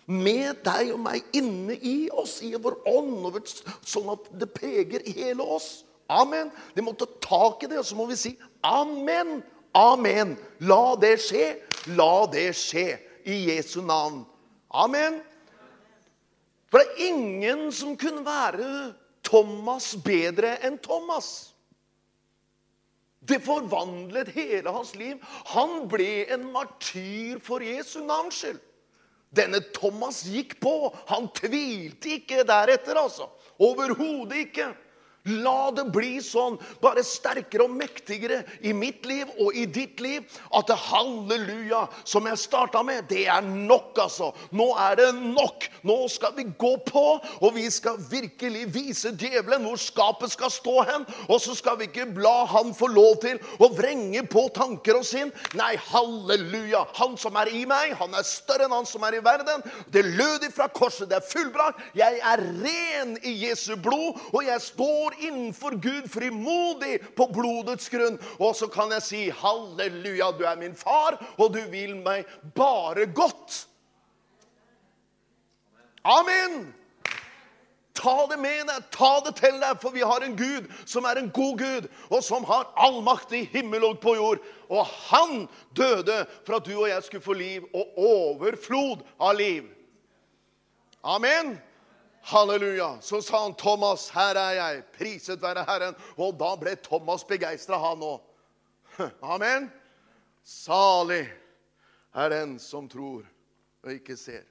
med 0.05 0.61
deg 0.65 0.91
og 0.93 1.01
meg 1.01 1.25
inne 1.37 1.77
i 1.81 2.09
oss, 2.13 2.39
i 2.45 2.53
vår 2.61 2.77
ånd, 2.89 3.39
sånn 3.85 4.11
at 4.13 4.29
det 4.37 4.49
preger 4.53 5.05
hele 5.15 5.45
oss. 5.45 5.83
Amen. 6.09 6.51
Vi 6.73 6.83
må 6.85 6.93
ta 6.93 7.07
tak 7.21 7.65
i 7.65 7.69
det, 7.69 7.79
og 7.81 7.87
så 7.87 7.97
må 7.97 8.05
vi 8.09 8.17
si 8.19 8.35
amen. 8.65 9.39
Amen. 9.75 10.35
La 10.61 10.95
det 11.01 11.17
skje. 11.25 11.55
La 11.97 12.25
det 12.31 12.51
skje. 12.57 12.93
I 13.25 13.39
Jesu 13.49 13.79
navn. 13.81 14.21
Amen. 14.69 15.17
For 16.69 16.77
det 16.81 16.91
er 16.93 17.07
ingen 17.09 17.71
som 17.73 17.95
kunne 17.97 18.21
være 18.25 18.93
Thomas 19.25 19.95
bedre 20.05 20.59
enn 20.65 20.77
Thomas. 20.83 21.54
Det 23.25 23.39
forvandlet 23.45 24.31
hele 24.35 24.71
hans 24.73 24.93
liv. 24.97 25.19
Han 25.53 25.85
ble 25.89 26.25
en 26.33 26.47
martyr 26.53 27.41
for 27.43 27.63
Jesu 27.65 27.99
navns 28.05 28.43
skyld. 28.43 28.61
Denne 29.35 29.59
Thomas 29.75 30.23
gikk 30.29 30.59
på. 30.63 30.93
Han 31.09 31.27
tvilte 31.35 32.15
ikke 32.19 32.45
deretter, 32.47 32.97
altså. 33.01 33.27
Overhodet 33.59 34.45
ikke. 34.45 34.69
La 35.25 35.71
det 35.73 35.87
bli 35.89 36.19
sånn, 36.21 36.59
bare 36.83 37.01
sterkere 37.05 37.65
og 37.65 37.73
mektigere 37.73 38.43
i 38.61 38.73
mitt 38.77 39.07
liv 39.09 39.29
og 39.41 39.55
i 39.57 39.65
ditt 39.65 40.01
liv, 40.03 40.21
at 40.53 40.69
det 40.69 40.77
halleluja, 40.77 41.85
som 42.05 42.27
jeg 42.29 42.37
starta 42.37 42.83
med, 42.85 43.07
det 43.09 43.25
er 43.31 43.41
nok, 43.41 43.97
altså. 44.03 44.31
Nå 44.53 44.67
er 44.77 44.99
det 44.99 45.09
nok. 45.17 45.65
Nå 45.85 45.97
skal 46.13 46.35
vi 46.37 46.45
gå 46.45 46.75
på, 46.85 47.05
og 47.41 47.55
vi 47.55 47.65
skal 47.73 47.97
virkelig 48.11 48.67
vise 48.75 49.15
djevelen 49.17 49.65
hvor 49.65 49.81
skapet 49.81 50.33
skal 50.35 50.53
stå 50.53 50.75
hen. 50.91 51.07
Og 51.25 51.41
så 51.41 51.55
skal 51.57 51.79
vi 51.79 51.89
ikke 51.89 52.07
la 52.21 52.35
han 52.51 52.75
få 52.77 52.91
lov 52.93 53.17
til 53.23 53.41
å 53.57 53.71
vrenge 53.73 54.21
på 54.29 54.45
tanker 54.53 54.99
og 54.99 55.07
sinn. 55.07 55.33
Nei, 55.57 55.73
halleluja. 55.89 56.83
Han 56.99 57.17
som 57.17 57.37
er 57.41 57.49
i 57.49 57.63
meg, 57.69 57.95
han 57.97 58.13
er 58.13 58.27
større 58.29 58.69
enn 58.69 58.77
han 58.77 58.89
som 58.89 59.03
er 59.07 59.17
i 59.17 59.23
verden. 59.25 59.65
Det 59.89 60.05
lød 60.05 60.45
ifra 60.51 60.69
korset, 60.69 61.09
det 61.09 61.17
er 61.17 61.27
fullbrakt. 61.31 61.81
Jeg 61.97 62.21
er 62.21 62.45
ren 62.61 63.17
i 63.25 63.35
Jesu 63.47 63.73
blod, 63.81 64.21
og 64.31 64.45
jeg 64.45 64.61
står 64.61 65.14
innenfor 65.19 65.77
Gud 65.81 66.09
frimodig 66.11 66.99
på 67.15 67.27
blodets 67.33 67.89
grunn. 67.89 68.19
Og 68.39 68.55
så 68.55 68.69
kan 68.71 68.91
jeg 68.95 69.05
si 69.05 69.21
halleluja, 69.29 70.31
du 70.37 70.45
er 70.47 70.59
min 70.59 70.75
far, 70.75 71.19
og 71.37 71.53
du 71.55 71.61
vil 71.71 71.95
meg 72.01 72.25
bare 72.55 73.07
godt. 73.13 73.65
Amen. 76.05 76.73
Ta 77.95 78.27
det 78.29 78.37
med 78.37 78.67
deg, 78.67 78.87
ta 78.91 79.11
det 79.23 79.37
til 79.39 79.55
deg, 79.61 79.77
for 79.81 79.95
vi 79.95 80.03
har 80.05 80.21
en 80.21 80.35
Gud 80.37 80.67
som 80.85 81.07
er 81.07 81.17
en 81.17 81.29
god 81.33 81.61
Gud, 81.61 81.87
og 82.11 82.19
som 82.23 82.43
har 82.45 82.67
all 82.75 82.99
makt 83.05 83.31
i 83.33 83.45
himmel 83.53 83.87
og 83.87 84.01
på 84.03 84.17
jord. 84.17 84.43
Og 84.69 84.83
han 85.07 85.47
døde 85.77 86.25
for 86.45 86.59
at 86.59 86.67
du 86.67 86.75
og 86.75 86.89
jeg 86.89 87.05
skulle 87.07 87.25
få 87.25 87.37
liv, 87.39 87.69
og 87.73 87.95
overflod 87.97 89.05
av 89.19 89.39
liv. 89.39 89.71
Amen. 91.05 91.55
Halleluja. 92.27 93.01
Så 93.01 93.21
sa 93.21 93.43
han, 93.43 93.53
'Thomas, 93.53 94.09
her 94.09 94.35
er 94.35 94.53
jeg. 94.57 94.83
Priset 94.97 95.41
være 95.41 95.65
Herren.' 95.67 95.97
Og 96.17 96.33
da 96.39 96.55
ble 96.57 96.75
Thomas 96.75 97.21
begeistra, 97.27 97.77
han 97.77 98.01
òg. 98.01 98.21
Amen. 99.21 99.69
Salig 100.43 101.27
er 102.15 102.29
den 102.33 102.55
som 102.59 102.89
tror 102.89 103.27
og 103.85 103.91
ikke 103.93 104.17
ser. 104.17 104.41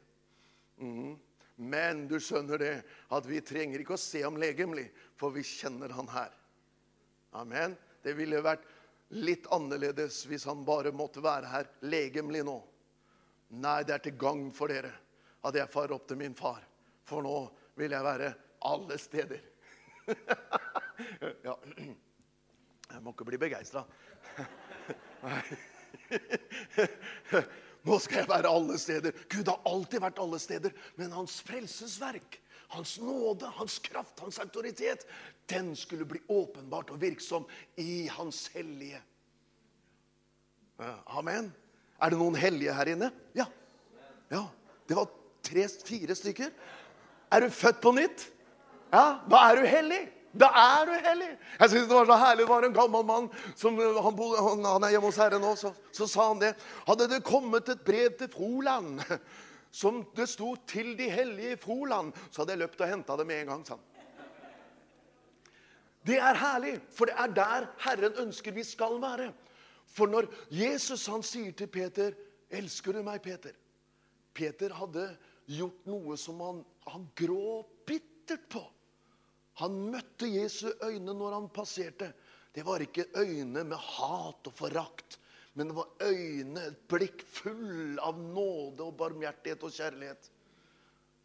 Mm. 0.78 1.16
Men 1.56 2.04
du 2.06 2.14
skjønner 2.22 2.62
det, 2.62 2.74
at 3.10 3.26
vi 3.26 3.40
trenger 3.42 3.82
ikke 3.82 3.96
å 3.96 4.00
se 4.00 4.22
ham 4.22 4.38
legemlig, 4.38 4.86
for 5.18 5.34
vi 5.34 5.42
kjenner 5.42 5.90
han 5.94 6.10
her. 6.10 6.30
Amen. 7.34 7.74
Det 8.02 8.14
ville 8.14 8.42
vært 8.42 8.62
litt 9.14 9.46
annerledes 9.54 10.20
hvis 10.30 10.46
han 10.46 10.62
bare 10.66 10.94
måtte 10.94 11.22
være 11.22 11.50
her 11.50 11.66
legemlig 11.82 12.44
nå. 12.46 12.60
Nei, 13.58 13.80
det 13.82 13.98
er 13.98 14.06
til 14.06 14.16
gagn 14.18 14.48
for 14.54 14.70
dere 14.70 14.94
at 15.44 15.58
jeg 15.58 15.70
farer 15.74 15.98
opp 15.98 16.06
til 16.06 16.22
min 16.22 16.38
far. 16.38 16.62
For 17.06 17.22
nå 17.22 17.36
vil 17.76 17.90
jeg 17.96 18.04
være 18.04 18.32
alle 18.64 18.98
steder. 18.98 19.42
ja. 21.46 21.54
Jeg 22.94 23.02
må 23.02 23.14
ikke 23.14 23.26
bli 23.28 23.40
begeistra. 23.40 23.84
Nå 27.84 27.98
skal 28.00 28.22
jeg 28.22 28.30
være 28.30 28.50
alle 28.50 28.78
steder. 28.80 29.12
Gud 29.32 29.48
har 29.50 29.60
alltid 29.68 30.02
vært 30.04 30.20
alle 30.22 30.38
steder. 30.40 30.74
Men 31.00 31.12
hans 31.16 31.40
frelsesverk, 31.44 32.38
hans 32.74 32.96
nåde, 33.02 33.48
hans 33.58 33.78
kraft, 33.84 34.20
hans 34.24 34.38
autoritet, 34.42 35.04
den 35.50 35.74
skulle 35.76 36.06
bli 36.08 36.20
åpenbart 36.32 36.92
og 36.94 37.02
virksom 37.02 37.46
i 37.80 38.06
hans 38.12 38.46
hellige. 38.54 39.02
Amen. 41.06 41.52
Er 42.02 42.10
det 42.10 42.18
noen 42.18 42.36
hellige 42.38 42.72
her 42.74 42.90
inne? 42.90 43.10
Ja. 43.36 43.46
ja. 44.32 44.46
Det 44.88 44.96
var 44.98 45.12
tre-fire 45.44 46.16
stykker. 46.18 46.50
Er 47.34 47.42
du 47.42 47.50
født 47.50 47.80
på 47.82 47.90
nytt? 47.96 48.28
Ja, 48.94 49.18
da 49.30 49.46
er 49.50 49.58
du 49.58 49.66
hellig. 49.66 50.02
Da 50.38 50.48
er 50.58 50.88
du 50.88 50.92
hellig. 51.06 51.30
Jeg 51.60 51.70
synes 51.70 51.88
Det 51.88 51.96
var 51.96 52.06
så 52.06 52.18
herlig. 52.18 52.42
Det 52.42 52.48
var 52.48 52.66
en 52.66 52.74
gammel 52.74 53.06
mann 53.06 53.30
som 53.56 53.78
han, 53.78 54.16
bodde, 54.16 54.42
han, 54.42 54.84
er 54.84 54.94
hjemme 54.94 55.10
hos 55.10 55.18
Herren 55.18 55.42
nå. 55.42 55.54
Så, 55.58 55.72
så, 55.92 56.06
sa 56.10 56.28
han 56.28 56.42
det. 56.42 56.52
Hadde 56.86 57.08
det 57.10 57.24
kommet 57.26 57.68
et 57.68 57.82
brev 57.86 58.14
til 58.18 58.30
Froland 58.30 59.02
som 59.80 60.04
det 60.14 60.28
sto 60.30 60.54
'Til 60.54 60.94
de 60.98 61.10
hellige 61.10 61.52
i 61.52 61.58
Froland', 61.58 62.14
så 62.30 62.42
hadde 62.42 62.52
jeg 62.52 62.58
løpt 62.58 62.80
og 62.80 62.88
henta 62.88 63.16
det 63.16 63.26
med 63.26 63.40
en 63.40 63.46
gang. 63.46 63.66
sa. 63.66 63.74
Det 66.06 66.18
er 66.18 66.34
herlig, 66.34 66.80
for 66.94 67.04
det 67.04 67.14
er 67.18 67.26
der 67.26 67.66
Herren 67.78 68.12
ønsker 68.26 68.52
vi 68.52 68.62
skal 68.62 69.00
være. 69.02 69.32
For 69.86 70.06
når 70.06 70.26
Jesus 70.50 71.06
han 71.06 71.22
sier 71.22 71.52
til 71.52 71.66
Peter 71.66 72.12
'Elsker 72.50 72.92
du 72.92 73.02
meg, 73.02 73.22
Peter?' 73.22 73.58
Peter 74.34 74.74
hadde 74.74 75.16
gjort 75.46 75.86
noe 75.86 76.16
som 76.20 76.40
han, 76.40 76.62
han 76.90 77.08
grå 77.16 77.64
bittert 77.86 78.48
på. 78.52 78.62
Han 79.62 79.76
møtte 79.92 80.28
Jesu 80.30 80.70
øyne 80.82 81.14
når 81.14 81.36
han 81.36 81.50
passerte. 81.54 82.10
Det 82.54 82.64
var 82.66 82.82
ikke 82.82 83.06
øyne 83.18 83.64
med 83.66 83.78
hat 83.78 84.46
og 84.46 84.54
forakt, 84.54 85.18
men 85.54 85.70
det 85.70 85.76
var 85.76 85.90
øyne, 86.02 86.66
et 86.68 86.78
blikk 86.90 87.22
full 87.26 87.98
av 88.02 88.18
nåde 88.18 88.82
og 88.86 88.96
barmhjertighet 88.98 89.66
og 89.66 89.74
kjærlighet. 89.74 90.30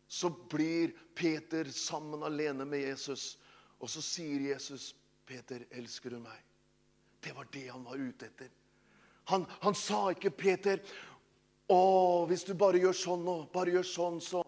Så 0.09 0.29
blir 0.49 0.93
Peter 1.17 1.69
sammen 1.73 2.25
alene 2.25 2.65
med 2.65 2.81
Jesus, 2.81 3.37
og 3.79 3.89
så 3.89 4.01
sier 4.01 4.51
Jesus, 4.51 4.95
'Peter, 5.25 5.65
elsker 5.71 6.09
du 6.09 6.19
meg?' 6.19 6.45
Det 7.21 7.35
var 7.35 7.45
det 7.53 7.67
han 7.67 7.83
var 7.83 7.97
ute 7.97 8.25
etter. 8.25 8.49
Han, 9.29 9.45
han 9.61 9.75
sa 9.75 10.09
ikke, 10.09 10.31
'Peter, 10.31 10.81
å, 11.69 11.81
hvis 12.29 12.45
du 12.47 12.55
bare 12.57 12.81
gjør 12.81 12.95
sånn 12.97 13.27
og 13.29 13.49
bare 13.53 13.75
gjør 13.75 13.85
sånn, 13.85 14.17
så, 14.23 14.41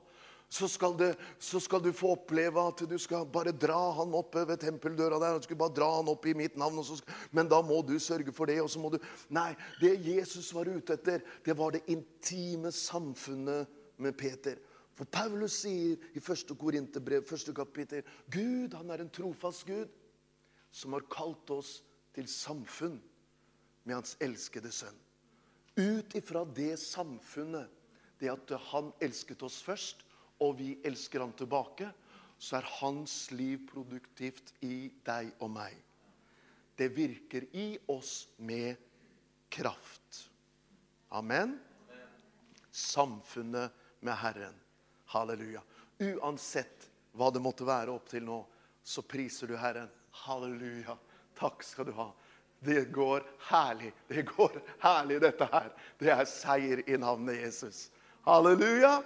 så 0.51 0.67
skal, 0.67 0.95
det, 0.99 1.11
så 1.39 1.61
skal, 1.63 1.84
du 1.84 1.91
få 1.95 2.15
oppleve 2.15 2.63
at 2.72 2.84
du 2.89 2.97
skal 2.99 3.28
bare 3.30 3.53
dra 3.55 3.80
han 3.99 4.15
opp 4.17 4.36
ved 4.36 4.57
tempeldøra 4.63 5.19
der. 5.22 5.38
Du 5.39 5.47
skal 5.47 5.59
bare 5.61 5.76
dra 5.78 5.89
han 5.99 6.09
opp 6.11 6.26
i 6.28 6.36
mitt 6.38 6.57
navn, 6.59 6.82
skal, 6.84 7.22
men 7.32 7.51
da 7.51 7.61
må 7.63 7.80
du 7.88 7.93
sørge 8.01 8.34
for 8.36 8.51
det. 8.51 8.57
og 8.63 8.72
så 8.74 8.82
må 8.82 8.91
du... 8.93 8.97
Nei, 9.30 9.51
det 9.80 9.93
Jesus 10.03 10.51
var 10.55 10.72
ute 10.72 10.97
etter, 10.97 11.24
det 11.45 11.55
var 11.57 11.78
det 11.78 11.86
intime 11.93 12.74
samfunnet 12.76 13.69
med 14.01 14.17
Peter. 14.19 14.57
For 14.97 15.07
Paulus 15.07 15.61
sier 15.63 16.01
i 16.17 16.19
1. 16.19 16.51
Korinterbrev, 16.59 17.24
første 17.30 17.53
kapittel, 17.55 18.03
Gud 18.34 18.76
han 18.76 18.91
er 18.91 19.05
en 19.05 19.13
trofast 19.13 19.63
Gud 19.69 19.93
som 20.72 20.97
har 20.97 21.07
kalt 21.11 21.53
oss 21.53 21.78
til 22.15 22.28
samfunn 22.28 22.99
med 23.86 23.97
hans 23.97 24.17
elskede 24.24 24.72
sønn. 24.74 24.97
Ut 25.82 26.15
ifra 26.15 26.43
det 26.45 26.75
samfunnet, 26.77 27.69
det 28.19 28.29
at 28.29 28.53
han 28.69 28.91
elsket 29.01 29.41
oss 29.47 29.61
først, 29.65 30.03
og 30.41 30.57
vi 30.59 30.75
elsker 30.86 31.23
han 31.23 31.34
tilbake, 31.38 31.89
så 32.41 32.57
er 32.57 32.69
hans 32.79 33.15
liv 33.34 33.63
produktivt 33.69 34.53
i 34.65 34.89
deg 35.05 35.32
og 35.41 35.51
meg. 35.53 35.75
Det 36.77 36.89
virker 36.93 37.45
i 37.57 37.75
oss 37.93 38.27
med 38.41 38.77
kraft. 39.53 40.23
Amen. 41.13 41.57
Samfunnet 42.71 43.73
med 44.01 44.17
Herren. 44.17 44.57
Halleluja. 45.13 45.61
Uansett 46.01 46.88
hva 47.13 47.29
det 47.34 47.43
måtte 47.43 47.67
være 47.67 47.93
opp 47.93 48.07
til 48.09 48.25
nå, 48.25 48.39
så 48.82 49.03
priser 49.05 49.51
du 49.51 49.57
Herren. 49.59 49.91
Halleluja. 50.23 50.95
Takk 51.38 51.65
skal 51.65 51.89
du 51.89 51.93
ha. 51.97 52.09
Det 52.64 52.86
går 52.93 53.24
herlig. 53.49 53.93
Det 54.07 54.22
går 54.22 54.59
herlig, 54.84 55.18
dette 55.22 55.47
her. 55.49 55.72
Det 55.97 56.12
er 56.14 56.28
seier 56.30 56.84
i 56.86 56.97
navnet 57.01 57.39
Jesus. 57.41 57.88
Halleluja. 58.28 58.99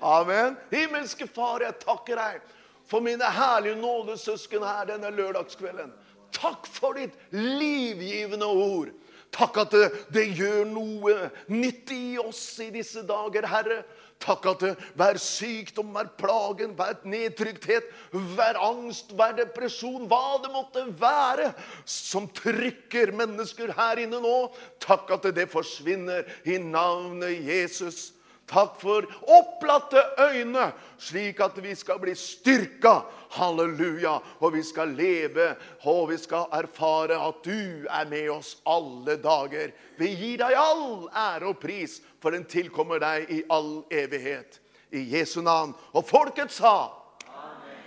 Amen. 0.00 0.54
Himmelske 0.70 1.26
Far, 1.26 1.64
jeg 1.64 1.74
takker 1.82 2.20
deg 2.20 2.44
for 2.90 3.02
mine 3.04 3.26
herlige 3.34 3.80
nådesøsken 3.82 4.62
her 4.64 4.86
denne 4.92 5.10
lørdagskvelden. 5.14 5.90
Takk 6.34 6.68
for 6.70 6.94
ditt 6.98 7.18
livgivende 7.34 8.46
ord. 8.46 8.94
Takk 9.34 9.58
at 9.62 9.74
det, 9.74 9.88
det 10.14 10.24
gjør 10.38 10.64
noe 10.70 11.16
nyttig 11.50 11.98
i 12.14 12.18
oss 12.22 12.42
i 12.62 12.70
disse 12.74 13.02
dager, 13.06 13.46
Herre. 13.50 13.82
Takk 14.20 14.46
at 14.50 14.62
hver 15.00 15.18
sykdom, 15.20 15.94
hver 15.94 16.10
plagen, 16.20 16.74
hver 16.76 16.98
nedtrykthet, 17.08 17.86
hver 18.12 18.58
angst, 18.60 19.14
hver 19.16 19.32
depresjon, 19.38 20.04
hva 20.10 20.36
det 20.44 20.52
måtte 20.52 20.84
være 21.00 21.50
som 21.88 22.28
trykker 22.36 23.14
mennesker 23.16 23.72
her 23.78 24.02
inne 24.04 24.20
nå, 24.20 24.36
takk 24.82 25.08
at 25.16 25.30
det 25.36 25.48
forsvinner 25.52 26.28
i 26.44 26.58
navnet 26.60 27.40
Jesus. 27.48 28.10
Takk 28.50 28.80
for 28.80 29.06
opplatte 29.30 30.02
øyne, 30.18 30.72
slik 30.98 31.40
at 31.40 31.58
vi 31.62 31.74
skal 31.78 32.00
bli 32.02 32.14
styrka. 32.18 33.00
Halleluja. 33.30 34.16
Og 34.40 34.52
vi 34.52 34.62
skal 34.66 34.88
leve, 34.98 35.54
og 35.86 36.08
vi 36.10 36.18
skal 36.18 36.50
erfare 36.52 37.18
at 37.28 37.44
du 37.44 37.86
er 37.86 38.08
med 38.10 38.30
oss 38.30 38.56
alle 38.66 39.14
dager. 39.22 39.70
Vi 39.98 40.08
gir 40.18 40.42
deg 40.42 40.56
all 40.58 41.06
ære 41.14 41.52
og 41.52 41.60
pris, 41.62 42.00
for 42.20 42.34
den 42.34 42.44
tilkommer 42.50 42.98
deg 42.98 43.30
i 43.30 43.42
all 43.50 43.84
evighet. 43.90 44.58
I 44.90 45.04
Jesu 45.14 45.40
navn. 45.46 45.76
Og 45.94 46.04
folket 46.08 46.50
sa 46.50 46.90
Amen. 47.30 47.86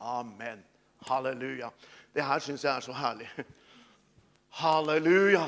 Amen. 0.00 0.64
Halleluja. 1.06 1.70
Det 2.14 2.24
her 2.24 2.42
syns 2.42 2.64
jeg 2.64 2.76
er 2.76 2.82
så 2.82 2.92
herlig. 2.92 3.30
Halleluja. 4.58 5.46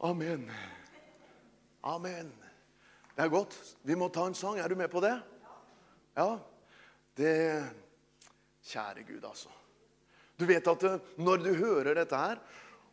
Amen. 0.00 0.50
Amen. 1.84 2.32
Det 3.14 3.22
er 3.26 3.32
godt. 3.32 3.54
Vi 3.84 3.96
må 3.98 4.08
ta 4.12 4.24
en 4.26 4.36
sang. 4.36 4.58
Er 4.58 4.72
du 4.72 4.76
med 4.78 4.88
på 4.90 5.02
det? 5.04 5.14
Ja. 6.16 6.38
Det 7.14 7.34
Kjære 8.64 9.04
Gud, 9.04 9.24
altså. 9.28 9.50
Du 10.40 10.46
vet 10.48 10.66
at 10.66 10.84
eh, 10.88 11.10
når 11.20 11.42
du 11.44 11.50
hører 11.54 11.94
dette 11.94 12.18
her 12.18 12.40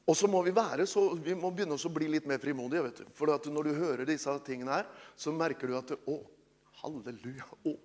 Og 0.10 0.18
så 0.18 0.28
må 0.28 0.42
vi 0.44 0.52
være 0.54 0.86
så, 0.90 1.14
vi 1.16 1.34
må 1.38 1.50
begynne 1.54 1.78
å 1.78 1.92
bli 1.94 2.10
litt 2.12 2.28
mer 2.28 2.42
frimodige. 2.42 2.84
vet 2.84 3.00
du. 3.00 3.06
For 3.16 3.32
når 3.32 3.64
du 3.70 3.74
hører 3.78 4.06
disse 4.06 4.34
tingene 4.46 4.82
her, 4.82 4.88
så 5.16 5.32
merker 5.32 5.70
du 5.70 5.78
at 5.78 5.94
Å, 5.96 6.18
halleluja. 6.82 7.48
Å. 7.70 7.76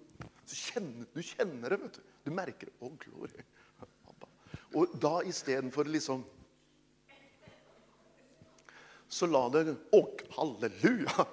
Kjenner, 0.49 1.07
du 1.13 1.21
kjenner 1.23 1.71
det, 1.71 1.79
vet 1.85 1.99
du. 2.01 2.15
Du 2.25 2.31
merker 2.35 2.71
det. 2.73 2.75
Å, 2.81 2.91
glorie. 3.05 3.45
Og 4.75 4.97
da 5.01 5.21
istedenfor 5.29 5.87
liksom 5.93 6.25
så 9.09 9.29
la 9.31 9.47
det 9.55 9.77
Å, 9.95 10.03
halleluja! 10.37 11.27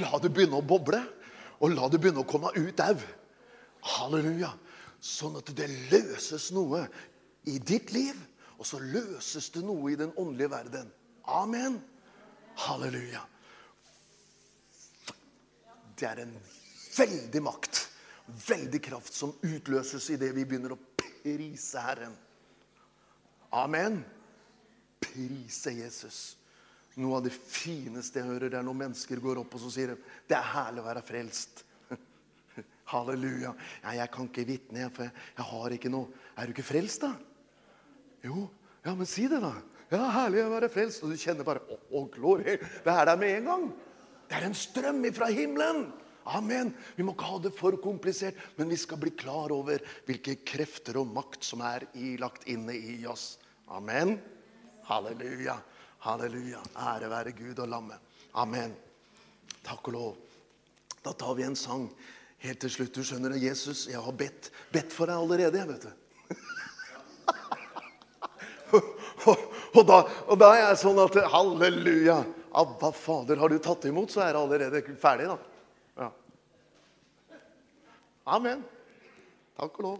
La 0.00 0.16
det 0.16 0.30
begynne 0.32 0.56
å 0.56 0.64
boble, 0.64 1.02
og 1.60 1.74
la 1.74 1.88
det 1.92 2.00
begynne 2.00 2.22
å 2.22 2.28
komme 2.28 2.52
ut 2.56 2.80
au. 2.80 2.94
Halleluja. 3.94 4.54
Sånn 5.04 5.36
at 5.36 5.52
det 5.56 5.68
løses 5.92 6.48
noe 6.56 6.86
i 7.52 7.58
ditt 7.60 7.92
liv, 7.92 8.16
og 8.56 8.64
så 8.64 8.80
løses 8.80 9.50
det 9.52 9.64
noe 9.66 9.92
i 9.92 9.98
den 10.00 10.14
åndelige 10.16 10.54
verden. 10.54 10.88
Amen. 11.28 11.76
Halleluja. 12.64 13.20
Det 15.94 16.08
er 16.08 16.24
en 16.24 16.32
veldig 16.96 17.44
makt 17.44 17.84
veldig 18.26 18.80
kraft 18.82 19.14
som 19.14 19.34
utløses 19.44 20.08
idet 20.14 20.32
vi 20.36 20.46
begynner 20.48 20.74
å 20.74 20.80
prise 20.98 21.82
Herren. 21.82 22.14
Amen. 23.54 24.00
Prise 25.02 25.74
Jesus. 25.76 26.20
Noe 27.00 27.18
av 27.18 27.24
det 27.26 27.32
fineste 27.34 28.20
jeg 28.20 28.28
hører, 28.28 28.50
det 28.52 28.58
er 28.60 28.66
når 28.66 28.76
mennesker 28.84 29.22
går 29.22 29.40
opp 29.42 29.56
og 29.56 29.62
så 29.64 29.70
sier 29.74 29.92
de, 29.92 29.96
det 30.30 30.36
er 30.38 30.50
herlig 30.52 30.82
å 30.82 30.86
være 30.86 31.02
frelst. 31.06 31.64
Halleluja. 32.92 33.54
Ja, 33.82 33.94
jeg 33.98 34.12
kan 34.14 34.28
ikke 34.30 34.46
vitne, 34.46 34.90
for 34.94 35.08
jeg, 35.08 35.46
har 35.50 35.74
ikke 35.74 35.90
noe. 35.90 36.26
Er 36.38 36.46
du 36.46 36.54
ikke 36.54 36.66
frelst, 36.66 37.06
da? 37.06 37.14
Jo. 38.24 38.46
Ja, 38.84 38.94
men 38.94 39.08
si 39.10 39.26
det, 39.30 39.42
da. 39.42 39.56
Ja, 39.90 40.06
herlig 40.20 40.44
å 40.44 40.52
være 40.54 40.70
frelst. 40.72 41.02
Og 41.02 41.10
du 41.10 41.18
kjenner 41.20 41.46
bare 41.46 41.64
Å, 41.66 41.80
å 41.98 42.06
glory. 42.14 42.56
Det 42.60 42.94
er 42.94 43.10
der 43.10 43.20
med 43.20 43.40
en 43.40 43.50
gang. 43.50 43.66
Det 44.30 44.38
er 44.38 44.48
en 44.48 44.56
strøm 44.56 45.02
fra 45.16 45.28
himmelen. 45.34 45.84
Amen. 46.24 46.70
Vi 46.96 47.04
må 47.04 47.12
ikke 47.12 47.28
ha 47.28 47.38
det 47.44 47.52
for 47.56 47.76
komplisert, 47.82 48.38
men 48.56 48.70
vi 48.72 48.78
skal 48.80 49.00
bli 49.02 49.12
klar 49.12 49.52
over 49.52 49.82
hvilke 50.06 50.38
krefter 50.46 50.96
og 51.02 51.10
makt 51.12 51.44
som 51.44 51.60
er 51.66 51.84
ilagt 52.00 52.46
inne 52.48 52.76
i 52.78 53.02
oss. 53.10 53.34
Amen. 53.68 54.16
Halleluja. 54.88 55.58
Halleluja. 56.04 56.60
Ære 56.76 57.08
være 57.08 57.32
Gud 57.32 57.58
og 57.64 57.68
lammet. 57.68 57.98
Amen. 58.36 58.74
Takk 59.64 59.88
og 59.88 59.94
lov. 59.94 60.16
Da 61.04 61.12
tar 61.16 61.34
vi 61.38 61.46
en 61.46 61.56
sang 61.56 61.86
helt 62.44 62.60
til 62.60 62.72
slutt. 62.72 62.94
Du 62.94 63.04
skjønner 63.04 63.32
det, 63.32 63.40
Jesus, 63.46 63.86
jeg 63.88 64.00
har 64.04 64.16
bedt, 64.18 64.50
bedt 64.72 64.92
for 64.92 65.08
deg 65.08 65.16
allerede. 65.16 65.58
jeg 65.58 65.68
vet 65.68 65.86
du. 65.88 65.92
og, 69.78 69.82
da, 69.88 70.02
og 70.28 70.38
da 70.40 70.52
er 70.52 70.62
jeg 70.68 70.80
sånn 70.84 71.00
at 71.00 71.20
Halleluja! 71.32 72.20
Abba, 72.54 72.92
Fader, 72.94 73.40
har 73.40 73.50
du 73.50 73.58
tatt 73.58 73.88
imot, 73.88 74.12
så 74.14 74.20
er 74.22 74.36
det 74.36 74.42
allerede 74.44 74.82
ferdig, 75.00 75.26
da. 75.26 75.38
Ja. 75.98 76.10
Amen. 78.36 78.62
Takk 79.58 79.80
og 79.80 79.88
lov. 79.88 79.96